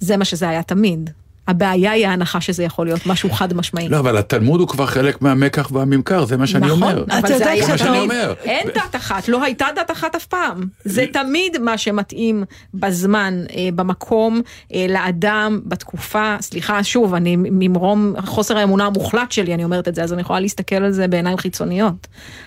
זה 0.00 0.16
מה 0.16 0.24
שזה 0.24 0.48
היה 0.48 0.62
תמיד. 0.62 1.10
הבעיה 1.48 1.90
היא 1.90 2.06
ההנחה 2.06 2.40
שזה 2.40 2.64
יכול 2.64 2.86
להיות 2.86 3.06
משהו 3.06 3.30
חד 3.30 3.54
משמעי. 3.54 3.88
לא, 3.88 3.98
אבל 3.98 4.16
התלמוד 4.16 4.60
הוא 4.60 4.68
כבר 4.68 4.86
חלק 4.86 5.22
מהמקח 5.22 5.70
והממכר, 5.72 6.24
זה 6.24 6.36
מה 6.36 6.46
שאני 6.46 6.66
נכון, 6.66 6.82
אומר. 6.82 7.04
אבל 7.10 7.18
אתה 7.18 7.38
זה 7.38 7.44
מה 7.68 7.78
שאני 7.78 7.98
אומר. 7.98 8.34
אין 8.44 8.68
דת 8.74 8.96
אחת, 8.96 9.28
לא 9.28 9.44
הייתה 9.44 9.66
דת 9.76 9.90
אחת 9.90 10.14
אף 10.14 10.26
פעם. 10.26 10.64
זה 10.84 11.04
תמיד 11.12 11.58
מה 11.58 11.78
שמתאים 11.78 12.44
בזמן, 12.74 13.42
אה, 13.56 13.68
במקום, 13.74 14.40
אה, 14.74 14.86
לאדם, 14.88 15.60
בתקופה. 15.64 16.36
סליחה, 16.40 16.84
שוב, 16.84 17.14
אני 17.14 17.36
ממרום 17.38 18.14
חוסר 18.24 18.58
האמונה 18.58 18.86
המוחלט 18.86 19.32
שלי, 19.32 19.54
אני 19.54 19.64
אומרת 19.64 19.88
את 19.88 19.94
זה, 19.94 20.02
אז 20.02 20.12
אני 20.12 20.20
יכולה 20.20 20.40
להסתכל 20.40 20.76
על 20.76 20.92
זה 20.92 21.08
בעיניים 21.08 21.36
חיצוניות. 21.38 22.06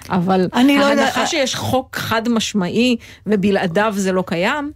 אבל 0.09 0.39
לא 0.41 0.47
ההנחה 0.59 0.89
יודע- 0.91 1.25
שיש 1.25 1.55
חוק 1.55 1.95
חד 1.95 2.29
משמעי 2.29 2.95
ובלעדיו 3.27 3.93
זה 3.97 4.11
לא 4.11 4.23
קיים, 4.27 4.71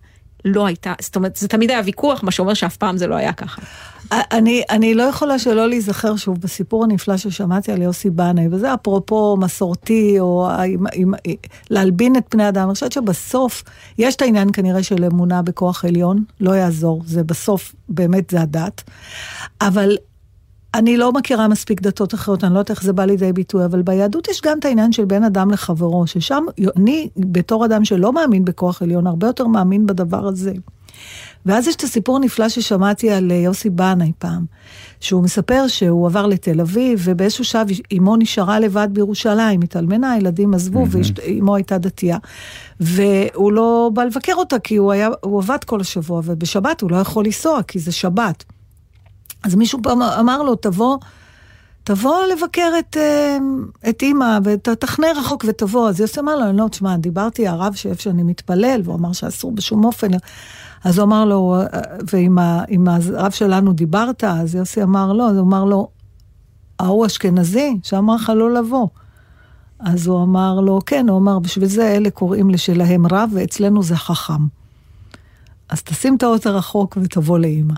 לא 0.45 0.65
הייתה, 0.65 0.93
זאת 1.01 1.15
אומרת, 1.15 1.36
זה 1.36 1.47
תמיד 1.47 1.71
היה 1.71 1.82
ויכוח, 1.86 2.23
מה 2.23 2.32
שאומר 2.32 2.53
שאף 2.53 2.77
פעם 2.77 2.97
זה 2.97 3.08
לא 3.08 3.15
היה 3.15 3.34
ככה. 3.34 3.62
אני, 4.11 4.63
אני 4.69 4.93
לא 4.93 5.03
יכולה 5.03 5.39
שלא 5.39 5.69
להיזכר 5.69 6.15
שוב 6.15 6.41
בסיפור 6.41 6.83
הנפלא 6.83 7.17
ששמעתי 7.17 7.71
על 7.71 7.81
יוסי 7.81 8.09
בנאי, 8.09 8.47
וזה 8.51 8.73
אפרופו 8.73 9.37
מסורתי, 9.39 10.19
או 10.19 10.49
עם, 10.51 10.85
עם, 10.93 11.13
להלבין 11.69 12.15
את 12.15 12.23
פני 12.29 12.49
אדם. 12.49 12.67
אני 12.67 12.73
חושבת 12.73 12.91
שבסוף, 12.91 13.63
יש 13.97 14.15
את 14.15 14.21
העניין 14.21 14.49
כנראה 14.53 14.83
של 14.83 15.05
אמונה 15.05 15.41
בכוח 15.41 15.85
עליון, 15.85 16.23
לא 16.39 16.51
יעזור, 16.51 17.01
זה 17.05 17.23
בסוף, 17.23 17.75
באמת 17.89 18.29
זה 18.29 18.41
הדת. 18.41 18.83
אבל 19.61 19.97
אני 20.73 20.97
לא 20.97 21.11
מכירה 21.11 21.47
מספיק 21.47 21.81
דתות 21.81 22.13
אחרות, 22.13 22.43
אני 22.43 22.53
לא 22.53 22.59
יודעת 22.59 22.71
איך 22.71 22.83
זה 22.83 22.93
בא 22.93 23.05
לידי 23.05 23.33
ביטוי, 23.33 23.65
אבל 23.65 23.81
ביהדות 23.81 24.27
יש 24.27 24.41
גם 24.41 24.59
את 24.59 24.65
העניין 24.65 24.91
של 24.91 25.05
בין 25.05 25.23
אדם 25.23 25.51
לחברו, 25.51 26.07
ששם 26.07 26.43
אני, 26.77 27.09
בתור 27.17 27.65
אדם 27.65 27.85
שלא 27.85 28.13
מאמין 28.13 28.45
בכוח 28.45 28.81
עליון, 28.81 29.07
הרבה 29.07 29.27
יותר 29.27 29.47
מאמין 29.47 29.85
בדבר 29.85 30.27
הזה. 30.27 30.53
ואז 31.47 31.67
יש 31.67 31.75
את 31.75 31.83
הסיפור 31.83 32.15
הנפלא 32.17 32.49
ששמעתי 32.49 33.12
על 33.12 33.31
אה, 33.31 33.36
יוסי 33.36 33.69
בנאי 33.69 34.12
פעם, 34.19 34.45
שהוא 34.99 35.23
מספר 35.23 35.67
שהוא 35.67 36.07
עבר 36.07 36.27
לתל 36.27 36.62
אביב, 36.62 37.01
ובאיזשהו 37.03 37.43
שלב 37.43 37.67
אמו 37.97 38.15
נשארה 38.15 38.60
לבד 38.60 38.88
בירושלים, 38.91 39.62
התאלמנה, 39.62 40.12
הילדים 40.12 40.53
עזבו, 40.53 40.86
ואמו 40.89 41.55
הייתה 41.55 41.77
דתייה. 41.77 42.17
והוא 42.79 43.51
לא 43.51 43.91
בא 43.93 44.03
לבקר 44.03 44.33
אותה, 44.36 44.60
כי 44.60 44.75
הוא, 44.75 44.91
היה, 44.91 45.10
הוא 45.21 45.41
עבד 45.41 45.63
כל 45.63 45.81
השבוע, 45.81 46.21
ובשבת 46.25 46.81
הוא 46.81 46.91
לא 46.91 46.97
יכול 46.97 47.25
לנסוע, 47.25 47.63
כי 47.63 47.79
זה 47.79 47.91
שבת. 47.91 48.43
אז 49.43 49.55
מישהו 49.55 49.79
פעם 49.83 50.01
אמר 50.01 50.43
לו, 50.43 50.55
תבוא, 50.55 50.97
תבוא 51.83 52.17
לבקר 52.31 52.71
את, 52.79 52.97
אה, 52.97 53.38
את 53.89 54.01
אימא, 54.01 54.39
ותחנה 54.43 55.07
רחוק 55.15 55.45
ותבוא. 55.47 55.89
אז 55.89 55.99
יוסי 55.99 56.19
אמר 56.19 56.36
לו, 56.36 56.53
לא, 56.53 56.67
תשמע, 56.67 56.97
דיברתי 56.97 57.47
הרב 57.47 57.73
שאיפה 57.73 58.01
שאני 58.01 58.23
מתפלל, 58.23 58.81
והוא 58.83 58.95
אמר 58.95 59.13
שאסור 59.13 59.51
בשום 59.51 59.86
אופן. 59.86 60.07
אז 60.83 60.97
הוא 60.97 61.05
אמר 61.05 61.25
לו, 61.25 61.55
"אה, 61.73 61.79
ועם 62.11 62.37
הרב 62.87 63.31
שלנו 63.31 63.73
דיברת? 63.73 64.23
אז 64.23 64.55
יוסי 64.55 64.83
אמר 64.83 65.13
לא, 65.13 65.29
אז 65.29 65.37
הוא 65.37 65.45
אמר 65.45 65.65
לו, 65.65 65.87
ההוא 66.79 67.05
אשכנזי, 67.05 67.79
שאמר 67.83 68.15
לך 68.15 68.31
לא 68.35 68.53
לבוא. 68.53 68.87
אז 69.79 70.07
הוא 70.07 70.23
אמר 70.23 70.59
לו, 70.59 70.79
כן, 70.85 71.09
הוא 71.09 71.17
אמר, 71.17 71.39
בשביל 71.39 71.67
זה 71.69 71.87
אלה 71.95 72.09
קוראים 72.09 72.49
לשלהם 72.49 73.07
רב, 73.07 73.29
ואצלנו 73.33 73.83
זה 73.83 73.95
חכם. 73.95 74.47
אז 75.69 75.83
תשים 75.83 76.15
את 76.15 76.23
האוטו 76.23 76.55
רחוק 76.55 76.97
ותבוא 77.01 77.39
לאימא. 77.39 77.73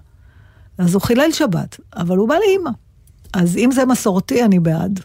אז 0.78 0.94
הוא 0.94 1.02
חילל 1.02 1.32
שבת, 1.32 1.80
אבל 1.96 2.18
הוא 2.18 2.30
בא 2.30 2.36
לאימא. 2.36 2.70
אז 3.34 3.58
אם 3.58 3.70
זה 3.72 3.86
מסורתי, 3.86 4.46
אני 4.46 4.60
בעד. 4.60 5.00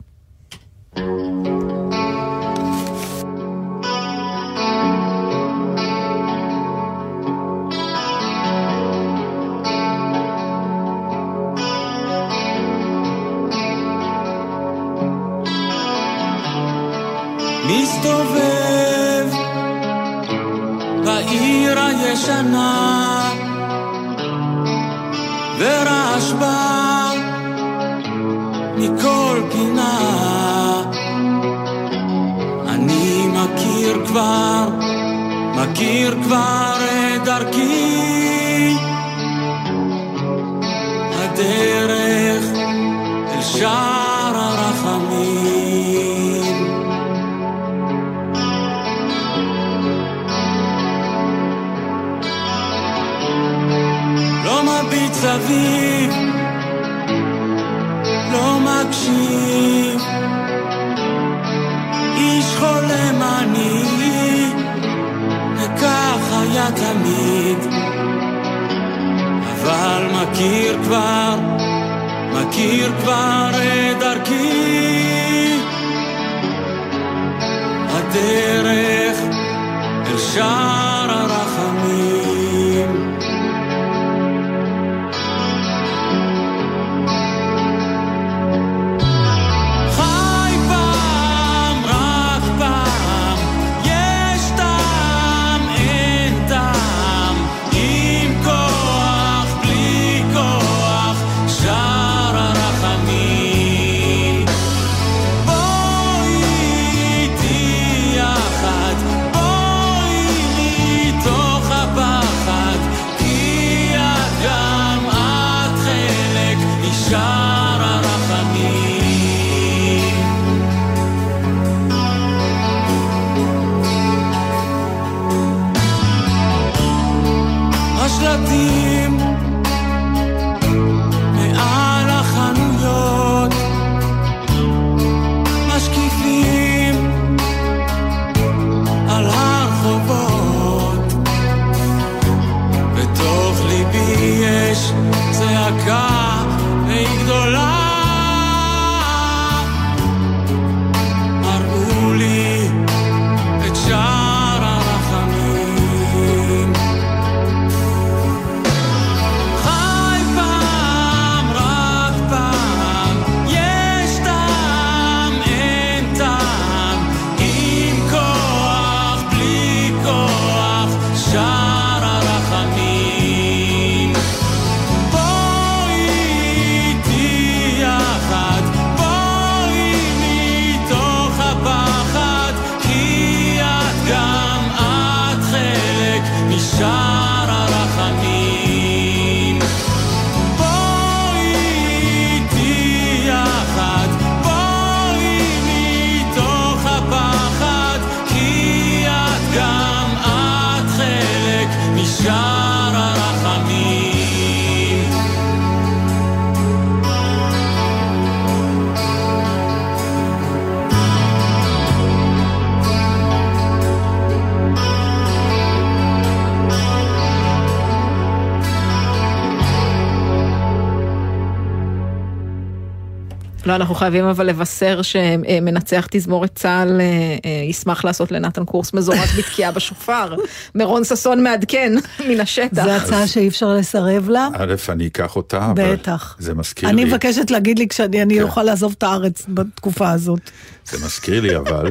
לא, 223.66 223.74
אנחנו 223.74 223.94
חייבים 223.94 224.24
אבל 224.24 224.46
לבשר 224.46 225.02
שמנצח 225.02 226.06
תזמורת 226.10 226.54
צה"ל 226.54 227.00
אה, 227.00 227.06
אה, 227.44 227.50
ישמח 227.68 228.04
לעשות 228.04 228.32
לנתן 228.32 228.64
קורס 228.64 228.94
מזורז 228.94 229.34
בתקיעה 229.38 229.72
בשופר. 229.72 230.34
מרון 230.74 231.04
ששון 231.04 231.42
מעדכן 231.42 231.92
מן 232.28 232.40
השטח. 232.40 232.84
זו 232.84 232.90
הצעה 232.90 233.26
שאי 233.26 233.48
אפשר 233.48 233.74
לסרב 233.74 234.28
לה? 234.28 234.48
א', 234.54 234.74
אני 234.88 235.06
אקח 235.06 235.36
אותה, 235.36 235.70
אבל 235.70 235.92
בטח. 235.92 236.36
זה 236.38 236.54
מזכיר 236.54 236.88
אני 236.88 237.04
לי, 237.04 237.10
מבקשת 237.10 237.50
להגיד 237.50 237.78
לי 237.78 237.88
כשאני 237.88 238.22
אני 238.22 238.34
כן. 238.34 238.42
אוכל 238.42 238.62
לעזוב 238.62 238.94
את 238.98 239.02
הארץ 239.02 239.46
בתקופה 239.48 240.10
הזאת. 240.10 240.50
זה 240.86 241.06
מזכיר 241.06 241.40
לי 241.40 241.56
אבל, 241.56 241.90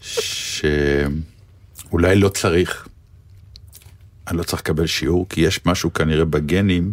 שאולי 0.00 2.16
לא 2.16 2.28
צריך, 2.28 2.88
אני 4.28 4.38
לא 4.38 4.42
צריך 4.42 4.62
לקבל 4.62 4.86
שיעור, 4.86 5.26
כי 5.28 5.40
יש 5.40 5.60
משהו 5.66 5.92
כנראה 5.92 6.24
בגנים, 6.24 6.92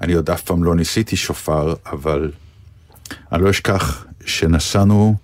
אני 0.00 0.12
עוד 0.12 0.30
אף 0.30 0.42
פעם 0.42 0.64
לא 0.64 0.74
ניסיתי 0.74 1.16
שופר, 1.16 1.74
אבל 1.92 2.30
אני 3.32 3.42
לא 3.42 3.50
אשכח 3.50 4.06
שנסענו 4.26 5.14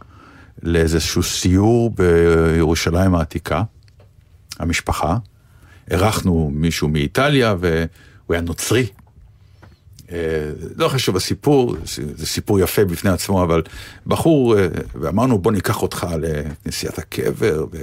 לאיזשהו 0.63 1.23
סיור 1.23 1.91
בירושלים 1.91 3.15
העתיקה, 3.15 3.63
המשפחה, 4.59 5.17
אירחנו 5.91 6.51
מישהו 6.55 6.89
מאיטליה 6.89 7.55
והוא 7.61 7.75
היה 8.29 8.41
נוצרי. 8.41 8.87
אה, 10.13 10.17
לא 10.77 10.89
חשוב 10.89 11.17
הסיפור, 11.17 11.77
זה 12.17 12.27
סיפור 12.27 12.61
יפה 12.61 12.85
בפני 12.85 13.11
עצמו, 13.11 13.43
אבל 13.43 13.63
בחור, 14.07 14.59
אה, 14.59 14.67
ואמרנו 14.95 15.39
בוא 15.39 15.53
ניקח 15.53 15.83
אותך 15.83 16.07
לכנסיית 16.21 16.99
הקבר, 16.99 17.65
ו... 17.73 17.79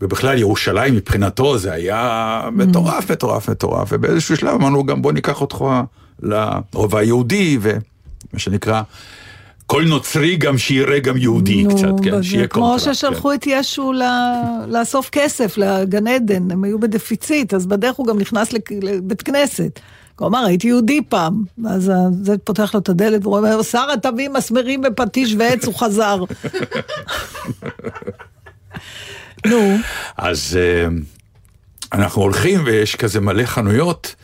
ובכלל 0.00 0.38
ירושלים 0.38 0.94
מבחינתו 0.94 1.58
זה 1.58 1.72
היה 1.72 2.42
מטורף, 2.52 3.10
מטורף, 3.10 3.50
מטורף, 3.50 3.88
ובאיזשהו 3.92 4.36
שלב 4.36 4.54
אמרנו 4.54 4.86
גם 4.86 5.02
בוא 5.02 5.12
ניקח 5.12 5.40
אותך 5.40 5.64
לרובע 6.22 6.98
היהודי, 6.98 7.58
ומה 8.32 8.40
שנקרא, 8.40 8.82
כל 9.66 9.84
נוצרי 9.84 10.36
גם 10.36 10.58
שיראה 10.58 10.98
גם 10.98 11.16
יהודי 11.16 11.62
נו, 11.64 11.70
קצת, 11.76 12.04
כן, 12.04 12.22
שיהיה 12.22 12.46
כמו 12.46 12.62
קונטרסט, 12.62 12.86
כן. 12.86 12.94
ששלחו 12.94 13.34
את 13.34 13.44
ישו 13.46 13.92
ל- 13.92 14.02
לאסוף 14.68 15.08
כסף 15.12 15.56
לגן 15.56 16.06
עדן, 16.06 16.50
הם 16.50 16.64
היו 16.64 16.78
בדפיציט, 16.80 17.54
אז 17.54 17.66
בדרך 17.66 17.94
הוא 17.96 18.06
גם 18.06 18.18
נכנס 18.18 18.52
לבית 18.82 19.22
כנסת. 19.22 19.80
הוא 20.18 20.28
אמר, 20.28 20.44
הייתי 20.44 20.68
יהודי 20.68 21.00
פעם. 21.08 21.44
אז 21.66 21.92
זה 22.22 22.38
פותח 22.44 22.74
לו 22.74 22.80
את 22.80 22.88
הדלת, 22.88 23.24
והוא 23.26 23.36
אומר, 23.36 23.62
שרה 23.62 23.96
תביא 24.02 24.28
מסמרים 24.28 24.82
ופטיש 24.84 25.34
ועץ, 25.38 25.64
הוא 25.64 25.74
חזר. 25.74 26.24
נו, 29.46 29.76
אז 30.16 30.58
אה, 30.60 30.86
אנחנו 31.92 32.22
הולכים 32.22 32.60
ויש 32.64 32.96
כזה 32.96 33.20
מלא 33.20 33.44
חנויות, 33.46 34.14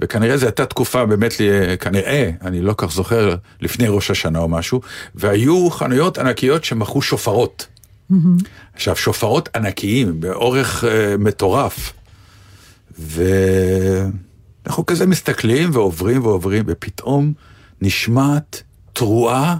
וכנראה 0.00 0.36
זו 0.36 0.46
הייתה 0.46 0.66
תקופה 0.66 1.06
באמת, 1.06 1.40
לי- 1.40 1.48
כנראה, 1.80 2.30
אני 2.42 2.60
לא 2.60 2.74
כך 2.76 2.90
זוכר, 2.92 3.34
לפני 3.60 3.86
ראש 3.88 4.10
השנה 4.10 4.38
או 4.38 4.48
משהו, 4.48 4.80
והיו 5.14 5.70
חנויות 5.70 6.18
ענקיות 6.18 6.64
שמכרו 6.64 7.02
שופרות. 7.02 7.66
עכשיו, 8.74 8.96
שופרות 8.96 9.48
ענקיים, 9.56 10.20
באורך 10.20 10.84
אה, 10.84 11.16
מטורף. 11.18 11.92
ואנחנו 12.98 14.86
כזה 14.86 15.06
מסתכלים 15.06 15.70
ועוברים 15.72 16.24
ועוברים, 16.26 16.64
ופתאום 16.66 17.32
נשמעת 17.82 18.62
תרועה 18.92 19.56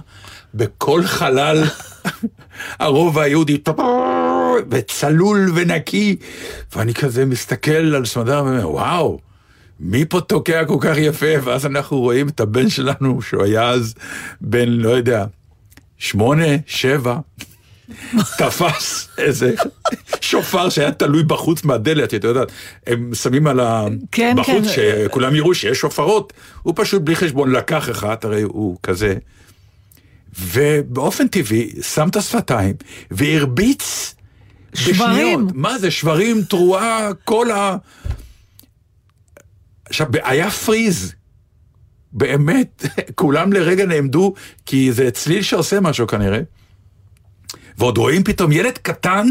בכל 0.53 1.03
חלל 1.03 1.63
הרובע 2.79 3.21
היהודי, 3.23 3.57
וצלול 4.69 5.51
ונקי, 5.55 6.15
ואני 6.75 6.93
כזה 6.93 7.25
מסתכל 7.25 7.71
על 7.95 8.05
סמדר 8.05 8.43
ואומר, 8.45 8.69
וואו, 8.71 9.19
מי 9.79 10.05
פה 10.05 10.21
תוקע 10.21 10.65
כל 10.65 10.77
כך 10.81 10.97
יפה? 10.97 11.25
ואז 11.43 11.65
אנחנו 11.65 11.99
רואים 11.99 12.27
את 12.27 12.39
הבן 12.39 12.69
שלנו, 12.69 13.21
שהוא 13.21 13.43
היה 13.43 13.69
אז 13.69 13.93
בן, 14.41 14.69
לא 14.69 14.89
יודע, 14.89 15.25
שמונה, 15.97 16.47
שבע, 16.67 17.19
תפס 18.37 19.09
איזה 19.17 19.53
שופר 20.21 20.69
שהיה 20.69 20.91
תלוי 20.91 21.23
בחוץ 21.23 21.63
מהדלת, 21.63 22.13
את 22.13 22.23
יודעת, 22.23 22.51
הם 22.87 23.11
שמים 23.13 23.47
על 23.47 23.59
ה... 23.59 23.85
כן, 24.11 24.35
בחוץ, 24.37 24.65
כן. 24.65 25.05
שכולם 25.07 25.35
יראו 25.35 25.55
שיש 25.55 25.77
שופרות, 25.77 26.33
הוא 26.63 26.73
פשוט 26.77 27.01
בלי 27.01 27.15
חשבון 27.15 27.51
לקח 27.51 27.89
אחד, 27.89 28.15
הרי 28.23 28.41
הוא 28.41 28.77
כזה, 28.83 29.15
ובאופן 30.39 31.27
טבעי 31.27 31.71
שם 31.81 32.07
את 32.09 32.15
השפתיים 32.15 32.73
והרביץ 33.11 34.15
שברים. 34.73 34.95
בשניות. 34.95 35.39
מה 35.53 35.79
זה, 35.79 35.91
שברים, 35.91 36.41
תרועה, 36.41 37.09
כל 37.25 37.51
ה... 37.51 37.77
עכשיו, 39.89 40.07
היה 40.23 40.51
פריז. 40.51 41.13
באמת, 42.13 42.85
כולם 43.15 43.53
לרגע 43.53 43.85
נעמדו, 43.85 44.33
כי 44.65 44.91
זה 44.91 45.11
צליל 45.11 45.41
שעושה 45.41 45.79
משהו 45.79 46.07
כנראה. 46.07 46.39
ועוד 47.77 47.97
רואים 47.97 48.23
פתאום 48.23 48.51
ילד 48.51 48.77
קטן 48.77 49.27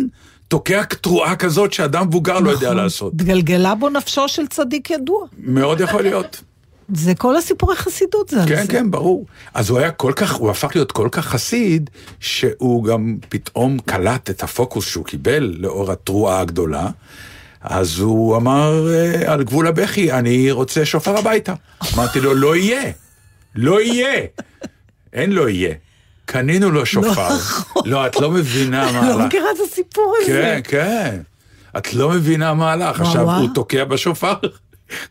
תוקע 0.48 0.82
תרועה 0.82 1.36
כזאת 1.36 1.72
שאדם 1.72 2.06
מבוגר 2.06 2.38
לא 2.40 2.50
יודע 2.50 2.66
נכון. 2.66 2.76
לעשות. 2.76 3.12
התגלגלה 3.12 3.74
בו 3.74 3.88
נפשו 3.88 4.28
של 4.28 4.46
צדיק 4.46 4.90
ידוע. 4.90 5.26
מאוד 5.38 5.80
יכול 5.80 6.02
להיות. 6.02 6.42
זה 6.94 7.14
כל 7.14 7.36
הסיפורי 7.36 7.76
חסידות 7.76 8.28
זה 8.28 8.42
על 8.42 8.48
כן, 8.48 8.62
זה. 8.62 8.72
כן, 8.72 8.90
ברור. 8.90 9.26
אז 9.54 9.70
הוא 9.70 9.78
היה 9.78 9.90
כל 9.90 10.12
כך, 10.16 10.34
הוא 10.34 10.50
הפך 10.50 10.70
להיות 10.74 10.92
כל 10.92 11.08
כך 11.12 11.26
חסיד, 11.26 11.90
שהוא 12.20 12.84
גם 12.84 13.16
פתאום 13.28 13.78
קלט 13.78 14.30
את 14.30 14.42
הפוקוס 14.42 14.86
שהוא 14.86 15.04
קיבל 15.04 15.54
לאור 15.58 15.92
התרועה 15.92 16.40
הגדולה. 16.40 16.90
אז 17.60 17.98
הוא 17.98 18.36
אמר 18.36 18.88
אה, 18.94 19.32
על 19.32 19.42
גבול 19.42 19.66
הבכי, 19.66 20.12
אני 20.12 20.50
רוצה 20.50 20.84
שופר 20.84 21.18
הביתה. 21.18 21.54
אמרתי 21.94 22.20
לו, 22.20 22.34
לא 22.34 22.56
יהיה, 22.56 22.92
לא 23.54 23.80
יהיה. 23.80 24.22
אין 25.12 25.32
לא 25.32 25.48
יהיה. 25.48 25.74
קנינו 26.24 26.70
לו 26.70 26.86
שופר. 26.86 27.28
נכון. 27.36 27.82
לא, 27.84 28.06
את 28.06 28.16
לא 28.16 28.30
מבינה 28.30 28.92
מה 28.92 29.08
לא. 29.08 29.26
מכירה 29.26 29.48
את 29.54 29.60
הסיפור 29.64 30.14
הזה. 30.22 30.32
כן, 30.32 30.60
כן. 30.64 31.20
את 31.78 31.94
לא 31.94 32.10
מבינה 32.10 32.54
מה 32.54 32.72
הלך. 32.72 33.00
עכשיו. 33.00 33.30
הוא 33.30 33.48
תוקע 33.54 33.84
בשופר. 33.84 34.34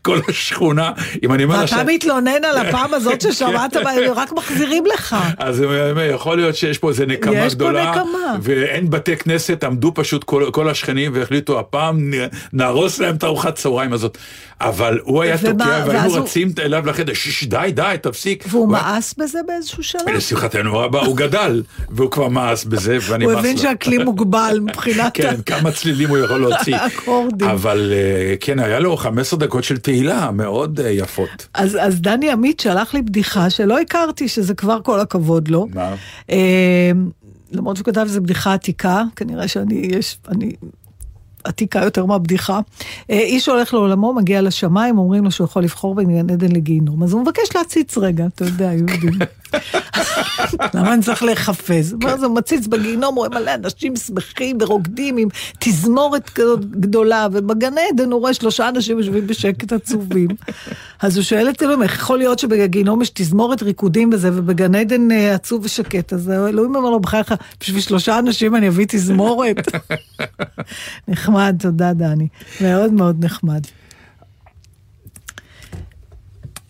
כל 0.02 0.20
השכונה, 0.28 0.92
אם 1.22 1.32
אני 1.32 1.44
אומר 1.44 1.54
ואתה 1.54 1.64
עכשיו... 1.64 1.84
מתלונן 1.88 2.44
על 2.44 2.58
הפעם 2.58 2.94
הזאת 2.94 3.20
ששמעת, 3.20 3.76
בה, 3.76 3.90
הם 3.90 4.12
רק 4.16 4.32
מחזירים 4.32 4.84
לך. 4.94 5.16
אז 5.38 5.60
הוא 5.60 5.72
יכול 6.00 6.36
להיות 6.36 6.56
שיש 6.56 6.78
פה 6.78 6.88
איזה 6.88 7.06
נקמה 7.06 7.34
יש 7.36 7.52
פה 7.52 7.58
גדולה, 7.58 7.90
נקמה. 7.90 8.36
ואין 8.42 8.90
בתי 8.90 9.16
כנסת, 9.16 9.64
עמדו 9.64 9.92
פשוט 9.94 10.24
כל, 10.24 10.44
כל 10.52 10.68
השכנים 10.68 11.12
והחליטו, 11.14 11.58
הפעם 11.58 12.10
נהרוס 12.52 12.98
להם 12.98 13.14
את 13.16 13.24
ארוחת 13.24 13.54
צהריים 13.54 13.92
הזאת. 13.92 14.18
אבל 14.60 14.98
הוא 15.02 15.22
היה 15.22 15.38
תוקע, 15.38 15.84
והיינו 15.86 16.08
הוא- 16.08 16.18
רצים 16.18 16.52
אליו 16.58 16.86
לחדר, 16.86 17.14
שיש, 17.14 17.44
די, 17.44 17.70
די, 17.74 17.96
תפסיק. 18.02 18.44
והוא 18.48 18.68
מאס 18.68 19.14
בזה 19.18 19.38
באיזשהו 19.46 19.82
שלב. 19.82 20.00
לשמחתנו 20.14 20.78
הרבה, 20.78 21.00
הוא 21.00 21.16
גדל, 21.16 21.62
והוא 21.90 22.10
כבר 22.10 22.28
מאס 22.28 22.64
בזה, 22.64 22.98
ואני 23.00 23.24
הוא 23.24 23.32
מאס 23.32 23.40
הבין 23.40 23.56
לו. 23.56 23.62
שהכלי 23.62 23.98
מוגבל 23.98 24.58
מבחינת... 24.62 25.12
כן, 25.14 25.34
כמה 25.46 25.72
צלילים 25.72 26.08
הוא 26.08 26.18
יכול 26.18 26.40
להוציא. 26.40 26.76
אבל 27.52 27.92
אה, 27.94 28.34
כן, 28.40 28.58
היה 28.58 28.78
לו 28.80 28.96
15 28.96 29.38
דקות 29.38 29.64
של 29.66 29.78
תהילה 29.78 30.30
מאוד 30.30 30.80
אה, 30.80 30.90
יפות. 30.90 31.48
אז, 31.54 31.78
אז 31.80 32.00
דני 32.00 32.30
עמית 32.30 32.60
שלח 32.60 32.94
לי 32.94 33.02
בדיחה 33.02 33.50
שלא 33.50 33.80
הכרתי, 33.80 34.28
שזה 34.28 34.54
כבר 34.54 34.78
כל 34.82 35.00
הכבוד 35.00 35.48
לו. 35.48 35.66
מה? 35.74 35.94
אה, 36.30 36.90
למרות 37.52 37.76
שהוא 37.76 37.84
כתב 37.84 38.04
שזו 38.08 38.20
בדיחה 38.20 38.54
עתיקה, 38.54 39.02
כנראה 39.16 39.48
שאני, 39.48 39.74
יש, 39.74 40.18
אני 40.28 40.52
עתיקה 41.44 41.84
יותר 41.84 42.06
מהבדיחה. 42.06 42.60
אה, 43.10 43.18
איש 43.18 43.48
הולך 43.48 43.74
לעולמו, 43.74 44.14
מגיע 44.14 44.42
לשמיים, 44.42 44.98
אומרים 44.98 45.24
לו 45.24 45.30
שהוא 45.30 45.44
יכול 45.44 45.62
לבחור 45.62 45.94
בין 45.94 46.08
גן 46.08 46.30
עדן 46.30 46.52
לגיהינום. 46.52 47.02
אז 47.02 47.12
הוא 47.12 47.22
מבקש 47.22 47.56
להציץ 47.56 47.98
רגע, 47.98 48.26
אתה 48.26 48.44
יודע, 48.44 48.72
יהודים. 48.72 49.18
למה 50.74 50.94
אני 50.94 51.02
צריך 51.02 51.22
להיחפז? 51.22 51.96
אז 52.08 52.22
הוא 52.22 52.36
מציץ 52.36 52.66
בגיהינום, 52.66 53.14
רואה 53.14 53.28
מלא 53.28 53.54
אנשים 53.54 53.96
שמחים 53.96 54.58
ורוקדים 54.60 55.16
עם 55.16 55.28
תזמורת 55.58 56.30
כזאת 56.30 56.70
גדולה, 56.70 57.26
ובגן 57.32 57.72
עדן 57.78 58.12
הוא 58.12 58.20
רואה 58.20 58.34
שלושה 58.34 58.68
אנשים 58.68 58.98
יושבים 58.98 59.26
בשקט 59.26 59.72
עצובים. 59.72 60.28
אז 61.02 61.16
הוא 61.16 61.24
שואל 61.24 61.50
את 61.50 61.62
אלוהים, 61.62 61.82
איך 61.82 61.94
יכול 61.94 62.18
להיות 62.18 62.38
שבגיהינום 62.38 63.02
יש 63.02 63.10
תזמורת 63.10 63.62
ריקודים 63.62 64.10
וזה, 64.12 64.30
ובגן 64.32 64.74
עדן 64.74 65.10
אה, 65.10 65.34
עצוב 65.34 65.64
ושקט? 65.64 66.12
אז 66.12 66.30
אלוהים 66.30 66.76
אומר 66.76 66.90
לו, 66.90 67.00
בחייך, 67.00 67.34
בשביל 67.60 67.80
שלושה 67.80 68.18
אנשים 68.18 68.56
אני 68.56 68.68
אביא 68.68 68.86
תזמורת? 68.88 69.56
נחמד, 71.08 71.56
תודה 71.58 71.92
דני. 71.92 72.28
מאוד 72.60 72.92
מאוד 72.92 73.24
נחמד. 73.24 73.60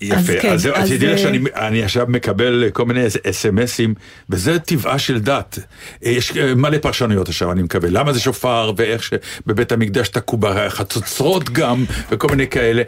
יפה, 0.00 0.32
כן, 0.42 0.52
אז 0.52 0.62
זהו, 0.62 0.74
אז, 0.74 0.84
אז 0.84 0.96
תדעי 0.96 1.08
לך 1.08 1.18
אה, 1.18 1.22
שאני 1.22 1.38
אני 1.54 1.82
עכשיו 1.82 2.06
מקבל 2.08 2.70
כל 2.72 2.84
מיני 2.84 3.00
אס.אם.אסים, 3.06 3.94
וזה 4.30 4.58
טבעה 4.58 4.98
של 4.98 5.18
דת. 5.20 5.58
אה, 6.04 6.10
יש 6.10 6.36
אה, 6.36 6.54
מלא 6.54 6.78
פרשנויות 6.78 7.28
עכשיו, 7.28 7.52
אני 7.52 7.62
מקבל. 7.62 7.88
למה 7.98 8.12
זה 8.12 8.20
שופר, 8.20 8.72
ואיך 8.76 9.02
שבבית 9.02 9.72
המקדש 9.72 10.08
תקעו 10.08 10.38
בחצוצרות 10.38 11.50
גם, 11.50 11.84
וכל 12.10 12.28
מיני 12.28 12.46
כאלה. 12.48 12.82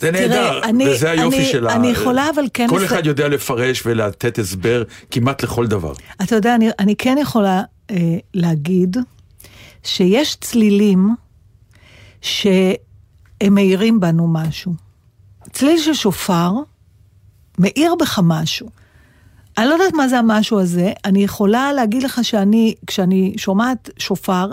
זה 0.00 0.10
נהדר, 0.10 0.60
אני- 0.62 0.88
וזה 0.88 1.10
היופי 1.10 1.36
אני- 1.36 1.44
של 1.46 1.66
ה... 1.66 1.74
אני 1.76 1.88
יכולה 1.88 2.30
אבל 2.34 2.42
כן 2.54 2.66
כל 2.70 2.76
לס- 2.78 2.84
אחד 2.84 3.06
יודע 3.06 3.28
לפרש 3.28 3.82
ולתת 3.86 4.38
הסבר 4.38 4.82
כמעט 5.10 5.42
לכל 5.42 5.66
דבר. 5.66 5.92
אתה 6.22 6.34
יודע, 6.34 6.54
אני, 6.54 6.68
אני 6.78 6.96
כן 6.96 7.16
יכולה 7.22 7.62
אה, 7.90 7.96
להגיד 8.34 8.96
שיש 9.82 10.36
צלילים 10.40 11.08
שהם 12.22 12.74
מאירים 13.50 14.00
בנו 14.00 14.28
משהו. 14.32 14.85
צליל 15.56 15.78
של 15.78 15.94
שופר 15.94 16.50
מאיר 17.58 17.94
בך 18.00 18.20
משהו. 18.22 18.68
אני 19.58 19.66
לא 19.66 19.72
יודעת 19.72 19.92
מה 19.94 20.08
זה 20.08 20.18
המשהו 20.18 20.60
הזה, 20.60 20.92
אני 21.04 21.24
יכולה 21.24 21.72
להגיד 21.72 22.02
לך 22.02 22.20
שאני, 22.22 22.74
כשאני 22.86 23.34
שומעת 23.36 23.90
שופר, 23.98 24.50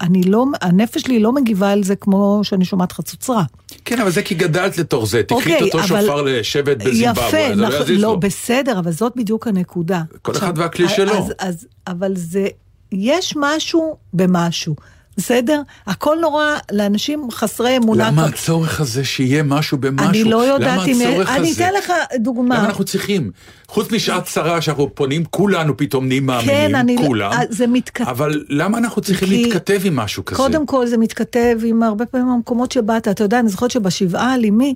אני 0.00 0.22
לא, 0.22 0.44
הנפש 0.60 1.02
שלי 1.02 1.18
לא 1.20 1.32
מגיבה 1.32 1.70
על 1.72 1.82
זה 1.84 1.96
כמו 1.96 2.40
שאני 2.42 2.64
שומעת 2.64 2.92
חצוצרה. 2.92 3.42
כן, 3.84 4.00
אבל 4.00 4.10
זה 4.10 4.22
כי 4.22 4.34
גדלת 4.34 4.78
לתוך 4.78 5.06
זה. 5.06 5.22
תקחי 5.22 5.34
את 5.36 5.62
אוקיי, 5.62 5.62
אותו 5.62 5.78
אבל- 5.78 6.00
שופר 6.02 6.22
לשבט 6.22 6.76
בזימבבואה, 6.84 7.28
יפה, 7.28 7.36
זה 7.48 7.54
לא 7.54 7.68
נכון, 7.68 7.82
יזיז 7.82 8.02
לא, 8.02 8.12
לו. 8.12 8.20
בסדר, 8.20 8.78
אבל 8.78 8.92
זאת 8.92 9.12
בדיוק 9.16 9.46
הנקודה. 9.46 10.02
כל 10.22 10.32
אחד 10.32 10.38
עכשיו, 10.42 10.54
והכלי 10.56 10.84
אז- 10.86 10.90
שלו. 10.92 11.12
אז, 11.18 11.32
אז, 11.38 11.66
אבל 11.86 12.12
זה, 12.16 12.46
יש 12.92 13.34
משהו 13.36 13.96
במשהו, 14.14 14.76
בסדר? 15.20 15.62
הכל 15.86 16.16
נורא, 16.20 16.44
לאנשים 16.72 17.28
חסרי 17.30 17.76
אמונה. 17.76 18.06
למה 18.08 18.22
כבר- 18.22 18.34
הצורך 18.34 18.80
הזה 18.80 19.04
שיהיה 19.04 19.42
משהו 19.42 19.78
במשהו? 19.78 20.08
אני 20.08 20.24
לא 20.24 20.36
יודעת 20.36 20.72
למה 20.72 20.84
אם... 20.84 21.00
הצורך 21.00 21.30
אני 21.30 21.50
הזה? 21.50 21.64
אתן 21.68 21.74
לך 21.78 21.92
דוגמה. 22.20 22.54
למה 22.58 22.64
אנחנו 22.66 22.84
צריכים? 22.84 23.30
חוץ 23.68 23.92
משעת 23.92 24.24
צרה 24.24 24.60
שאנחנו 24.60 24.94
פונים, 24.94 25.24
כולנו 25.30 25.76
פתאום 25.76 26.06
נהיים 26.08 26.26
מאמינים, 26.26 26.54
כן, 26.70 26.74
אני... 26.74 26.96
כולם. 27.06 27.32
אה, 27.32 27.38
זה 27.50 27.66
מתכתב. 27.66 28.08
אבל 28.08 28.44
למה 28.48 28.78
אנחנו 28.78 29.02
צריכים 29.02 29.28
כי- 29.28 29.42
להתכתב 29.44 29.80
עם 29.84 29.96
משהו 29.96 30.24
כזה? 30.24 30.36
קודם 30.36 30.66
כל 30.66 30.86
זה 30.86 30.96
מתכתב 30.96 31.58
עם 31.64 31.82
הרבה 31.82 32.06
פעמים 32.06 32.28
המקומות 32.28 32.72
שבאת. 32.72 33.08
אתה 33.08 33.24
יודע, 33.24 33.40
אני 33.40 33.48
זוכרת 33.48 33.70
שבשבעה 33.70 34.34
על 34.34 34.44
אמי 34.44 34.74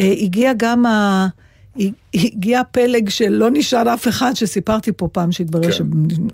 אה, 0.00 0.14
הגיע 0.20 0.52
גם 0.56 0.86
ה... 0.86 1.26
הגיע 2.14 2.60
פלג 2.70 3.08
שלא 3.08 3.48
נשאר 3.52 3.94
אף 3.94 4.08
אחד, 4.08 4.32
שסיפרתי 4.34 4.92
פה 4.92 5.08
פעם 5.12 5.32
שהתברר 5.32 5.62
כן. 5.72 5.78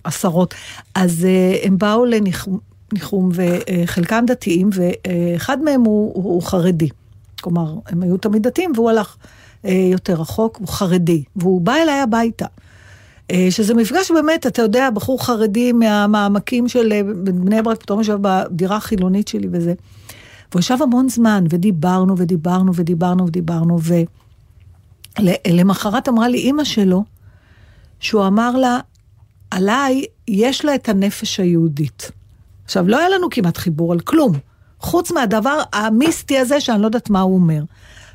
שעשרות. 0.06 0.54
אז 0.94 1.24
אה, 1.24 1.56
הם 1.66 1.78
באו 1.78 2.04
לניחום, 2.04 2.58
ניחום, 2.92 3.28
וחלקם 3.34 4.24
דתיים, 4.26 4.70
ואחד 4.72 5.62
מהם 5.62 5.80
הוא, 5.80 6.12
הוא, 6.14 6.42
חרדי. 6.42 6.88
כלומר, 7.40 7.74
הם 7.86 8.02
היו 8.02 8.16
תמיד 8.16 8.42
דתיים, 8.42 8.72
והוא 8.74 8.90
הלך 8.90 9.16
אה, 9.64 9.88
יותר 9.92 10.14
רחוק, 10.14 10.56
הוא 10.56 10.68
חרדי, 10.68 11.24
והוא 11.36 11.60
בא 11.60 11.74
אליי 11.74 12.00
הביתה. 12.00 12.46
אה, 13.30 13.46
שזה 13.50 13.74
מפגש 13.74 14.10
באמת, 14.10 14.46
אתה 14.46 14.62
יודע, 14.62 14.90
בחור 14.90 15.24
חרדי 15.24 15.72
מהמעמקים 15.72 16.68
של 16.68 16.92
אה, 16.92 17.00
בני 17.24 17.62
ברק, 17.62 17.82
פתאום 17.82 17.98
יושב 17.98 18.18
בדירה 18.20 18.76
החילונית 18.76 19.28
שלי 19.28 19.48
וזה. 19.52 19.74
והוא 20.52 20.60
ישב 20.60 20.76
המון 20.82 21.08
זמן, 21.08 21.44
ודיברנו 21.50 22.18
ודיברנו 22.18 22.74
ודיברנו 22.74 23.26
ודיברנו, 23.26 23.78
ולמחרת 25.18 26.08
אמרה 26.08 26.28
לי 26.28 26.38
אימא 26.38 26.64
שלו, 26.64 27.04
שהוא 28.00 28.26
אמר 28.26 28.56
לה, 28.56 28.78
עליי 29.50 30.04
יש 30.28 30.64
לה 30.64 30.74
את 30.74 30.88
הנפש 30.88 31.40
היהודית. 31.40 32.10
עכשיו, 32.72 32.88
לא 32.88 32.98
היה 32.98 33.08
לנו 33.08 33.30
כמעט 33.30 33.56
חיבור 33.56 33.92
על 33.92 34.00
כלום, 34.00 34.32
חוץ 34.80 35.10
מהדבר 35.12 35.58
המיסטי 35.72 36.38
הזה 36.38 36.60
שאני 36.60 36.80
לא 36.80 36.86
יודעת 36.86 37.10
מה 37.10 37.20
הוא 37.20 37.34
אומר. 37.34 37.62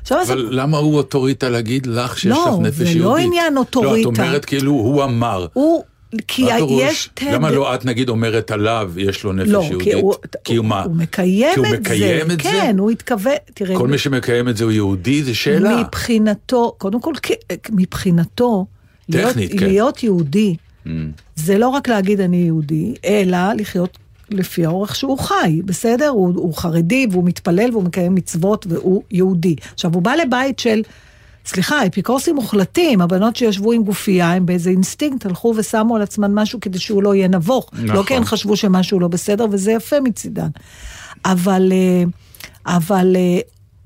עכשיו, 0.02 0.22
אבל 0.22 0.48
למה 0.50 0.78
הוא 0.78 0.96
אוטוריטה 0.96 1.48
להגיד 1.48 1.86
לך 1.86 2.18
שיש 2.18 2.26
לא, 2.32 2.46
לך 2.52 2.66
נפש 2.66 2.76
זה 2.78 2.84
יהודית? 2.84 3.02
לא 3.02 3.16
עניין 3.16 3.54
לא, 3.54 3.60
אוטוריטה. 3.60 4.10
את 4.10 4.18
אומרת 4.18 4.44
כאילו 4.44 4.72
הוא 4.72 5.04
אמר. 5.04 5.46
הוא, 5.52 5.82
כי? 6.28 6.42
יש 6.80 7.08
תדר... 7.14 7.34
למה 7.34 7.50
לא 7.50 7.74
את 7.74 7.84
נגיד 7.84 8.08
אומרת 8.08 8.50
עליו 8.50 8.92
יש 8.96 9.24
לו 9.24 9.32
נפש 9.32 9.48
לא, 9.48 9.62
יהודית? 9.62 9.82
כי 9.82 9.92
הוא, 9.92 10.14
כי 10.44 10.56
הוא 10.56 10.66
מה? 10.66 10.82
הוא 10.82 10.96
מקיים 10.96 11.54
כי 11.54 11.60
הוא 11.60 11.66
את 11.74 11.80
מקיים 11.80 12.26
זה. 12.28 12.34
את 12.34 12.40
זה? 12.42 12.48
כן, 12.50 12.76
הוא 12.78 12.90
התכוון, 12.90 13.32
תראה, 13.54 13.76
כל 13.76 13.88
מי 13.88 13.98
שמקיים 13.98 14.48
את 14.48 14.56
זה 14.56 14.64
הוא 14.64 14.72
יהודי? 14.72 15.22
זו 15.22 15.34
שאלה. 15.34 15.80
מבחינתו, 15.80 16.74
קודם 16.78 17.00
כל, 17.00 17.12
כ- 17.22 17.30
מבחינתו, 17.70 18.66
להיות, 19.08 19.30
טכנית, 19.30 19.52
כן. 19.58 19.66
להיות 19.66 20.02
יהודי, 20.02 20.56
אממ. 20.86 20.90
זה 21.36 21.58
לא 21.58 21.68
רק 21.68 21.88
להגיד 21.88 22.20
אני 22.20 22.36
יהודי, 22.36 22.94
אלא 23.04 23.38
לחיות 23.58 23.98
לפי 24.30 24.66
האורח 24.66 24.96
שהוא 24.96 25.18
חי, 25.18 25.60
בסדר? 25.64 26.08
הוא, 26.08 26.32
הוא 26.34 26.54
חרדי 26.54 27.06
והוא 27.10 27.24
מתפלל 27.24 27.70
והוא 27.72 27.84
מקיים 27.84 28.14
מצוות 28.14 28.66
והוא 28.68 29.02
יהודי. 29.10 29.56
עכשיו, 29.74 29.94
הוא 29.94 30.02
בא 30.02 30.14
לבית 30.14 30.58
של, 30.58 30.82
סליחה, 31.46 31.86
אפיקורסים 31.86 32.34
מוחלטים, 32.34 33.00
הבנות 33.00 33.36
שישבו 33.36 33.72
עם 33.72 33.82
גופייה, 33.84 34.32
הם 34.32 34.46
באיזה 34.46 34.70
אינסטינקט 34.70 35.26
הלכו 35.26 35.54
ושמו 35.56 35.96
על 35.96 36.02
עצמן 36.02 36.34
משהו 36.34 36.60
כדי 36.60 36.78
שהוא 36.78 37.02
לא 37.02 37.14
יהיה 37.14 37.28
נבוך. 37.28 37.70
נכון. 37.72 37.86
לא 37.86 38.02
כי 38.06 38.14
הן 38.14 38.24
חשבו 38.24 38.56
שמשהו 38.56 39.00
לא 39.00 39.08
בסדר, 39.08 39.46
וזה 39.50 39.72
יפה 39.72 40.00
מצידן. 40.00 40.48
אבל, 41.24 41.72
אה, 41.72 42.04
אבל 42.76 43.16
אה, 43.16 43.40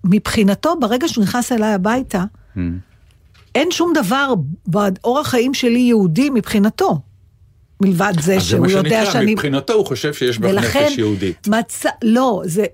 מבחינתו, 0.05 0.75
ברגע 0.81 1.09
שהוא 1.09 1.25
נכנס 1.25 1.53
אליי 1.53 1.73
הביתה, 1.73 2.25
Mm. 2.57 2.61
אין 3.55 3.71
שום 3.71 3.93
דבר 3.95 4.35
באורח 4.67 5.29
חיים 5.29 5.55
שלי 5.55 5.79
יהודי 5.79 6.31
מבחינתו. 6.31 7.01
מלבד 7.83 8.13
זה 8.21 8.37
אז 8.37 8.43
זה 8.43 8.49
שהוא 8.49 8.61
מה 8.61 8.73
יודע 8.73 8.91
שנקרא, 8.91 9.13
שאני... 9.13 9.33
מבחינתו 9.33 9.73
הוא 9.73 9.87
חושב 9.87 10.13
שיש 10.13 10.39
בך 10.39 10.77
נפש 10.77 10.99
יהודית. 10.99 11.49
מצא, 11.49 11.89
לא, 12.05 12.43
זה, 12.45 12.65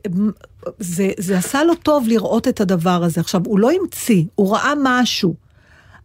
זה, 0.78 1.10
זה 1.18 1.38
עשה 1.38 1.64
לו 1.64 1.74
טוב 1.74 2.08
לראות 2.08 2.48
את 2.48 2.60
הדבר 2.60 3.04
הזה. 3.04 3.20
עכשיו, 3.20 3.40
הוא 3.46 3.58
לא 3.58 3.70
המציא, 3.70 4.24
הוא 4.34 4.54
ראה 4.54 4.72
משהו. 4.82 5.34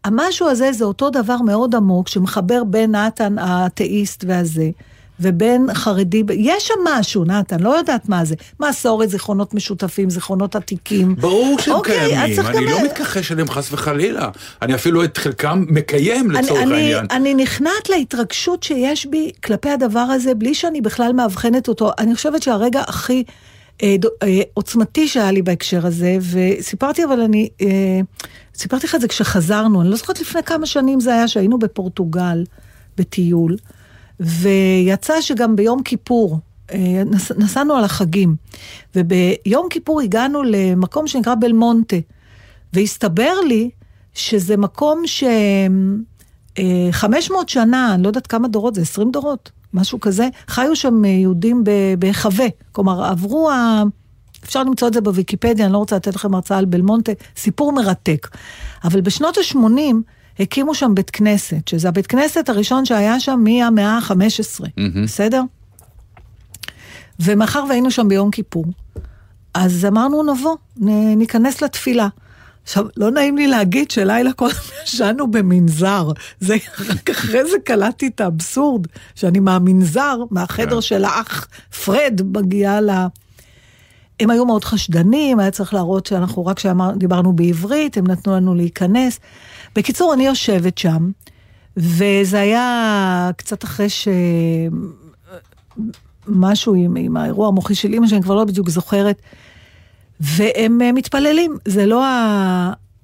המשהו 0.04 0.48
הזה 0.48 0.72
זה 0.72 0.86
אותו 0.86 1.10
דבר 1.10 1.38
מאוד 1.38 1.76
עמוק 1.76 2.08
שמחבר 2.08 2.63
בין 2.63 2.96
נתן 2.96 3.39
האתאיסט 3.39 4.24
והזה, 4.28 4.70
ובין 5.19 5.67
חרדי, 5.73 6.23
יש 6.34 6.67
שם 6.67 6.73
משהו, 6.86 7.26
נתן, 7.26 7.60
לא 7.60 7.78
יודעת 7.78 8.10
מה 8.10 8.26
זה. 8.26 8.36
מסורת, 8.60 9.10
זיכרונות 9.10 9.54
משותפים, 9.54 10.10
זיכרונות 10.10 10.56
עתיקים. 10.56 11.15
ברור 11.15 11.60
שהם 11.60 11.73
אוקיי, 11.73 11.99
קיימים, 11.99 12.39
אני 12.39 12.56
גם- 12.56 12.63
לא 12.63 12.84
מתכחש 12.86 13.32
אליהם 13.32 13.49
חס 13.49 13.71
וחלילה. 13.71 14.30
אני 14.62 14.76
אפילו 14.76 15.04
את 15.04 15.17
חלקם 15.17 15.65
מקיים 15.69 16.32
לצורך 16.32 16.62
אני, 16.62 16.73
העניין. 16.76 17.06
אני, 17.12 17.34
אני 17.34 17.43
נכנעת 17.43 17.89
להתרגשות 17.89 18.63
שיש 18.63 19.06
בי 19.06 19.32
כלפי 19.43 19.69
הדבר 19.69 19.99
הזה, 19.99 20.34
בלי 20.36 20.54
שאני 20.54 20.82
בכלל 20.82 21.13
מאבחנת 21.13 21.67
אותו. 21.67 21.91
אני 21.99 22.15
חושבת 22.15 22.43
שהרגע 22.43 22.82
הכי 22.88 23.23
אה, 23.84 23.95
דו, 23.99 24.10
אה, 24.23 24.41
עוצמתי 24.54 25.08
שהיה 25.08 25.32
לי 25.32 25.41
בהקשר 25.41 25.86
הזה, 25.88 26.17
וסיפרתי, 26.32 27.04
אבל 27.06 27.19
אני, 27.21 27.49
אה, 27.62 27.67
סיפרתי 28.56 28.88
לך 28.88 28.95
את 28.95 29.02
זה 29.02 29.08
כשחזרנו, 29.08 29.82
אני 29.82 29.89
לא 29.89 29.95
זוכרת 29.95 30.19
לפני 30.21 30.43
כמה 30.43 30.65
שנים 30.65 30.99
זה 30.99 31.13
היה, 31.13 31.28
שהיינו 31.28 31.60
בפורטוגל, 31.60 32.43
בטיול, 32.97 33.56
ויצא 34.19 35.21
שגם 35.21 35.56
ביום 35.56 35.84
כיפור, 35.84 36.39
אה, 36.71 37.04
נס, 37.06 37.32
נסענו 37.32 37.76
על 37.76 37.84
החגים, 37.84 38.36
וביום 38.95 39.67
כיפור 39.69 40.02
הגענו 40.02 40.43
למקום 40.43 41.08
שנקרא 41.08 41.36
בלמונטה, 41.39 41.95
והסתבר 42.73 43.34
לי 43.47 43.69
שזה 44.13 44.58
מקום 44.58 45.02
ש... 45.06 45.23
אה, 46.60 46.88
500 46.91 47.49
שנה, 47.49 47.93
אני 47.93 48.04
לא 48.04 48.08
יודעת 48.08 48.28
כמה 48.28 48.47
דורות, 48.47 48.76
זה 48.76 48.82
20 48.82 49.12
דורות, 49.12 49.52
משהו 49.73 49.99
כזה, 49.99 50.30
חיו 50.47 50.76
שם 50.76 51.06
אה, 51.06 51.10
יהודים 51.10 51.63
בהיחווה. 51.99 52.45
כלומר, 52.71 53.04
עברו 53.04 53.52
ה... 53.52 53.84
אפשר 54.43 54.63
למצוא 54.63 54.88
את 54.88 54.93
זה 54.93 55.02
בוויקיפדיה, 55.02 55.65
אני 55.65 55.73
לא 55.73 55.78
רוצה 55.78 55.95
לתת 55.95 56.15
לכם 56.15 56.36
הרצאה 56.36 56.58
על 56.58 56.65
בלמונטה, 56.65 57.12
סיפור 57.36 57.71
מרתק. 57.71 58.28
אבל 58.84 59.02
בשנות 59.02 59.38
ה-80 59.38 59.95
הקימו 60.39 60.76
שם 60.76 60.96
בית 60.96 61.10
כנסת, 61.10 61.67
שזה 61.67 61.89
הבית 61.89 62.08
כנסת 62.08 62.50
הראשון 62.50 62.86
שהיה 62.86 63.19
שם 63.19 63.39
מהמאה 63.43 63.98
ה-15, 63.98 64.65
מהמם. 64.78 65.04
בסדר? 65.04 65.41
ומאחר 67.19 67.63
והיינו 67.69 67.91
שם 67.91 68.08
ביום 68.08 68.32
כיפור, 68.32 68.65
אז 69.54 69.86
אמרנו 69.86 70.34
נבוא, 70.34 70.56
נ- 70.78 71.17
ניכנס 71.17 71.62
לתפילה. 71.62 72.08
עכשיו, 72.63 72.86
לא 72.98 73.12
נעים 73.12 73.38
לי 73.38 73.48
להגיד 73.48 73.91
שלילה 73.91 74.34
קודם 74.34 74.54
ישנו 74.84 75.32
במנזר. 75.32 76.12
זה, 76.39 76.56
רק 76.89 77.10
אחרי 77.10 77.50
זה 77.52 77.58
קלטתי 77.65 78.08
את 78.08 78.22
האבסורד, 78.22 78.88
שאני 79.15 79.39
מהמנזר, 79.39 80.17
מהחדר 80.32 80.76
כן. 80.76 80.82
של 80.82 81.06
האח 81.06 81.48
פרד, 81.86 82.22
מגיעה 82.38 82.82
ל... 82.82 82.89
הם 84.19 84.30
היו 84.30 84.46
מאוד 84.46 84.63
חשדנים, 84.63 85.39
היה 85.39 85.52
צריך 85.52 85.74
להראות 85.74 86.06
שאנחנו 86.06 86.46
רק 86.46 86.58
כשדיברנו 86.58 87.34
בעברית, 87.34 87.98
הם 87.98 88.08
נתנו 88.08 88.36
לנו 88.36 88.56
להיכנס. 88.56 89.19
בקיצור, 89.76 90.14
אני 90.14 90.26
יושבת 90.26 90.78
שם, 90.78 91.12
וזה 91.78 92.40
היה 92.40 93.32
קצת 93.38 93.64
אחרי 93.64 93.90
ש... 93.90 94.08
משהו 96.28 96.74
עם, 96.74 96.96
עם 96.96 97.18
האירוע 97.18 97.48
המוחי 97.48 97.76
של 97.76 97.94
אימא, 97.94 98.08
שאני 98.08 98.22
כבר 98.22 98.36
לא 98.36 98.44
בדיוק 98.44 98.70
זוכרת, 98.70 99.22
והם 100.20 100.82
אה, 100.82 100.92
מתפללים. 100.92 101.58
זה 101.66 101.86
לא 101.86 102.06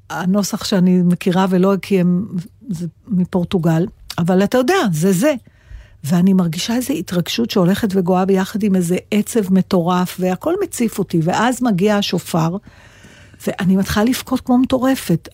הנוסח 0.09 0.63
שאני 0.63 1.01
מכירה 1.01 1.45
ולא 1.49 1.73
כי 1.81 1.99
הם... 1.99 2.27
זה 2.69 2.87
מפורטוגל, 3.07 3.85
אבל 4.17 4.43
אתה 4.43 4.57
יודע, 4.57 4.75
זה 4.91 5.11
זה. 5.11 5.33
ואני 6.03 6.33
מרגישה 6.33 6.75
איזו 6.75 6.93
התרגשות 6.93 7.49
שהולכת 7.49 7.87
וגואה 7.91 8.25
ביחד 8.25 8.63
עם 8.63 8.75
איזה 8.75 8.97
עצב 9.11 9.53
מטורף, 9.53 10.17
והכל 10.19 10.53
מציף 10.63 10.99
אותי, 10.99 11.19
ואז 11.23 11.63
מגיע 11.63 11.97
השופר, 11.97 12.57
ואני 13.47 13.75
מתחילה 13.75 14.05
לבכות 14.05 14.41
כמו 14.41 14.57
מטורפת. 14.57 15.29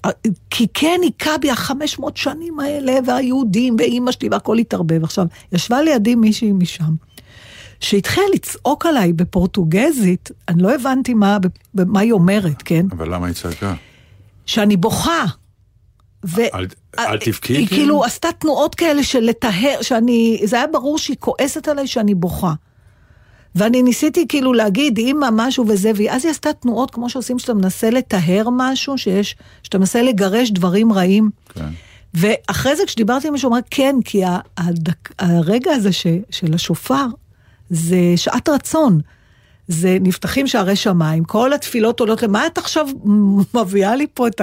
כי 0.49 0.67
כן 0.73 0.99
היכה 1.03 1.37
בי 1.37 1.51
החמש 1.51 1.99
מאות 1.99 2.17
שנים 2.17 2.59
האלה, 2.59 2.93
והיהודים, 3.07 3.75
ואימא 3.79 4.11
שלי, 4.11 4.29
והכל 4.31 4.57
התערבב. 4.57 5.03
עכשיו, 5.03 5.25
ישבה 5.51 5.81
לידי 5.81 6.15
מישהי 6.15 6.51
משם, 6.51 6.93
שהתחילה 7.79 8.25
לצעוק 8.33 8.85
עליי 8.85 9.13
בפורטוגזית, 9.13 10.31
אני 10.47 10.63
לא 10.63 10.75
הבנתי 10.75 11.13
מה, 11.13 11.37
מה 11.73 11.99
היא 11.99 12.11
אומרת, 12.11 12.61
כן? 12.61 12.85
אבל 12.91 13.13
למה 13.13 13.27
היא 13.27 13.35
צעקה? 13.35 13.73
שאני 14.45 14.77
בוכה. 14.77 15.25
ו... 16.25 16.41
אל- 16.53 16.67
אל 16.99 17.17
תבכי, 17.17 17.53
היא 17.53 17.67
כאילו? 17.67 17.81
כאילו 17.81 18.03
עשתה 18.03 18.27
תנועות 18.39 18.75
כאלה 18.75 19.03
של 19.03 19.19
לטהר, 19.19 19.77
שאני, 19.81 20.41
זה 20.45 20.55
היה 20.55 20.67
ברור 20.67 20.97
שהיא 20.97 21.17
כועסת 21.19 21.67
עליי 21.67 21.87
שאני 21.87 22.15
בוכה. 22.15 22.53
ואני 23.55 23.83
ניסיתי 23.83 24.25
כאילו 24.27 24.53
להגיד 24.53 24.97
אימא 24.97 25.27
משהו 25.31 25.65
וזה, 25.67 25.91
ואז 25.95 26.25
היא 26.25 26.31
עשתה 26.31 26.53
תנועות 26.53 26.91
כמו 26.91 27.09
שעושים 27.09 27.39
שאתה 27.39 27.53
מנסה 27.53 27.89
לטהר 27.89 28.49
משהו, 28.51 28.97
שיש, 28.97 29.35
שאתה 29.63 29.77
מנסה 29.77 30.01
לגרש 30.01 30.51
דברים 30.51 30.93
רעים. 30.93 31.29
כן. 31.49 31.69
ואחרי 32.13 32.75
זה 32.75 32.83
כשדיברתי 32.85 33.27
עם 33.27 33.33
מישהו, 33.33 33.49
הוא 33.49 33.55
אמר, 33.55 33.65
כן, 33.69 33.95
כי 34.05 34.21
הדק, 34.57 35.13
הרגע 35.19 35.71
הזה 35.71 35.91
ש, 35.91 36.07
של 36.29 36.53
השופר, 36.53 37.05
זה 37.69 37.97
שעת 38.15 38.49
רצון. 38.49 38.99
זה 39.67 39.97
נפתחים 40.01 40.47
שערי 40.47 40.75
שמיים, 40.75 41.23
כל 41.23 41.53
התפילות 41.53 41.99
עולות, 41.99 42.23
למה 42.23 42.47
את 42.47 42.57
עכשיו 42.57 42.87
מביאה 43.55 43.95
לי 43.95 44.07
פה 44.13 44.27
את 44.27 44.41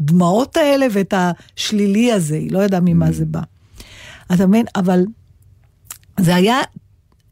הדמעות 0.00 0.56
האלה 0.56 0.86
ואת 0.92 1.14
השלילי 1.16 2.12
הזה? 2.12 2.34
היא 2.34 2.52
לא 2.52 2.58
ידעה 2.58 2.80
ממה 2.84 3.12
זה 3.12 3.24
בא. 3.24 3.40
אתה 4.32 4.46
מבין? 4.46 4.66
אבל 4.76 5.04
זה 6.20 6.34
היה 6.34 6.58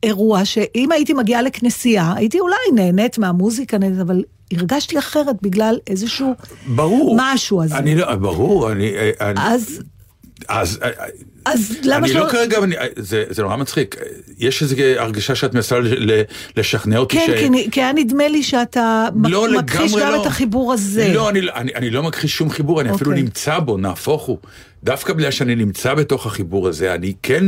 אירוע 0.03 0.45
שאם 0.45 0.93
הייתי 0.93 1.13
מגיעה 1.15 1.43
לכנסייה, 1.43 2.13
הייתי 2.17 2.41
אולי 2.41 2.57
נהנית 2.75 3.19
מהמוזיקה, 3.19 3.79
נהנית, 3.79 4.01
אבל 4.01 4.23
הרגשתי 4.53 4.99
אחרת 4.99 5.37
בגלל 5.43 5.79
איזשהו 5.87 6.35
ברור. 6.67 7.17
משהו 7.21 7.63
הזה. 7.63 7.77
אני 7.77 7.95
לא, 7.95 8.15
ברור, 8.15 8.73
אני... 8.73 8.91
אני 9.21 9.35
אז, 9.41 9.81
אז... 10.49 10.79
אז 11.45 11.77
למה 11.83 11.99
אני 11.99 12.09
שלא... 12.09 12.27
לא 12.27 12.31
כרגע, 12.31 12.59
אני- 12.59 12.75
זה, 12.97 13.25
זה 13.31 13.43
נורא 13.43 13.57
מצחיק. 13.57 13.97
יש 14.39 14.63
איזו 14.63 14.77
הרגשה 14.99 15.35
שאת 15.35 15.55
מנסה 15.55 15.79
לשכנע 16.57 16.99
אותי 16.99 17.17
כן, 17.17 17.33
כי, 17.39 17.49
נ- 17.51 17.71
כי 17.71 17.81
היה 17.83 17.93
נדמה 17.93 18.29
לי 18.29 18.43
שאתה 18.43 19.09
לא, 19.25 19.47
מכחיש 19.59 19.93
גם 19.95 20.13
לא. 20.13 20.23
את 20.23 20.27
החיבור 20.27 20.73
הזה. 20.73 21.13
לא, 21.15 21.29
אני, 21.29 21.41
אני, 21.55 21.75
אני 21.75 21.91
לא 21.91 22.03
מכחיש 22.03 22.37
שום 22.37 22.51
חיבור, 22.51 22.81
אני 22.81 22.91
אפילו 22.91 23.11
אוקיי. 23.11 23.23
נמצא 23.23 23.59
בו, 23.59 23.77
נהפוך 23.77 24.23
הוא. 24.23 24.39
דווקא 24.85 25.13
בגלל 25.13 25.31
שאני 25.31 25.55
נמצא 25.55 25.95
בתוך 25.95 26.27
החיבור 26.27 26.69
הזה, 26.69 26.95
אני 26.95 27.13
כן 27.23 27.45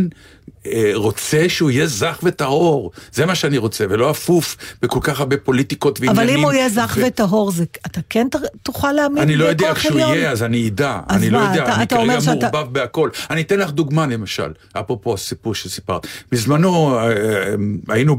אה, 0.66 0.90
רוצה 0.94 1.48
שהוא 1.48 1.70
יהיה 1.70 1.86
זך 1.86 2.18
וטהור. 2.22 2.90
זה 3.12 3.26
מה 3.26 3.34
שאני 3.34 3.58
רוצה, 3.58 3.84
ולא 3.90 4.10
אפוף 4.10 4.56
בכל 4.82 4.98
כך 5.02 5.20
הרבה 5.20 5.36
פוליטיקות 5.36 6.00
ועניינים. 6.00 6.22
אבל 6.28 6.38
אם 6.38 6.44
הוא 6.44 6.52
יהיה 6.52 6.68
זך 6.68 6.96
ו- 7.00 7.06
וטהור, 7.06 7.50
זה, 7.50 7.64
אתה 7.86 8.00
כן 8.10 8.26
תוכל 8.62 8.92
להאמין 8.92 9.18
אני 9.22 9.36
לא 9.36 9.44
יודע 9.44 9.68
איך 9.70 9.82
שהוא? 9.82 9.98
יהיה, 10.00 10.30
אז 10.30 10.42
אני 10.42 10.68
אדע. 10.68 11.00
אז 11.08 11.16
אני 11.22 11.30
לא 11.30 11.38
מה, 11.38 11.50
יודע, 11.50 11.64
אתה- 11.64 11.74
אני 11.74 11.82
אתה 11.84 11.96
אומר 11.96 12.08
כרגע 12.20 12.20
שאתה- 12.20 12.48
מעורבב 12.52 12.72
בהכל. 12.72 13.10
אני 13.30 13.40
אתן 13.42 13.58
לך 13.58 13.70
דוגמה 13.70 14.06
למשל, 14.06 14.52
אפרופו 14.72 15.14
הסיפור 15.14 15.54
שסיפרת. 15.54 16.06
בזמנו 16.32 16.98
אה, 16.98 17.08
אה, 17.10 17.54
היינו 17.88 18.16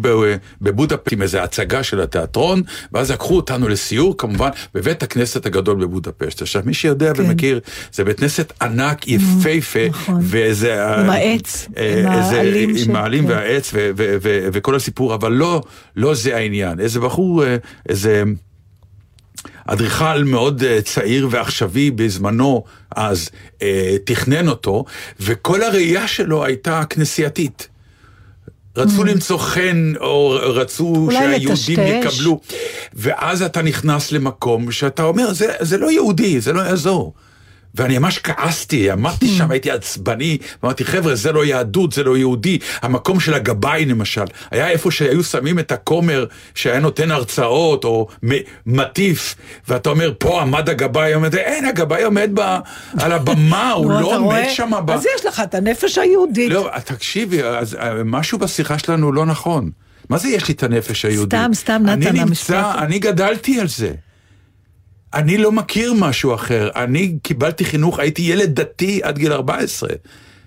בבודפשט 0.61 1.13
עם 1.13 1.21
איזו 1.21 1.37
הצגה 1.37 1.83
של 1.83 2.01
התיאטרון, 2.01 2.61
ואז 2.91 3.11
לקחו 3.11 3.35
אותנו 3.35 3.67
לסיור, 3.67 4.17
כמובן, 4.17 4.49
בבית 4.73 5.03
הכנסת 5.03 5.45
הגדול 5.45 5.75
בבודפשט. 5.85 6.41
עכשיו, 6.41 6.61
מי 6.65 6.73
שיודע 6.73 7.13
כן. 7.13 7.21
ומכיר, 7.23 7.59
זה 7.93 8.03
בית 8.03 8.19
כנסת 8.19 8.53
ענק, 8.61 9.04
יפהפה, 9.07 9.87
נכון. 9.89 10.19
ואיזה... 10.21 10.83
עם 10.95 11.09
אה, 11.09 11.13
העץ, 11.15 11.67
אה, 11.77 11.99
עם 11.99 12.19
איזה- 12.19 12.35
העלים 12.37 12.69
עם 12.69 12.77
של- 12.77 12.95
העלים 12.95 13.23
כן. 13.23 13.29
והעץ 13.31 13.71
וכל 14.53 14.75
הסיפור, 14.75 15.15
אבל 15.15 15.31
לא, 15.31 15.61
לא 15.95 16.13
זה 16.13 16.35
העניין. 16.35 16.79
איזה 16.79 16.99
בחור, 16.99 17.45
אה, 17.45 17.55
איזה... 17.89 18.23
אדריכל 19.65 20.23
מאוד 20.23 20.63
אה, 20.63 20.81
צעיר 20.81 21.27
ועכשווי 21.31 21.91
בזמנו 21.91 22.63
אז 22.95 23.29
אה, 23.61 23.95
תכנן 24.03 24.47
אותו, 24.47 24.85
וכל 25.19 25.61
הראייה 25.61 26.07
שלו 26.07 26.45
הייתה 26.45 26.83
כנסייתית. 26.89 27.67
רצו 28.77 29.03
למצוא 29.03 29.37
חן, 29.37 29.93
או 29.99 30.29
רצו 30.41 31.07
Mm. 31.09 31.13
שהיהודים 31.13 31.49
לטשטש. 31.51 31.69
יקבלו. 32.19 32.39
ואז 32.93 33.41
אתה 33.41 33.61
נכנס 33.61 34.11
למקום 34.11 34.71
שאתה 34.71 35.03
אומר, 35.03 35.33
זה, 35.33 35.53
זה 35.59 35.77
לא 35.77 35.91
יהודי, 35.91 36.39
זה 36.41 36.53
לא 36.53 36.61
יעזור. 36.61 37.13
ואני 37.75 37.97
ממש 37.97 38.19
כעסתי, 38.23 38.93
אמרתי 38.93 39.27
שם, 39.27 39.51
הייתי 39.51 39.71
עצבני, 39.71 40.37
אמרתי, 40.63 40.85
חבר'ה, 40.85 41.15
זה 41.15 41.31
לא 41.31 41.45
יהדות, 41.45 41.91
זה 41.91 42.03
לא 42.03 42.17
יהודי. 42.17 42.59
המקום 42.81 43.19
של 43.19 43.33
הגבאי 43.33 43.85
למשל, 43.85 44.25
היה 44.51 44.69
איפה 44.69 44.91
שהיו 44.91 45.23
שמים 45.23 45.59
את 45.59 45.71
הכומר 45.71 46.25
שהיה 46.55 46.79
נותן 46.79 47.11
הרצאות, 47.11 47.83
או 47.83 48.07
מטיף, 48.65 49.35
ואתה 49.67 49.89
אומר, 49.89 50.11
פה 50.17 50.41
עמד 50.41 50.69
הגבאי, 50.69 51.15
אומר, 51.15 51.29
אין, 51.37 51.65
הגבאי 51.65 52.03
עומד 52.03 52.29
ב, 52.33 52.39
על 52.99 53.11
הבמה, 53.11 53.71
הוא 53.77 53.91
לא 53.91 54.17
עומד? 54.17 54.43
שם. 54.49 54.71
ב... 54.85 54.91
אז 54.91 55.05
יש 55.15 55.25
לך 55.25 55.41
את 55.43 55.55
הנפש 55.55 55.97
היהודית. 55.97 56.51
לא, 56.51 56.69
תקשיבי, 56.85 57.43
אז 57.43 57.75
אה, 57.75 58.03
משהו 58.05 58.39
בשיחה 58.39 58.79
שלנו 58.79 59.11
לא 59.11 59.25
נכון. 59.25 59.69
מה 60.09 60.17
זה 60.17 60.29
יש 60.29 60.47
לי 60.47 60.53
את 60.53 60.63
הנפש 60.63 61.05
היהודית? 61.05 61.39
סתם, 61.39 61.53
סתם, 61.53 61.81
נתן, 61.85 62.07
אני 62.07 62.21
המשפט 62.21 62.55
נמצא, 62.55 62.69
הזה. 62.69 62.79
אני 62.79 62.99
גדלתי 62.99 63.59
על 63.59 63.67
זה. 63.67 63.91
אני 65.15 65.37
לא 65.37 65.51
מכיר 65.51 65.93
משהו 65.93 66.35
אחר. 66.35 66.69
אני 66.75 67.17
קיבלתי 67.23 67.65
חינוך, 67.65 67.99
הייתי 67.99 68.21
ילד 68.21 68.61
דתי 68.61 68.99
עד 69.03 69.17
גיל 69.17 69.33
14, 69.33 69.89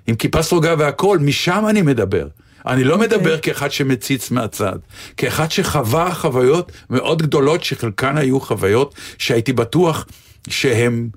עם 0.06 0.14
כיפה 0.14 0.42
סרוגה 0.42 0.74
והכול, 0.78 1.18
משם 1.18 1.64
אני 1.68 1.82
מדבר. 1.82 2.28
אני 2.66 2.84
לא 2.84 2.98
מדבר 2.98 3.38
כאחד 3.38 3.72
שמציץ 3.72 4.30
מהצד, 4.30 4.78
כאחד 5.16 5.50
שחווה 5.50 6.14
חוויות 6.14 6.72
מאוד 6.90 7.22
גדולות, 7.22 7.64
שחלקן 7.64 8.16
היו 8.16 8.40
חוויות 8.40 8.94
שהייתי 9.18 9.52
בטוח 9.52 10.06
שהן 10.48 11.08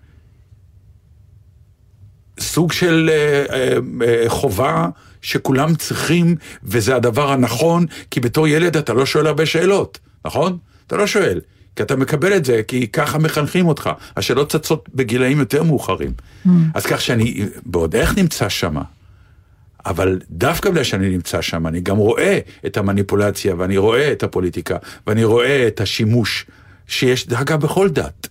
סוג 2.39 2.71
של 2.71 3.09
אה, 3.13 3.45
אה, 3.55 3.77
אה, 4.07 4.29
חובה 4.29 4.87
שכולם 5.21 5.75
צריכים, 5.75 6.35
וזה 6.63 6.95
הדבר 6.95 7.31
הנכון, 7.31 7.85
כי 8.11 8.19
בתור 8.19 8.47
ילד 8.47 8.77
אתה 8.77 8.93
לא 8.93 9.05
שואל 9.05 9.27
הרבה 9.27 9.45
שאלות, 9.45 9.99
נכון? 10.25 10.57
אתה 10.87 10.97
לא 10.97 11.07
שואל, 11.07 11.39
כי 11.75 11.83
אתה 11.83 11.95
מקבל 11.95 12.35
את 12.35 12.45
זה, 12.45 12.61
כי 12.67 12.87
ככה 12.87 13.17
מחנכים 13.17 13.67
אותך. 13.67 13.89
השאלות 14.17 14.51
צצות 14.51 14.89
בגילאים 14.95 15.39
יותר 15.39 15.63
מאוחרים. 15.63 16.11
אז 16.73 16.85
כך 16.85 17.01
שאני 17.01 17.45
ועוד 17.71 17.95
איך 17.95 18.17
נמצא 18.17 18.49
שמה. 18.49 18.81
אבל 19.85 20.19
דווקא 20.29 20.69
בגלל 20.69 20.83
שאני 20.83 21.09
נמצא 21.09 21.41
שם, 21.41 21.67
אני 21.67 21.81
גם 21.81 21.97
רואה 21.97 22.39
את 22.65 22.77
המניפולציה, 22.77 23.55
ואני 23.57 23.77
רואה 23.77 24.11
את 24.11 24.23
הפוליטיקה, 24.23 24.77
ואני 25.07 25.23
רואה 25.23 25.67
את 25.67 25.81
השימוש 25.81 26.45
שיש, 26.87 27.27
דרך 27.27 27.41
אגב, 27.41 27.61
בכל 27.61 27.89
דת. 27.89 28.27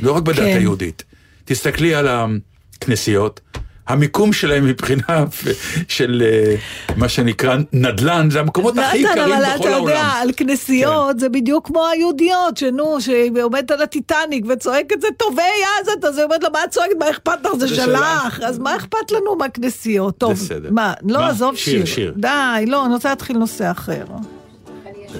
לא 0.00 0.12
רק 0.12 0.22
בדת 0.22 0.36
כן. 0.36 0.44
היהודית. 0.44 1.04
תסתכלי 1.44 1.94
על 1.94 2.08
הכנסיות, 2.08 3.40
המיקום 3.88 4.32
שלהם 4.32 4.64
מבחינה 4.66 5.24
של 5.88 6.22
אה, 6.26 6.54
מה 6.96 7.08
שנקרא 7.08 7.56
נדל"ן, 7.72 8.28
זה 8.30 8.40
המקומות 8.40 8.78
הכי 8.78 9.02
נתן, 9.02 9.12
יקרים 9.12 9.34
אבל 9.34 9.44
בכל 9.54 9.68
אתה 9.68 9.76
העולם. 9.76 9.88
יודע, 9.88 10.02
על 10.02 10.30
כנסיות 10.36 11.20
זה 11.20 11.28
בדיוק 11.28 11.66
כמו 11.66 11.86
היהודיות, 11.86 12.56
שנו, 12.56 13.00
שהיא 13.00 13.30
עומדת 13.42 13.70
על 13.70 13.82
הטיטניק 13.82 14.44
וצועקת 14.48 15.00
זה 15.00 15.08
טובי 15.16 15.42
עזת, 15.80 16.04
אז 16.04 16.18
היא 16.18 16.24
אומרת 16.24 16.42
לו, 16.44 16.50
מה 16.52 16.64
את 16.64 16.70
צועקת? 16.70 16.96
מה 16.98 17.10
אכפת 17.10 17.38
לך? 17.44 17.52
זה 17.58 17.66
זה 17.66 17.74
שלך. 17.76 18.40
אז 18.44 18.58
מה 18.58 18.76
אכפת 18.76 19.10
לנו 19.10 19.36
מהכנסיות? 19.36 20.18
טוב, 20.18 20.32
בסדר. 20.32 20.68
מה, 20.72 20.94
לא, 21.02 21.18
מה? 21.20 21.28
עזוב 21.28 21.56
שיר, 21.56 21.84
שיר. 21.84 21.94
שיר. 21.94 22.12
די, 22.16 22.64
לא, 22.66 22.84
אני 22.86 22.94
רוצה 22.94 23.08
להתחיל 23.08 23.36
נושא 23.38 23.70
אחר. 23.70 24.04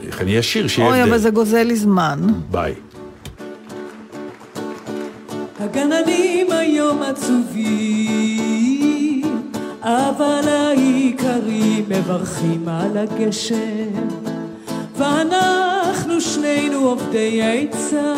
איך 0.07 0.21
אני 0.21 0.41
אשיר 0.41 0.69
שיהיה 0.69 0.89
אוי, 0.89 0.99
אבל 1.03 1.09
הבדל. 1.09 1.19
זה 1.19 1.31
גוזל 1.31 1.63
לי 1.63 1.77
זמן. 1.77 2.19
ביי. 2.51 2.75
הגננים 5.61 6.47
היום 6.51 7.03
עצובים, 7.03 8.28
אבל 9.83 10.49
העיקרים 10.49 11.85
מברכים 11.89 12.69
על 12.69 12.97
הגשם. 12.97 14.09
ואנחנו 14.97 16.21
שנינו 16.21 16.79
עובדי 16.79 17.41
עצה, 17.43 18.15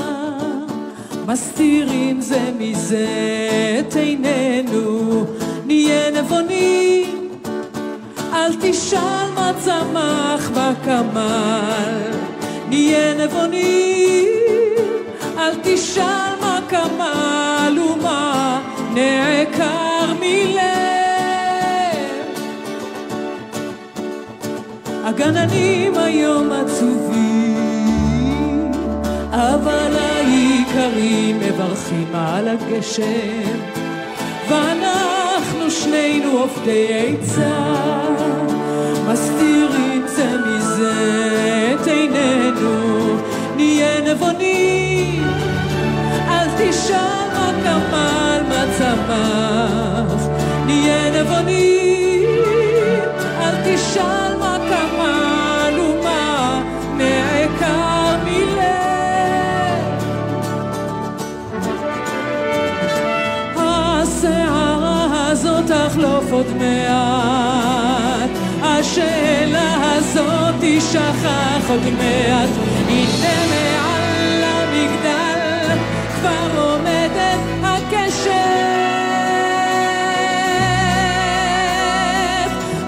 מסתירים 1.26 2.20
זה 2.20 2.50
מזה 2.58 3.06
את 3.80 3.96
עינינו, 3.96 5.24
נהיה 5.66 6.22
נבונים. 6.22 7.28
אל 8.32 8.52
תשאל 8.60 9.30
מה 9.34 9.52
צמח 9.64 10.50
בקמל, 10.50 12.10
נהיה 12.68 13.26
נבונים. 13.26 14.28
אל 15.38 15.54
תשאל 15.62 16.34
מה 16.40 16.60
קמל 16.68 17.78
ומה 17.78 18.60
נעקר 18.94 20.14
מלב. 20.20 20.69
הגננים 25.10 25.94
היום 25.98 26.52
עצובים, 26.52 27.90
אבל 29.30 29.92
העיקרים 29.96 31.40
מברכים 31.40 32.08
על 32.14 32.48
הגשם. 32.48 33.58
ואנחנו 34.48 35.70
שנינו 35.70 36.30
עובדי 36.30 36.86
עצה, 36.92 37.74
מסתירים 39.12 40.02
זה 40.06 40.28
מזה 40.46 41.74
את 41.74 41.86
עינינו, 41.86 43.16
נהיה 43.56 44.00
נבונים, 44.00 45.24
אל 46.28 46.48
תשאל 46.58 47.28
מה 47.34 47.52
קמל 47.62 48.42
מה 48.48 48.64
צמח, 48.78 50.28
נהיה 50.66 51.22
נבונים, 51.22 51.79
שכח 70.80 71.68
עוד 71.68 71.82
מעט, 71.98 72.48
הנה 72.88 73.34
מעל 73.50 74.44
המגדל 74.44 75.78
כבר 76.14 76.60
עומדת 76.60 77.38
הקשת. 77.62 78.30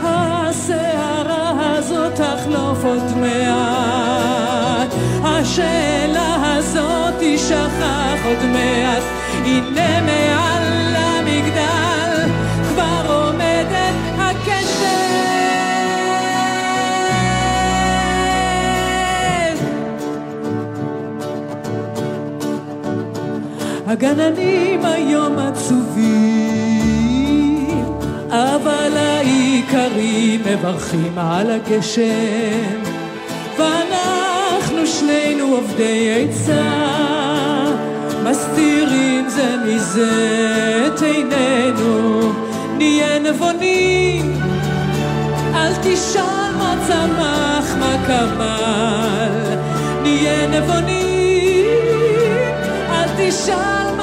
הסערה 0.04 1.76
הזאת 1.78 2.12
תחלוף 2.14 2.84
עוד 2.84 3.16
מעט, 3.16 4.94
השאלה 5.24 6.56
הזאת 6.56 7.14
תשכח 7.20 8.20
עוד 8.24 8.42
מעט, 8.52 9.02
הנה 9.44 10.00
מעל 10.00 10.96
המגדל. 10.96 11.11
הגננים 23.92 24.80
היום 24.84 25.38
עצובים, 25.38 26.86
אבל 28.30 28.92
האיכרים 28.96 30.40
מברכים 30.40 31.18
על 31.18 31.50
הגשם, 31.50 32.80
ואנחנו 33.58 34.86
שנינו 34.86 35.44
עובדי 35.44 36.28
עצה, 36.28 36.62
מסתירים 38.24 39.28
זה 39.28 39.56
מזה 39.66 40.86
את 40.86 41.02
עינינו, 41.02 42.32
נהיה 42.78 43.18
נבונים, 43.18 44.40
אל 45.54 45.72
תשאל 45.82 46.52
מה 46.58 46.74
צמח, 46.86 47.76
מה 47.78 47.96
כמל, 48.06 49.56
נהיה 50.02 50.46
נבונים, 50.46 51.11
אל 53.32 54.01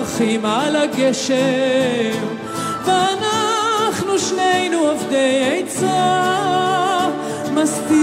מברכים 0.00 0.44
על 0.46 0.76
הגשם, 0.76 2.24
ואנחנו 2.84 4.18
שנינו 4.18 4.78
עובדי 4.78 5.62
עצה, 5.64 7.08
מסתירים 7.54 7.99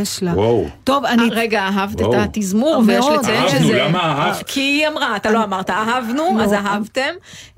יפה 0.00 0.02
יש 0.12 0.22
לה. 0.22 0.32
וואו. 0.34 0.68
טוב, 0.84 1.04
אני... 1.04 1.22
אה, 1.22 1.28
רגע, 1.30 1.62
אהבת 1.62 2.00
את. 2.00 2.06
התזמור, 2.14 2.82
ויש. 2.86 3.04
לציין 3.18 3.36
אהבנו, 3.44 3.58
שזה... 3.58 3.72
למה 3.78 3.98
אהבת? 4.02 4.42
כי 4.46 4.60
היא 4.60 4.88
אמרה, 4.88 5.16
אתה 5.16 5.30
לא 5.30 5.44
אמרת 5.44 5.70
אהבנו, 5.70 6.42
אז. 6.42 6.52
אהבתם. 6.52 7.10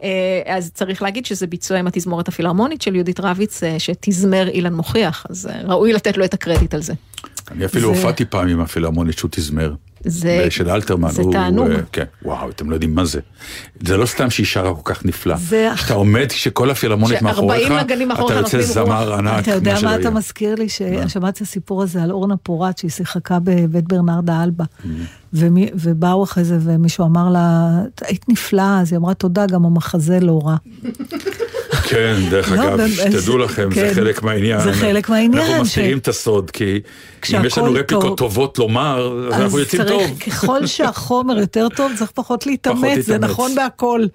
אה, 0.02 0.08
אז 0.46 0.70
צריך 0.74 1.02
להגיד 1.02 1.26
שזה 1.26 1.46
ביצוע 1.46 1.78
עם 1.78 1.86
התזמורת 1.86 2.28
הפילהרמונית 2.28 2.82
של 2.82 2.94
יהודית 2.94 3.20
רביץ, 3.20 3.62
אה, 3.62 3.78
שתזמר 3.78 4.48
אילן 4.48 4.74
מוכיח, 4.74 5.26
אז 5.30 5.48
ראוי 5.64 5.92
לתת 5.92 6.16
לו 6.16 6.24
את 6.24 6.34
הקרדיט 6.34 6.74
על 6.74 6.82
זה. 6.82 6.92
אני 7.50 7.64
אפילו 7.64 7.94
זה- 7.94 7.98
הופעתי 8.00 8.24
פעם 8.24 8.48
עם 8.48 8.60
הפילהרמונית 8.60 9.18
שהוא 9.18 9.28
תזמר. 9.32 9.72
זה- 10.04 10.46
של 10.50 10.70
אלתרמן. 10.70 11.10
זה 11.10 11.22
הוא, 11.22 11.32
תענוג. 11.32 11.70
אה, 11.70 11.76
כן, 11.92 12.04
וואו, 12.24 12.50
אתם 12.50 12.70
לא 12.70 12.74
יודעים 12.76 12.94
מה 12.94 13.04
זה. 13.04 13.20
זה 13.86 13.96
לא 13.96 14.06
סתם 14.06 14.30
שהיא 14.30 14.46
שרה 14.46 14.74
כל 14.74 14.94
כך 14.94 15.04
נפלא. 15.04 15.36
זה- 15.36 15.70
שאתה 15.76 15.94
עומד 15.94 16.26
כשכל 16.28 16.70
הפילהרמונית 16.70 17.22
מאחוריך, 17.22 17.62
40 17.70 17.78
נגנים 17.84 18.08
מאחוריך 18.08 18.32
אתה 18.38 18.56
יוצא 18.56 18.62
זמר. 18.72 19.14
ענק. 19.14 19.42
אתה 19.42 19.50
יודע 19.50 19.74
מה 19.82 19.96
אתה. 19.96 20.10
מזכיר 20.10 20.54
לי? 20.54 20.68
ששמעתי 20.68 21.36
את 21.36 21.48
הסיפור 21.48 21.82
הזה 21.82 22.02
על 22.02 22.10
אורנה 22.12 22.36
פורט, 22.36 22.78
שהיא 22.78 22.90
שיחקה 22.90 23.38
בבית 23.44 23.88
ברנרדה 23.88 24.42
אלבה. 24.42 24.64
ומי- 25.32 25.70
ובאו 25.74 26.24
אחרי 26.24 26.44
זה, 26.44 26.58
ומישהו 26.60 27.04
אמר 27.06 27.28
לה, 27.28 27.70
היית 28.04 28.28
נפלאה, 28.28 28.80
אז 28.80 28.92
היא 28.92 28.98
אמרה, 28.98 29.14
תודה, 29.14 29.46
גם 29.46 29.64
המחזה 29.64 30.20
לא 30.20 30.40
רע. 30.44 30.56
כן, 31.88 32.16
דרך 32.30 32.52
לא, 32.52 32.74
אגב, 32.74 32.88
שתדעו 32.88 33.38
לכם, 33.38 33.68
זה 33.74 33.80
כן. 33.88 33.94
חלק 33.94 34.22
מהעניין. 34.22 34.60
זה 34.60 34.72
חלק 34.72 35.08
מהעניין, 35.08 35.42
אנחנו 35.42 35.64
ש- 35.64 35.68
מסתירים 35.68 35.98
את 35.98 36.08
הסוד, 36.08 36.50
כי 36.50 36.80
אם 37.36 37.44
יש 37.44 37.58
לנו 37.58 37.72
רפליקות 37.72 38.02
טוב. 38.02 38.16
טובות 38.16 38.58
לומר, 38.58 39.28
אז 39.34 39.40
אנחנו 39.40 39.58
יוצאים 39.58 39.82
צריך, 39.82 39.92
טוב. 40.10 40.18
ככל 40.18 40.66
שהחומר 40.66 41.38
יותר 41.38 41.68
טוב, 41.68 41.92
צריך 41.98 42.10
פחות 42.14 42.46
להתאמץ, 42.46 42.98
זה. 43.04 43.18
נכון 43.18 43.54
בהכל. 43.54 44.06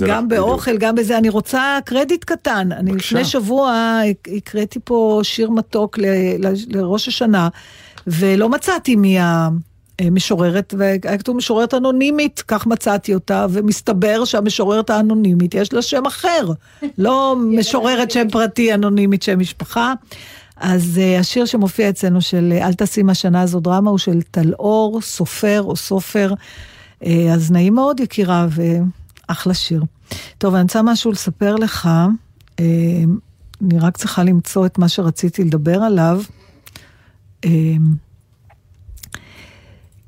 גם 0.00 0.08
נכון, 0.08 0.28
באוכל, 0.28 0.76
גם 0.78 0.94
בזה. 0.94 1.18
אני 1.18 1.28
רוצה 1.28 1.78
קרדיט 1.84 2.24
קטן. 2.24 2.68
אני. 2.72 2.92
לפני 2.92 3.24
שבוע 3.24 4.00
הקראתי 4.36 4.78
פה 4.84 5.20
שיר 5.22 5.50
מתוק 5.50 5.98
לראש 6.68 7.08
השנה, 7.08 7.48
ולא 8.06 8.48
מצאתי 8.48 8.96
מי 8.96 9.16
המשוררת, 9.20 9.69
והיה 10.78 11.18
כתוב 11.18 11.36
משוררת 11.36 11.74
אנונימית, 11.74 12.42
כך 12.48 12.66
מצאתי 12.66 13.14
אותה, 13.14 13.46
ומסתבר 13.50 14.24
שהמשוררת 14.24 14.90
האנונימית 14.90 15.54
יש 15.54 15.72
לה 15.72 15.82
שם 15.82 16.06
אחר. 16.06 16.52
לא 16.98 17.36
משוררת 17.38 18.10
שם 18.10 18.30
פרטי, 18.30 18.74
אנונימית, 18.74 19.22
שם 19.22 19.38
משפחה. 19.38 19.94
אז 20.56 21.00
uh, 21.00 21.20
השיר 21.20 21.44
שמופיע 21.44 21.88
אצלנו 21.88 22.20
של 22.20 22.52
אה, 22.52 22.66
אל 22.66 22.74
תשים 22.74 23.10
השנה 23.10 23.42
הזו 23.42 23.60
דרמה 23.60 23.90
הוא 23.90 23.98
של 23.98 24.22
טלאור, 24.22 25.00
סופר 25.00 25.62
או 25.62 25.76
סופר. 25.76 26.32
Uh, 27.02 27.06
אז 27.32 27.50
נעים 27.50 27.74
מאוד 27.74 28.00
יקירה 28.00 28.46
ואחלה 28.50 29.54
שיר. 29.54 29.82
טוב, 30.38 30.54
אני 30.54 30.62
רוצה 30.62 30.82
משהו 30.82 31.12
לספר 31.12 31.56
לך. 31.56 31.88
Uh, 32.56 32.60
אני 33.62 33.78
רק 33.78 33.96
צריכה 33.96 34.24
למצוא 34.24 34.66
את 34.66 34.78
מה 34.78 34.88
שרציתי 34.88 35.44
לדבר 35.44 35.82
עליו. 35.82 36.22
Uh, 37.46 37.48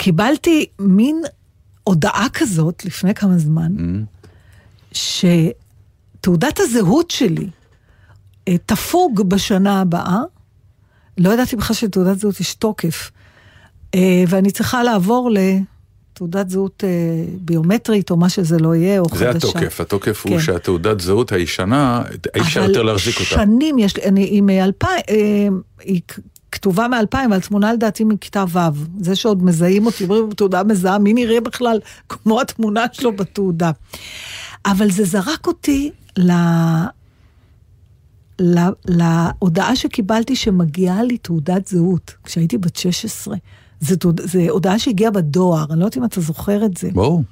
קיבלתי 0.02 0.66
מין 0.78 1.22
הודעה 1.84 2.26
כזאת 2.32 2.84
לפני 2.84 3.14
כמה 3.14 3.38
זמן, 3.38 3.72
שתעודת 4.92 6.60
הזהות 6.60 7.10
שלי 7.10 7.46
אה, 8.48 8.58
תפוג 8.66 9.22
בשנה 9.28 9.80
הבאה, 9.80 10.18
לא 11.18 11.30
ידעתי 11.34 11.56
בכלל 11.56 11.76
שלתעודת 11.76 12.18
זהות 12.18 12.40
יש 12.40 12.54
תוקף. 12.54 13.10
אה, 13.94 14.24
ואני 14.28 14.50
צריכה 14.50 14.82
לעבור 14.82 15.30
לתעודת 15.30 16.50
זהות 16.50 16.84
אה, 16.86 16.88
ביומטרית, 17.40 18.10
או 18.10 18.16
מה 18.16 18.28
שזה 18.28 18.58
לא 18.58 18.74
יהיה, 18.74 19.00
או 19.00 19.04
זה 19.08 19.14
חדשה. 19.14 19.48
התוקף, 19.48 19.80
התוקף 19.80 20.26
הוא 20.26 20.36
כן. 20.36 20.40
שהתעודת 20.40 21.00
זהות 21.00 21.32
הישנה, 21.32 22.02
אי 22.34 22.40
אפשר 22.40 22.60
אבל 22.60 22.68
יותר 22.68 22.82
להחזיק 22.82 23.14
אותה. 23.14 23.24
שנים 23.24 23.78
יש 23.78 23.96
לי, 23.96 24.02
אני, 24.04 24.22
היא 24.24 24.42
מאלפיים, 24.42 25.62
היא 25.80 26.00
כתובה 26.52 26.88
מאלפיים, 26.88 27.32
אבל 27.32 27.40
תמונה 27.40 27.72
לדעתי 27.72 28.04
מכיתה 28.04 28.44
ו'. 28.48 28.58
זה 29.00 29.16
שעוד 29.16 29.42
מזהים 29.42 29.86
אותי, 29.86 30.04
אומרים, 30.04 30.30
תעודה 30.30 30.62
מזהה, 30.64 30.98
מי 30.98 31.12
נראה 31.12 31.40
בכלל 31.40 31.80
כמו 32.08 32.40
התמונה 32.40 32.84
שלו 32.92 33.16
בתעודה. 33.16 33.70
אבל 34.66 34.90
זה 34.90 35.04
זרק 35.04 35.46
אותי 35.46 35.90
ל... 36.16 36.32
ל... 38.40 38.58
להודעה 38.84 39.76
שקיבלתי 39.76 40.36
שמגיעה 40.36 41.02
לי 41.02 41.18
תעודת 41.18 41.66
זהות, 41.66 42.14
כשהייתי 42.24 42.58
בת 42.58 42.76
16. 42.76 43.36
זו, 43.80 43.96
תעוד... 43.96 44.20
הודעה 44.48 44.78
שהגיעה 44.78 45.10
בדואר, 45.10 45.64
אני 45.70 45.80
לא 45.80 45.84
יודעת 45.84 45.96
אם 45.96 46.04
אתה 46.04 46.20
זוכר 46.20 46.64
את 46.64 46.76
זה. 46.76 46.90
ברור. 46.92 47.22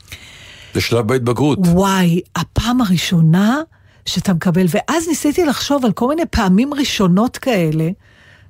זה 0.75 0.81
שלב 0.81 1.07
בהתבגרות. 1.09 1.59
וואי, 1.63 2.21
הפעם 2.37 2.81
הראשונה 2.81 3.61
שאתה 4.07 4.33
מקבל, 4.35 4.67
ואז 4.69 5.09
ניסיתי 5.09 5.45
לחשוב 5.45 5.85
על 5.85 5.93
כל 5.93 6.09
מיני 6.09 6.23
פעמים 6.31 6.75
ראשונות 6.75 7.37
כאלה, 7.37 7.91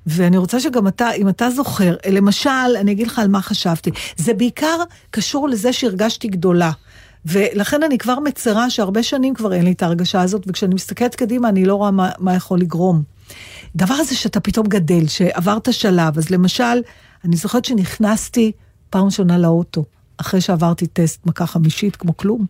ואני 0.05 0.37
רוצה 0.37 0.59
שגם 0.59 0.87
אתה, 0.87 1.11
אם 1.11 1.29
אתה 1.29 1.49
זוכר, 1.49 1.95
למשל, 2.09 2.49
אני 2.79 2.91
אגיד 2.91 3.07
לך 3.07 3.19
על 3.19 3.27
מה 3.27 3.41
חשבתי. 3.41 3.91
זה 4.17 4.33
בעיקר 4.33 4.77
קשור 5.11 5.49
לזה 5.49 5.73
שהרגשתי 5.73 6.27
גדולה. 6.27 6.71
ולכן 7.25 7.83
אני 7.83 7.97
כבר 7.97 8.19
מצרה 8.19 8.69
שהרבה 8.69 9.03
שנים 9.03 9.33
כבר 9.33 9.53
אין 9.53 9.65
לי 9.65 9.71
את 9.71 9.83
ההרגשה 9.83 10.21
הזאת, 10.21 10.43
וכשאני 10.47 10.75
מסתכלת 10.75 11.15
קדימה 11.15 11.49
אני 11.49 11.65
לא 11.65 11.75
רואה 11.75 11.91
מה, 11.91 12.09
מה 12.19 12.35
יכול 12.35 12.59
לגרום. 12.59 13.03
דבר 13.75 13.93
הזה 13.93 14.15
שאתה 14.15 14.39
פתאום 14.39 14.67
גדל, 14.67 15.07
שעברת 15.07 15.73
שלב, 15.73 16.17
אז 16.17 16.29
למשל, 16.29 16.81
אני 17.25 17.35
זוכרת 17.35 17.65
שנכנסתי 17.65 18.51
פעם 18.89 19.05
ראשונה 19.05 19.37
לאוטו, 19.37 19.85
אחרי 20.17 20.41
שעברתי 20.41 20.87
טסט 20.87 21.25
מכה 21.25 21.45
חמישית, 21.45 21.95
כמו 21.95 22.17
כלום. 22.17 22.45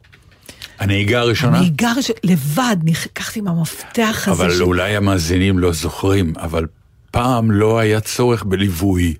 הנהיגה 0.79 1.19
הראשונה? 1.19 1.57
הנהיגה 1.57 1.89
הראשונה, 1.91 2.19
לבד, 2.23 2.75
לקחתי 3.05 3.39
עם 3.39 3.47
המפתח 3.47 4.23
הזה. 4.27 4.31
אבל 4.31 4.55
ש- 4.57 4.59
אולי 4.61 4.95
המאזינים 4.95 5.59
לא 5.59 5.73
זוכרים, 5.73 6.33
אבל 6.37 6.65
פעם 7.11 7.51
לא 7.51 7.79
היה 7.79 7.99
צורך 7.99 8.43
בליווי. 8.43 9.13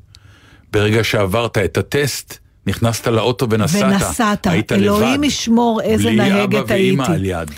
ברגע 0.71 1.03
שעברת 1.03 1.57
את 1.57 1.77
הטסט, 1.77 2.37
נכנסת 2.67 3.07
לאוטו 3.07 3.49
ונסעת. 3.49 4.03
ונסעת, 4.03 4.47
היית 4.47 4.71
אלוהים. 4.71 5.23
ישמור 5.23 5.81
איזה 5.81 6.03
בלי 6.03 6.15
נהגת 6.15 6.55
אבא 6.55 6.63
ואימא 6.67 7.03
הייתי. 7.03 7.13
על 7.13 7.25
יד. 7.25 7.51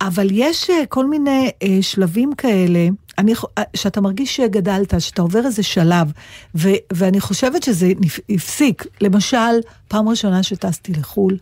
אבל 0.00 0.28
יש 0.30 0.70
אה, 0.70 0.86
כל 0.88 1.06
מיני 1.06 1.50
אה, 1.62 1.78
שלבים 1.80 2.32
כאלה, 2.36 2.88
אני, 3.18 3.34
אה, 3.58 3.62
שאתה 3.76 4.00
מרגיש 4.00 4.36
שגדלת, 4.36 4.94
שאתה 4.98 5.22
עובר 5.22 5.46
איזה 5.46 5.62
שלב, 5.62 6.12
ו, 6.54 6.68
ואני 6.92 7.20
חושבת 7.20 7.62
שזה 7.62 7.92
הפסיק. 8.28 8.86
למשל, 9.00 9.60
פעם 9.88 10.08
ראשונה 10.08 10.42
שטסתי 10.42 10.92
לחו"ל, 10.92 11.38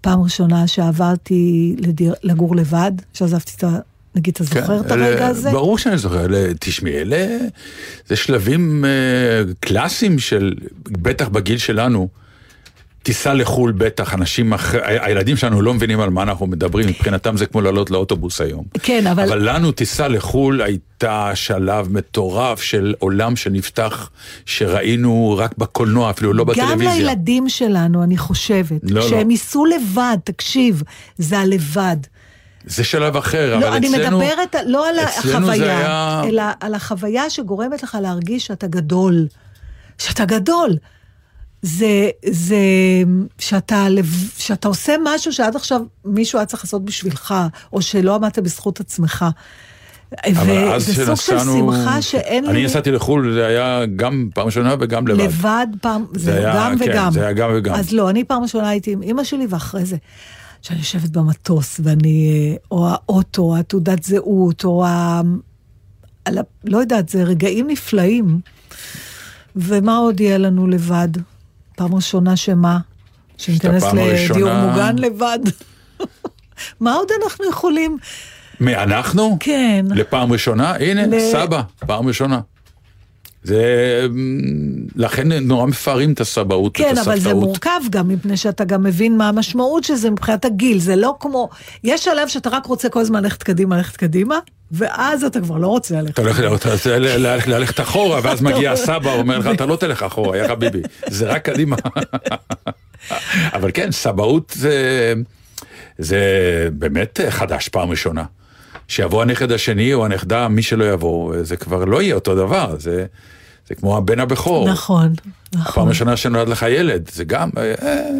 פעם 0.00 0.22
ראשונה 0.22 0.66
שעברתי 0.66 1.74
לדיר, 1.78 2.14
לגור 2.22 2.56
לבד, 2.56 2.92
שעזבתי 3.12 3.52
את. 3.56 3.64
נגיד, 4.14 4.34
אתה 4.34 4.44
זוכר 4.44 4.80
את 4.80 4.86
כן, 4.86 4.92
אלה- 4.92 5.06
הרגע 5.06 5.26
הזה? 5.26 5.50
ברור 5.50 5.78
שאני 5.78 5.98
זוכר, 5.98 6.24
אלה- 6.24 6.48
תשמעי, 6.60 6.92
אלה, 6.98 7.26
זה 8.08 8.16
שלבים 8.16 8.84
אה, 8.84 8.90
קלאסיים 9.60 10.18
של, 10.18 10.52
בטח 10.88 11.28
בגיל 11.28 11.58
שלנו, 11.58 12.08
טיסה 13.02 13.34
לחו"ל 13.34 13.72
בטח, 13.72 14.14
אנשים, 14.14 14.54
אח... 14.54 14.74
ה- 14.74 14.78
הילדים 15.06 15.36
שלנו 15.36 15.62
לא 15.62 15.74
מבינים 15.74 16.00
על 16.00 16.10
מה 16.10 16.22
אנחנו 16.22 16.46
מדברים, 16.46 16.88
מבחינתם 16.88 17.36
זה 17.36 17.46
כמו 17.46 17.60
לעלות 17.60 17.90
לאוטובוס 17.90 18.40
היום. 18.40 18.64
כן, 18.82 19.06
אבל... 19.06 19.22
אבל 19.22 19.54
לנו 19.54 19.72
טיסה 19.72 20.08
לחו"ל 20.08 20.62
הייתה 20.62 21.30
שלב 21.34 21.88
מטורף 21.92 22.62
של 22.62 22.94
עולם 22.98 23.36
שנפתח, 23.36 24.10
שראינו 24.46 25.34
רק 25.38 25.58
בקולנוע, 25.58 26.10
אפילו 26.10 26.32
לא 26.32 26.44
גם 26.44 26.50
בטלוויזיה. 26.50 26.94
לילדים 26.94 27.48
שלנו, 27.48 28.02
אני 28.02 28.16
חושבת, 28.18 28.80
לא, 28.82 29.00
לא. 29.00 29.08
שהם 29.08 29.30
ייסעו 29.30 29.64
לבד, 29.66 30.16
תקשיב, 30.24 30.82
זה 31.18 31.38
הלבד. 31.38 31.96
זה 32.66 32.84
שלב 32.84 33.16
אחר, 33.16 33.58
לא, 33.60 33.68
אבל 33.68 33.76
אני 33.76 33.88
אצלנו... 33.96 34.18
מדברת 34.18 34.54
לא 34.66 34.88
על 34.88 34.94
זה 34.94 35.02
החוויה, 35.02 35.78
היה- 35.78 36.22
אלא 36.28 36.42
על 36.60 36.74
החוויה 36.74 37.30
שגורמת 37.30 37.82
לך 37.82 37.98
להרגיש 38.02 38.46
שאתה 38.46 38.66
גדול. 38.66 39.26
שאתה 39.98 40.24
גדול. 40.24 40.76
זה, 41.62 41.86
זה 42.30 42.56
שאתה, 43.38 43.86
שאתה 44.38 44.68
עושה 44.68 44.94
משהו 45.04 45.32
שעד 45.32 45.56
עכשיו 45.56 45.80
מישהו 46.04 46.38
היה 46.38 46.46
צריך 46.46 46.64
לעשות 46.64 46.84
בשבילך, 46.84 47.34
או 47.72 47.82
שלא 47.82 48.14
עמדת 48.14 48.38
בזכות 48.38 48.80
עצמך. 48.80 49.24
אבל 50.26 50.72
אז 50.72 50.88
וזה 50.88 51.06
סוג 51.06 51.16
של. 51.16 51.38
שמחה 51.38 52.02
שאין 52.02 52.44
אני 52.46 52.58
לי... 52.58 52.64
נסעתי 52.64 52.90
לחו"ל, 52.90 53.32
זה 53.34 53.46
היה 53.46 53.86
גם 53.96 54.28
פעם 54.34 54.46
ראשונה 54.46 54.74
וגם 54.80 55.06
לבד. 55.08 55.20
לבד 55.24 55.66
פעם, 55.80 56.04
זה, 56.14 56.34
היה- 56.34 56.52
גם 56.56 56.78
כן, 56.78 56.90
וגם. 56.90 57.12
זה 57.12 57.20
היה 57.20 57.32
גם 57.32 57.50
וגם. 57.54 57.74
אז 57.74 57.92
לא, 57.92 58.10
אני 58.10 58.24
פעם 58.24 58.42
ראשונה 58.42 58.68
הייתי 58.68 58.92
עם 58.92 59.02
אימא 59.02 59.24
שלי, 59.24 59.46
ואחרי 59.48 59.84
זה, 59.84 59.96
שאני 60.62 60.78
יושבת 60.78 61.10
במטוס, 61.10 61.80
ואני, 61.84 62.28
אה, 62.50 62.56
או 62.70 62.88
האוטו, 62.88 63.56
התעודת 63.56 64.02
זהות, 64.02 64.64
או 64.64 64.84
ה... 64.86 65.20
על 66.24 66.38
ה... 66.38 66.42
לא 66.64 66.78
יודעת, 66.78 67.08
זה 67.08 67.22
רגעים 67.22 67.66
נפלאים. 67.70 68.40
ומה 69.56 69.96
עוד 69.96 70.20
יהיה 70.20 70.38
לנו 70.38 70.66
לבד? 70.66 71.08
פעם 71.76 71.94
ראשונה 71.94 72.36
שמה? 72.36 72.78
שניכנס 73.38 73.82
לדיור 73.84 74.00
הראשונה- 74.08 74.66
מוגן 74.70 74.96
לבד? 74.98 75.38
מה 76.80 76.94
עוד 76.94 77.08
אנחנו 77.24 77.44
יכולים? 77.50 77.98
מי, 78.60 78.76
אנחנו? 78.76 79.36
כן. 79.40 79.86
לפעם 79.90 80.32
ראשונה? 80.32 80.70
הנה, 80.74 81.06
ל- 81.06 81.30
סבא, 81.32 81.62
פעם 81.78 82.06
ראשונה. 82.06 82.40
זה... 83.42 83.62
אמ, 84.06 84.40
לכן 84.96 85.32
נורא 85.32 85.66
מפארים 85.66 86.12
את 86.12 86.20
הסבאות, 86.20 86.76
כן, 86.76 86.84
את 86.92 86.98
אבל 86.98 87.04
זה 87.04 87.12
הסבתאות. 87.12 87.42
מורכב 87.44 87.80
גם, 87.90 88.08
מפני 88.08 88.36
שאתה 88.36 88.64
גם 88.64 88.82
מבין 88.82 89.16
מה 89.16 89.28
המשמעות 89.28 89.84
של 89.84 89.94
זה 89.94 90.10
מבחינת 90.10 90.44
הגיל. 90.44 90.78
זה 90.78 90.96
לא 90.96 91.14
כמו... 91.20 91.48
יש 91.84 92.04
שלב 92.04 92.28
שאתה 92.28 92.48
רק 92.50 92.66
רוצה 92.66 92.88
כל 92.88 93.00
הזמן 93.00 93.22
ללכת 93.22 93.42
קדימה, 93.42 93.76
ללכת 93.76 93.96
קדימה, 93.96 94.38
ואז 94.72 95.24
אתה 95.24 95.40
כבר 95.40 95.56
לא 95.58 95.66
רוצה 95.66 95.94
ללכת. 96.00 96.12
אתה 96.14 96.22
הולך 96.22 96.38
אתה 96.56 96.72
רוצה 96.72 96.98
ל- 96.98 97.26
ל- 97.26 97.38
ללכת 97.46 97.80
אחורה, 97.80 98.20
ואז 98.22 98.42
מגיע 98.42 98.72
הסבא, 98.72 99.14
אומר 99.14 99.38
לך, 99.38 99.46
אתה 99.54 99.66
לא 99.66 99.76
תלך 99.76 100.02
אחורה, 100.02 100.38
יא 100.38 100.48
חביבי, 100.48 100.80
זה 101.06 101.26
רק 101.32 101.44
קדימה. 101.50 101.76
אבל 103.52 103.70
כן, 103.74 103.92
סבאות 103.92 104.52
זה, 104.56 105.14
זה 105.98 106.20
באמת 106.72 107.20
חדש 107.28 107.68
פעם 107.68 107.90
ראשונה. 107.90 108.24
שיבוא 108.92 109.22
הנכד 109.22 109.52
השני 109.52 109.94
או 109.94 110.04
הנכדה, 110.04 110.48
מי 110.48 110.62
שלא 110.62 110.84
יבוא, 110.92 111.42
זה 111.42 111.56
כבר 111.56 111.84
לא 111.84 112.02
יהיה 112.02 112.14
אותו 112.14 112.34
דבר, 112.34 112.76
זה, 112.78 113.06
זה 113.68 113.74
כמו 113.74 113.96
הבן 113.96 114.20
הבכור. 114.20 114.68
נכון, 114.68 115.12
הפעם 115.52 115.60
נכון. 115.60 115.86
הראשונה 115.86 116.16
שנולד 116.16 116.48
לך 116.48 116.66
ילד, 116.68 117.10
זה 117.12 117.24
גם, 117.24 117.50
אה, 117.56 117.74
אה, 117.82 118.10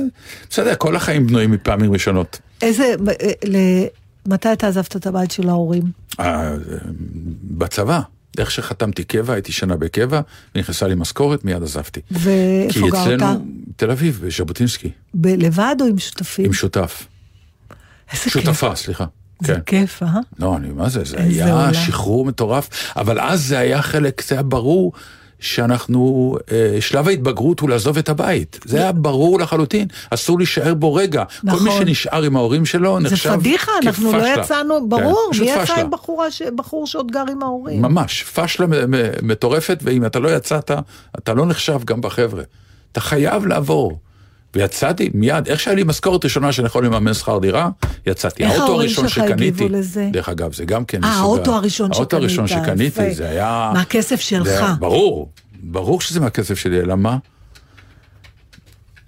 בסדר, 0.51 0.75
כל 0.79 0.97
החיים 0.97 1.27
בנויים 1.27 1.51
מפעמים 1.51 1.93
ראשונות. 1.93 2.39
איזה... 2.63 2.95
אה, 3.23 3.31
ל- 3.45 3.87
מתי 4.27 4.53
אתה 4.53 4.69
עזבת 4.69 4.97
את 4.97 5.07
הבית 5.07 5.31
של 5.31 5.49
ההורים? 5.49 5.83
אה, 6.21 6.53
בצבא, 7.45 8.01
איך 8.39 8.51
שחתמתי 8.51 9.05
קבע, 9.05 9.33
הייתי 9.35 9.53
שנה 9.53 9.77
בקבע, 9.77 10.21
ונכנסה 10.55 10.87
לי 10.89 10.95
משכורת, 10.95 11.45
מיד 11.45 11.63
עזבתי. 11.63 12.01
ואיפה 12.11 12.73
כי 12.73 12.91
גרת? 12.91 13.07
אצלנו, 13.23 13.45
תל 13.77 13.91
אביב, 13.91 14.21
בז'בוטינסקי, 14.27 14.91
ב- 15.15 15.27
לבד 15.27 15.77
או 15.81 15.87
עם 15.87 15.99
שותפים? 15.99 16.45
עם 16.45 16.53
שותף. 16.53 17.07
איזה 18.13 18.23
כיף. 18.25 18.33
שותפה, 18.33 18.75
סליחה. 18.75 19.05
זה 19.47 19.55
כן. 19.55 19.61
כיף, 19.67 20.03
אה? 20.03 20.09
לא, 20.39 20.57
אני, 20.57 20.69
מה 20.69 20.89
זה, 20.89 21.05
זה 21.05 21.17
היה 21.21 21.53
עולם. 21.55 21.75
שחרור 21.75 22.25
מטורף, 22.25 22.69
אבל 22.97 23.21
אז 23.21 23.45
זה 23.45 23.59
היה 23.59 23.83
חלק, 23.83 24.23
זה 24.23 24.35
היה 24.35 24.43
ברור 24.43 24.93
שאנחנו, 25.41 26.35
אה, 26.53 26.77
שלב 26.81 27.09
ההתבגרות 27.09 27.61
הוא 27.61 27.71
לעזוב 27.71 27.99
את 27.99 28.09
הבית. 28.09 28.61
זה 28.65 28.79
היה 28.79 28.93
ברור 28.93 29.41
לחלוטין, 29.41 29.87
אסור 30.11 30.39
להישאר 30.39 30.75
בו 30.75 30.95
רגע. 30.95 31.25
כל 31.41 31.47
מי 31.47 31.53
נכון. 31.53 31.71
שנשאר 31.87 32.23
עם 32.23 32.37
ההורים 32.37 32.65
שלו 32.67 32.99
זה 33.03 33.09
נחשב 33.15 33.37
פדיחה, 33.41 33.73
אנחנו 33.83 34.13
לא 34.13 34.19
כפשלה. 34.19 34.43
יצאנו, 34.43 34.89
ברור, 34.89 35.31
כן, 35.33 35.41
מי 35.45 35.51
יצא. 35.51 35.75
עם 35.81 35.91
בחורה 35.91 36.31
ש- 36.31 36.43
בחור 36.57 36.87
שעוד 36.87 37.11
גר 37.11 37.25
עם 37.33 37.43
ההורים? 37.43 37.83
ממש, 37.83 38.23
פשלה 38.25 38.67
מטורפת, 39.23 39.79
ואם 39.83 40.07
אתה 40.07 40.19
לא 40.19 40.37
יצאת, 40.37 40.71
אתה 41.19 41.35
לא 41.35 41.47
נחשב 41.47 41.81
גם 41.85 42.01
בחבר'ה. 42.01 42.43
אתה 42.93 43.01
חייב 43.01 43.47
לעבור. 43.47 43.99
ויצאתי 44.57 45.11
מיד, 45.15 45.49
איך 45.49 45.61
שהיה 45.61 45.77
לי 45.77 45.83
משכורת 45.85 46.25
ראשונה 46.25 46.53
שאני 46.53 46.67
יכול 46.67 46.87
לממן 46.87 47.15
שכר 47.15 47.39
דירה, 47.39 47.69
יצאתי. 48.07 48.45
איך 48.45 48.61
ההורים 48.61 48.89
שלך 48.89 49.19
הגיבו 49.19 49.69
לזה? 49.69 50.09
דרך 50.13 50.29
אגב, 50.29 50.53
זה 50.55 50.65
גם 50.65 50.85
כן 50.85 51.05
אה, 51.05 51.11
האוטו 51.11 51.55
הראשון 51.55 51.87
שקנית. 51.87 51.97
האוטו 51.99 52.17
הראשון 52.17 52.47
שקניתי. 52.49 53.15
זה 53.15 53.29
היה... 53.29 53.71
מהכסף 53.75 54.21
שלך. 54.21 54.47
היה- 54.49 54.75
ברור, 54.79 55.31
ברור 55.63 56.01
שזה 56.01 56.21
מהכסף 56.21 56.55
שלי, 56.59 56.81
אלא 56.81 56.95
מה? 56.97 57.17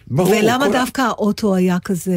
ברור. 0.06 0.30
ולמה 0.42 0.66
כל- 0.66 0.72
דווקא 0.72 1.02
האוטו 1.02 1.54
היה 1.54 1.76
כזה... 1.84 2.12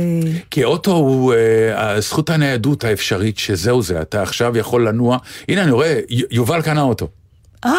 כי 0.51 0.63
אוטו 0.63 0.91
הוא 0.91 1.33
אה, 1.33 2.01
זכות 2.01 2.29
הניידות 2.29 2.83
האפשרית, 2.83 3.37
שזהו 3.37 3.81
זה, 3.81 4.01
אתה 4.01 4.21
עכשיו 4.23 4.57
יכול 4.57 4.87
לנוע. 4.87 5.17
הנה, 5.49 5.63
אני 5.63 5.71
רואה, 5.71 5.99
יובל 6.31 6.61
קנה 6.61 6.81
אוטו. 6.81 7.07
אה, 7.65 7.71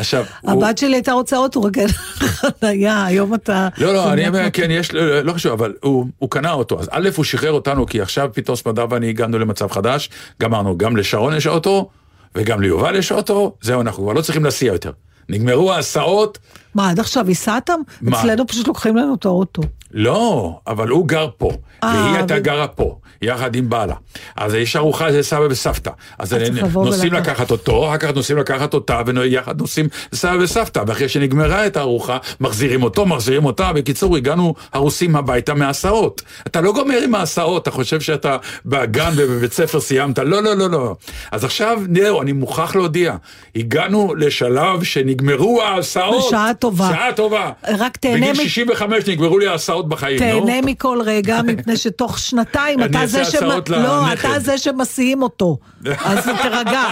עכשיו, 0.00 0.24
הוא- 0.40 0.64
הבת 0.64 0.78
שלי 0.78 0.94
הייתה 0.96 1.12
רוצה 1.12 1.36
אוטו, 1.36 1.62
רק 1.62 1.78
אין 1.78 1.88
חנייה, 1.88 3.04
היום 3.04 3.34
אתה... 3.34 3.68
לא, 3.78 3.94
לא, 3.94 4.12
אני 4.12 4.28
אומר, 4.28 4.46
כן, 4.52 4.70
יש, 4.70 4.94
לא, 4.94 5.20
לא 5.20 5.32
חשוב, 5.32 5.52
אבל 5.52 5.74
הוא, 5.82 6.06
הוא 6.18 6.30
קנה 6.30 6.52
אותו. 6.52 6.80
אז 6.80 6.88
א', 6.92 7.08
הוא 7.16 7.24
שחרר 7.24 7.52
אותנו, 7.52 7.86
כי 7.86 8.00
עכשיו 8.00 8.30
פתאום 8.32 8.56
סמדר 8.56 8.86
ואני 8.90 9.08
הגענו 9.08 9.38
למצב 9.38 9.70
חדש, 9.70 10.10
גמרנו, 10.40 10.78
גם 10.78 10.96
לשרון 10.96 11.36
יש 11.36 11.46
אוטו, 11.46 11.88
וגם 12.34 12.60
ליובל 12.60 12.96
יש 12.96 13.12
אוטו, 13.12 13.54
זהו, 13.60 13.80
אנחנו 13.80 14.02
כבר 14.04 14.12
לא 14.12 14.20
צריכים 14.22 14.44
להסיע 14.44 14.72
יותר. 14.72 14.90
נגמרו 15.28 15.72
ההסעות, 15.72 16.38
מה, 16.74 16.90
עד 16.90 17.00
עכשיו 17.00 17.28
הסעתם? 17.30 17.80
אצלנו 18.08 18.46
פשוט 18.46 18.68
לוקחים 18.68 18.96
לנו 18.96 19.14
את 19.14 19.24
האוטו. 19.24 19.62
לא, 19.92 20.58
אבל 20.66 20.88
הוא 20.88 21.08
גר 21.08 21.28
פה, 21.38 21.50
אה, 21.84 21.88
והיא 21.88 22.16
הייתה 22.16 22.38
גרה 22.38 22.68
פה, 22.68 22.96
יחד 23.22 23.54
עם 23.54 23.68
בעלה. 23.68 23.94
אז 24.36 24.54
יש 24.54 24.76
ארוחה 24.76 25.08
לסבא 25.08 25.46
וסבתא. 25.50 25.90
אז 26.18 26.36
נוסעים. 26.74 27.12
לקחת 27.12 27.50
אותו, 27.50 27.88
אחר 27.88 27.96
כך 27.96 28.10
נוסעים 28.14 28.38
לקחת 28.38 28.74
אותה, 28.74 29.02
ויחד 29.06 29.60
נוסעים 29.60 29.88
לסבא 30.12 30.36
וסבתא, 30.40 30.82
ואחרי 30.86 31.08
שנגמרה 31.08 31.66
את 31.66 31.76
הארוחה, 31.76 32.18
מחזירים 32.40 32.82
אותו, 32.82 33.06
מחזירים 33.06 33.44
אותה. 33.44 33.72
בקיצור, 33.72 34.16
הגענו 34.16 34.54
הרוסים 34.72 35.16
הביתה 35.16 35.54
מההסעות. 35.54 36.22
אתה 36.46 36.60
לא 36.60 36.72
גומר 36.72 36.98
עם 37.04 37.14
ההסעות, 37.14 37.62
אתה 37.62 37.70
חושב 37.70 38.00
שאתה 38.00 38.36
בגן 38.66 39.12
ובבית 39.16 39.52
ספר 39.52 39.80
סיימת, 39.80 40.18
לא, 40.18 40.42
לא, 40.42 40.56
לא, 40.56 40.70
לא. 40.70 40.96
אז 41.32 41.44
עכשיו, 41.44 41.80
זהו, 41.94 42.22
אני 42.22 42.32
מוכרח 42.32 42.76
להודיע, 42.76 43.16
הגענו 43.56 44.14
לשלב 44.14 44.82
שנגמרו 44.82 45.62
ההסעות. 45.62 46.24
בשעה 46.28 46.50
טובה. 46.60 46.88
שעה 46.88 47.12
טובה. 47.12 47.50
רק 47.78 47.96
תהנה 47.96 48.16
בגיל 48.16 48.32
מ- 48.32 48.34
65 48.48 49.08
נגמרו 49.08 49.38
לי 49.38 49.46
ההסעות 49.46 49.88
בחיים, 49.88 50.22
נו. 50.22 50.40
תהנה 50.46 50.60
מכל 50.62 51.00
רגע, 51.04 51.42
מפני 51.46 51.76
שתוך 51.76 52.18
שנתיים 52.18 52.80
אני 52.80 52.90
אתה 52.90 53.00
אעשה 53.00 53.24
זה 53.24 53.30
שמ... 53.30 53.36
הצעות 53.36 53.68
לא, 53.68 53.78
לנכד. 54.10 54.28
אתה 54.28 54.38
זה 54.40 54.58
שמסיעים 54.58 55.22
אותו. 55.22 55.58
אז 56.04 56.28
תירגע. 56.42 56.82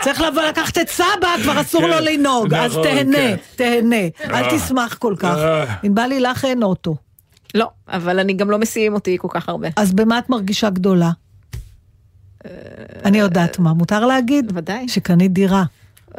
צריך 0.00 0.20
לבוא 0.20 0.42
לקחת 0.42 0.78
את 0.78 0.88
סבא, 0.88 1.28
כבר 1.42 1.60
אסור 1.60 1.80
כן, 1.80 1.88
לו 1.88 1.96
לנהוג. 2.00 2.54
אז 2.54 2.70
נכון, 2.72 2.82
תהנה, 2.82 3.16
כן. 3.16 3.36
תהנה. 3.56 3.96
אל 4.24 4.44
אה. 4.44 4.58
תשמח 4.58 4.94
כל 4.94 5.14
כך. 5.18 5.36
אה. 5.38 5.74
ענבלי, 5.82 6.20
לך 6.20 6.44
אין 6.44 6.62
אוטו. 6.62 6.96
לא, 7.54 7.70
אבל 7.88 8.18
אני 8.18 8.32
גם 8.32 8.50
לא 8.50 8.58
מסיעים 8.58 8.94
אותי 8.94 9.16
כל 9.20 9.28
כך 9.30 9.48
הרבה. 9.48 9.68
אז 9.76 9.92
במה 9.92 10.18
את 10.18 10.30
מרגישה 10.30 10.70
גדולה? 10.70 11.10
אני 13.04 13.18
יודעת 13.18 13.58
מה, 13.58 13.72
מותר 13.72 14.06
להגיד? 14.06 14.52
ודאי. 14.54 14.88
שקנית 14.88 15.32
דירה. 15.32 15.64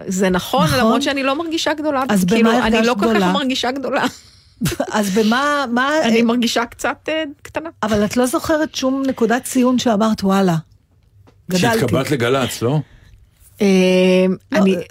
זה 0.07 0.29
נכון, 0.29 0.65
נכון. 0.65 0.79
למרות 0.79 1.01
שאני 1.01 1.23
לא 1.23 1.37
מרגישה 1.37 1.73
גדולה. 1.73 2.03
אז 2.09 2.25
במה 2.25 2.35
כאילו, 2.35 2.51
הרגשת 2.51 2.75
אני 2.75 2.87
לא 2.87 2.93
כל 2.93 2.99
גדולה? 2.99 3.19
כך 3.19 3.33
מרגישה 3.33 3.71
גדולה. 3.71 4.03
אז 4.91 5.17
במה, 5.17 5.65
מה... 5.71 5.89
אני 6.03 6.21
מרגישה 6.21 6.65
קצת 6.65 7.09
אה, 7.09 7.23
קטנה. 7.41 7.69
אבל 7.83 8.05
את 8.05 8.17
לא 8.17 8.25
זוכרת 8.25 8.75
שום 8.75 9.03
נקודת 9.07 9.43
ציון 9.43 9.79
שאמרת, 9.79 10.23
וואלה, 10.23 10.55
גדלתי. 11.49 11.79
שהתקבלת 11.79 12.11
לגל"צ, 12.11 12.61
לא? 12.61 12.79
אה, 13.61 13.67
לא, 14.51 14.57
אני... 14.57 14.75
אה. 14.75 14.81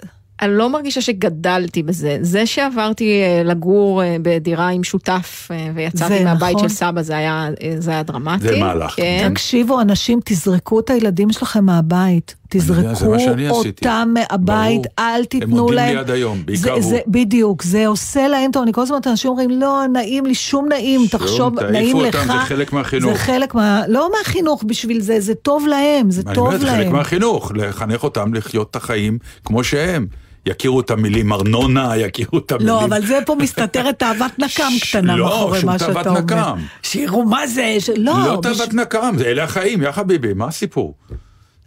אני 0.41 0.57
לא 0.57 0.69
מרגישה 0.69 1.01
שגדלתי 1.01 1.83
בזה. 1.83 2.17
זה 2.21 2.45
שעברתי 2.45 3.21
אה, 3.21 3.43
לגור 3.43 4.03
אה, 4.03 4.15
בדירה 4.21 4.69
עם 4.69 4.83
שותף 4.83 5.47
אה, 5.51 5.67
ויצאתי 5.75 6.23
מהבית 6.23 6.55
נכון. 6.55 6.69
של 6.69 6.75
סבא, 6.75 7.01
זה 7.01 7.17
היה, 7.17 7.49
אה, 7.63 7.75
זה 7.79 7.91
היה 7.91 8.03
דרמטי. 8.03 8.47
זה 8.47 8.59
מהלך. 8.59 8.93
כן. 8.95 9.29
תקשיבו, 9.33 9.81
אנשים, 9.81 10.19
תזרקו 10.25 10.79
את 10.79 10.89
הילדים 10.89 11.31
שלכם 11.31 11.65
מהבית. 11.65 12.35
יודע, 12.57 12.93
תזרקו 12.93 13.15
עשיתי. 13.15 13.85
אותם 13.87 14.13
מהבית, 14.13 14.81
ברור. 14.81 14.85
אל 14.99 15.19
הם 15.19 15.23
תיתנו 15.25 15.71
להם. 15.71 15.93
לי 15.93 15.97
עד 15.97 16.11
היום, 16.11 16.45
בעיקר 16.45 16.63
זה, 16.63 16.71
הוא. 16.71 16.81
זה, 16.81 16.99
בדיוק, 17.07 17.63
זה 17.63 17.87
עושה 17.87 18.27
להם 18.27 18.51
טוב. 18.51 18.63
אני 18.63 18.73
כל 18.73 18.81
הזמן, 18.81 18.97
אנשים 19.07 19.31
אומרים, 19.31 19.49
לא, 19.49 19.83
נעים 19.93 20.25
לי, 20.25 20.35
שום 20.35 20.67
נעים, 20.69 20.99
שום, 20.99 21.19
תחשוב, 21.19 21.59
תעיפו 21.59 21.71
נעים 21.71 21.95
אותם, 21.95 22.07
לך. 22.07 22.25
זה 22.25 22.45
חלק 22.45 22.73
מהחינוך. 22.73 23.11
זה 23.11 23.17
חלק 23.17 23.55
מה... 23.55 23.81
לא 23.87 24.09
מהחינוך 24.17 24.63
בשביל 24.67 25.01
זה, 25.01 25.19
זה 25.19 25.35
טוב 25.35 25.67
להם, 25.67 26.11
זה 26.11 26.21
אני 26.27 26.35
טוב 26.35 26.47
אומר, 26.47 26.57
זה 26.57 26.67
חלק 26.67 26.77
להם. 26.77 26.93
מהחינוך, 26.93 27.51
לחנך 27.55 28.03
אותם 28.03 28.33
לחיות 28.33 28.69
את 28.71 28.75
החיים 28.75 29.17
כמו 29.45 29.63
שהם. 29.63 30.07
יכירו 30.45 30.79
את 30.79 30.91
המילים 30.91 31.33
ארנונה, 31.33 31.97
יכירו 31.97 32.37
את 32.37 32.51
המילים... 32.51 32.67
לא, 32.67 32.85
אבל 32.85 33.05
זה 33.05 33.19
פה 33.25 33.35
מסתתרת 33.35 33.99
תאוות 33.99 34.39
נקם 34.39 34.71
קטנה 34.81 35.15
לא, 35.15 35.25
מאחורי 35.25 35.59
שום 35.59 35.69
מה 35.69 35.79
שאתה 35.79 35.93
תאוות 35.93 36.07
אומר. 36.07 36.19
נקם. 36.19 36.59
שיראו 36.83 37.25
מה 37.25 37.47
זה. 37.47 37.77
לא, 37.97 38.13
לא 38.25 38.39
תאוות 38.41 38.73
נקם, 38.73 39.15
אלה 39.25 39.43
החיים, 39.43 39.81
יא 39.81 39.91
חביבי, 39.91 40.33
מה 40.33 40.47
הסיפור? 40.47 40.93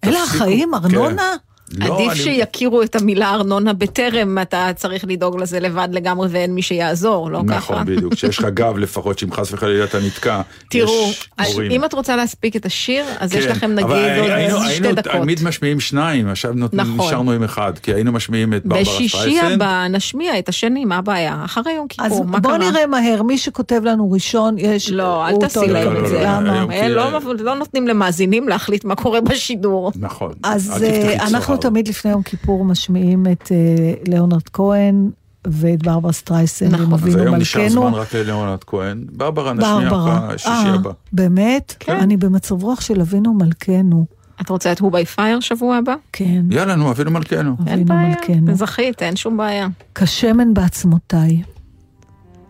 אלה. 0.09 0.23
החיים, 0.23 0.75
ארנונה? 0.75 1.37
לא, 1.73 1.95
עדיף 1.95 2.11
אני- 2.13 2.17
שיכירו 2.21 2.83
את 2.83 2.97
המילה 2.97 3.31
ארנונה 3.35 3.73
בטרם 3.73 4.39
אתה 4.43 4.71
צריך 4.77 5.05
לדאוג 5.09 5.41
לזה 5.41 5.61
לבד 5.61 5.89
לגמרי 5.93 6.29
ואין 6.31 6.55
מי 6.55 6.63
שיעזור, 6.63 7.31
לא 7.31 7.41
ככה? 7.49 7.57
נכון, 7.57 7.85
בדיוק, 7.87 8.15
שיש 8.15 8.39
לך 8.39 8.45
גב 8.45 8.79
לפחות, 8.79 9.19
שאם 9.19 9.33
חס 9.33 9.53
וחלילה 9.53 9.85
אתה 9.85 9.99
נתקע, 10.01 10.41
תראו, 10.71 11.11
יש 11.41 11.53
הורים. 11.53 11.71
אם 11.71 11.85
את 11.85 11.93
רוצה 11.93 12.17
להספיק 12.17 12.57
את 12.57 12.67
השיר, 12.67 13.05
אז 13.19 13.35
יש 13.35 13.45
כן, 13.45 13.51
לכם 13.51 13.71
נגיד 13.71 13.85
אבל 13.85 14.19
עוד 14.21 14.31
היינו- 14.31 14.57
איזה 14.57 14.75
שתי 14.75 14.85
היינו 14.85 14.93
דקות. 14.97 15.13
תמיד 15.13 15.41
משמיעים 15.45 15.81
שניים, 15.81 16.29
עכשיו 16.29 16.53
נות- 16.55 16.75
נכון. 16.75 17.07
נשארנו 17.07 17.33
עם 17.33 17.43
אחד, 17.43 17.73
כי 17.79 17.95
היינו 17.95 18.13
משמיעים 18.13 18.55
את 18.55 18.67
ברברה 18.67 18.83
בשישי 18.83 19.09
סטרייסנד. 19.19 19.53
הבא 19.53 19.87
נשמיע 19.91 20.39
את 20.39 20.49
השני, 20.49 20.85
מה 20.85 20.97
הבעיה? 20.97 21.43
אחרי 21.45 21.73
יום 21.73 21.87
אז 21.99 22.05
כיפור, 22.11 22.25
מה 22.25 22.39
בוא 22.41 22.51
קרה? 22.59 22.71
נראה 22.71 22.87
מהר, 22.87 23.23
מי 23.23 23.39
שכותב 23.39 23.81
לנו 23.85 24.13
ראשון, 24.13 24.55
יש... 24.59 24.91
לא, 24.91 25.27
אל 25.29 25.35
טוב. 25.55 25.65
להם 25.65 25.93
לא, 25.95 25.99
את 25.99 26.03
לא, 26.03 26.09
זה. 26.09 26.19
לא, 26.25 26.41
למה? 26.41 27.19
לא- 27.25 27.35
לא 27.45 27.55
נותנים 27.55 27.89
למאזינים 27.89 28.49
להחליט 28.49 28.85
מה 28.85 28.95
קורה 28.95 29.21
בשידור. 29.21 29.93
נכון. 29.97 30.33
אז 30.43 30.85
אה, 30.85 31.17
אנחנו. 31.55 31.71
תמיד 31.71 31.89
לפני 31.89 32.11
יום 32.11 32.23
כיפור 32.23 32.65
משמיעים 32.65 33.27
את 33.33 33.53
אה, 33.53 33.95
ליאונרד 34.09 34.49
כהן 34.53 35.11
ואת 35.47 35.83
ברברה 35.83 36.13
סטרייסן, 36.13 36.67
נכון. 36.67 36.87
עם 36.87 36.95
אז 36.95 37.01
אבינו 37.03 37.23
היום 37.23 37.35
נשאר 37.35 37.63
מלכנו. 37.63 37.81
זמן 37.81 37.95
רק 37.95 38.15
לליאונרד 38.15 38.65
כהן. 38.65 39.05
ברברה 39.13 39.53
נשמיע 39.53 39.91
ברברה. 39.91 40.29
בשישי 40.35 40.49
אה, 40.49 40.75
הבא. 40.75 40.91
באמת? 41.13 41.75
כן. 41.81 41.97
אני 41.97 42.17
במצב 42.17 42.63
רוח 42.63 42.81
של 42.81 43.01
אבינו 43.01 43.35
מלכנו. 43.35 44.05
את 44.41 44.49
רוצה 44.49 44.73
את 44.73 44.81
הוא 44.81 44.93
ביי 44.93 45.05
פייר 45.05 45.41
שבוע 45.41 45.77
הבא? 45.77 45.95
כן, 46.13 46.43
יאללה, 46.51 46.75
נו, 46.75 46.91
אבינו 46.91 47.11
מלכנו. 47.11 47.57
אין 47.67 47.73
אבינו 47.81 47.85
בעיה, 47.89 48.09
מלכנו. 48.09 48.55
זכית, 48.55 49.03
אין 49.03 49.17
שום 49.17 49.37
בעיה. 49.37 49.69
כשמן 49.95 50.55
בעצמותיי. 50.55 51.43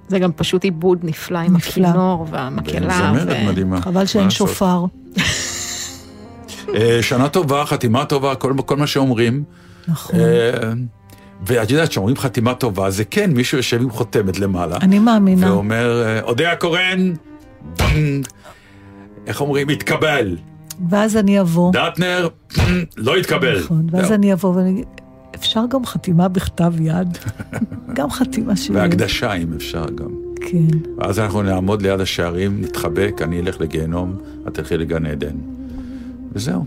זה 0.09 0.19
גם 0.19 0.33
פשוט 0.33 0.65
עיבוד 0.65 0.99
נפלא 1.03 1.39
עם 1.39 1.57
נפלא. 1.57 1.89
הכינור 1.89 2.27
והמקהלה. 2.31 2.95
זמרת 2.99 3.29
ו- 3.43 3.49
מדהימה. 3.51 3.81
חבל 3.81 4.07
שאין? 4.07 4.31
שופר. 4.31 4.85
אה, 6.75 6.99
שנה 7.03 7.29
טובה, 7.29 7.65
חתימה 7.67 8.05
טובה, 8.05 8.35
כל 8.35 8.55
כל 8.67 8.77
מה 8.77 8.87
שאומרים. 8.87 9.45
נכון. 9.89 10.21
אה, 10.21 10.73
ואת 11.47 11.71
יודעת, 11.71 11.89
כשאומרים 11.89 12.17
חתימה 12.17 12.55
טובה, 12.55 12.91
זה 12.91 13.05
כן, 13.05 13.31
מישהו 13.31 13.59
יושב 13.59 13.83
עם 13.83 13.91
חותמת 13.91 14.39
למעלה. 14.39 14.77
אני 14.77 14.99
מאמינה. 14.99 15.53
ואומר, 15.53 16.03
אה, 16.07 16.21
אודיה 16.21 16.57
קורן, 16.57 17.13
בנג, 17.79 18.27
איך 19.27 19.41
אומרים, 19.41 19.69
התקבל. 19.69 20.37
ואז 20.89 21.17
אני 21.17 21.41
אבוא. 21.41 21.73
דטנר, 21.73 22.29
לא 22.97 23.17
התקבל. 23.17 23.61
נכון, 23.61 23.87
ואז. 23.91 24.13
אני 24.13 24.33
אבוא 24.33 24.55
ואני 24.55 24.71
אגיד, 24.71 24.85
אפשר 25.35 25.61
גם 25.71 25.87
חתימה 25.87 26.29
בכתב 26.29 26.73
יד? 26.81 27.19
גם 27.97 28.11
חתימה 28.11 28.57
שלי. 28.57 28.77
והקדשה, 28.77 29.33
אם 29.33 29.53
אפשר 29.57 29.87
גם. 29.95 30.11
כן. 30.41 30.79
ואז 30.99 31.19
אנחנו 31.19 31.43
נעמוד 31.43 31.83
ליד 31.83 32.01
השערים, 32.01 32.61
נתחבק, 32.61 33.21
אני 33.23 33.41
אלך 33.41 33.61
לגיהנום, 33.61 34.17
את 34.49 34.55
תלכי 34.55 34.77
לגן 34.77 35.07
עדן. 35.07 35.37
וזהו. 36.35 36.65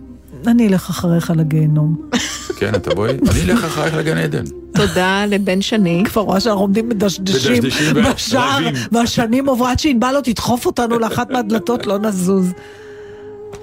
אני 0.48 0.68
אלך 0.68 0.90
אחריך 0.90 1.32
לגיהנום. 1.36 2.10
כן, 2.58 2.76
את 2.76 2.84
תבואי, 2.84 3.12
אני 3.32 3.42
אלך 3.52 3.64
אחרייך 3.64 3.94
לגן 3.94 4.18
עדן. 4.18 4.44
תודה 4.74 5.26
לבן 5.26 5.62
שני. 5.62 6.04
כבר 6.06 6.22
רואה 6.22 6.40
שאנחנו 6.40 6.62
עומדים 6.62 6.90
מדשדשים 6.90 7.64
בשער. 7.96 8.58
והשנים 8.92 9.50
עוברות 9.50 9.70
עד 9.72 9.80
שענבל 9.80 10.12
לא 10.12 10.22
תדחוף 10.22 10.66
אותנו 10.66 11.00
לאחת 11.00 11.32
מהדלתות, 11.32 11.88
לא 11.88 12.00
נזוז. 12.00 12.54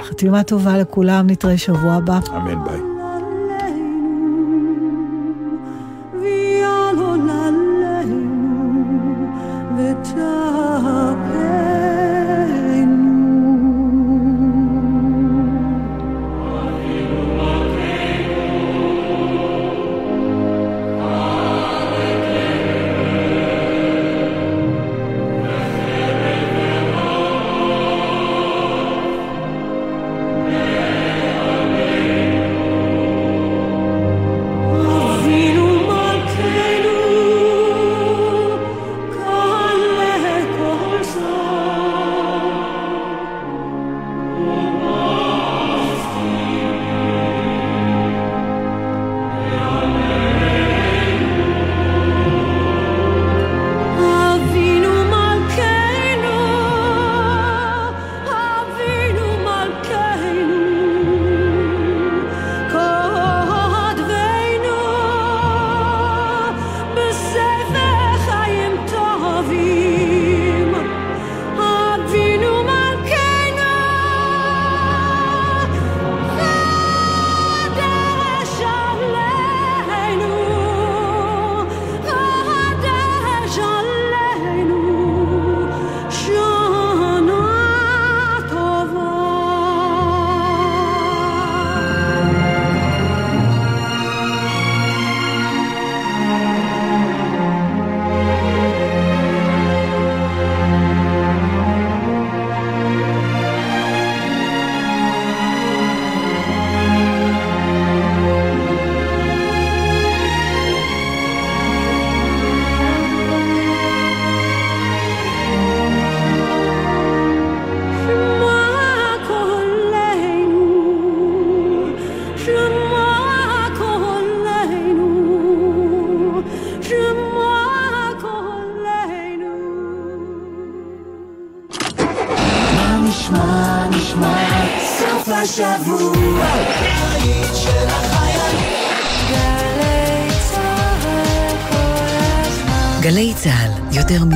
חתימה 0.02 0.42
טובה 0.42 0.78
לכולם, 0.78 1.26
נתראה 1.26 1.58
שבוע 1.58 1.94
הבא. 1.94 2.18
אמן, 2.36 2.64
ביי. 2.64 2.93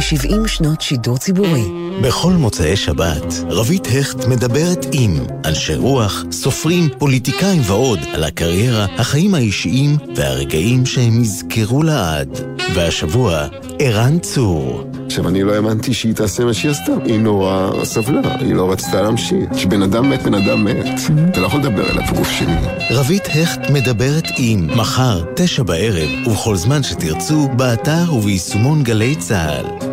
70 0.09 0.47
שנות 0.47 0.81
שידור 0.81 1.19
ציבורי. 1.19 1.65
בכל 2.03 2.33
מוצאי 2.33 2.77
שבת, 2.77 3.35
רבית 3.49 3.87
הכט 3.87 4.27
מדברת 4.27 4.87
עם 4.93 5.17
אנשי 5.45 5.75
רוח, 5.75 6.25
סופרים, 6.31 6.89
פוליטיקאים 6.99 7.63
ועוד 7.65 7.99
על 8.13 8.25
הקריירה, 8.25 8.87
החיים 8.99 9.35
האישיים 9.35 9.97
והרגעים 10.17 10.87
שהם 10.87 11.23
יזכרו 11.23 11.83
לעד. 11.83 12.41
והשבוע, 12.75 13.47
ערן 13.79 14.19
צור. 14.19 14.85
עכשיו, 15.07 15.29
אני 15.29 15.43
לא 15.43 15.55
האמנתי 15.55 15.95
שהיא 15.95 16.15
תעשה 16.15 16.45
מה 16.45 16.55
שהיא 16.55 16.71
עשתה. 16.71 16.93
היא 17.05 17.21
נורא 17.21 17.85
סבלה, 17.85 18.35
היא 18.41 18.55
לא 18.55 18.73
רצתה 18.73 19.03
להמשיך. 19.03 19.51
כשבן 19.55 19.83
אדם 19.83 20.11
מת, 20.11 20.23
בן 20.23 20.35
אדם 20.35 20.65
מת. 20.65 20.87
Mm-hmm. 20.87 21.31
אתה 21.31 21.41
לא 21.41 21.47
יכול 21.47 21.61
לדבר 21.61 21.91
אליו 21.91 22.03
בגוף 22.13 22.31
שני. 22.31 22.57
רבית 22.91 23.27
הכט 23.27 23.71
מדברת 23.71 24.27
עם, 24.37 24.67
מחר, 24.77 25.25
תשע 25.37 25.63
בערב, 25.63 26.09
ובכל 26.27 26.57
זמן 26.57 26.83
שתרצו, 26.83 27.49
באתר 27.57 28.15
וביישומון 28.15 28.83
גלי 28.83 29.15
צה"ל. 29.15 29.88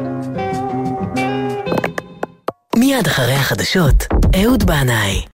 אחרי 3.15 3.33
החדשות, 3.33 4.07
אהוד 4.35 4.63
בנאי. 4.63 5.21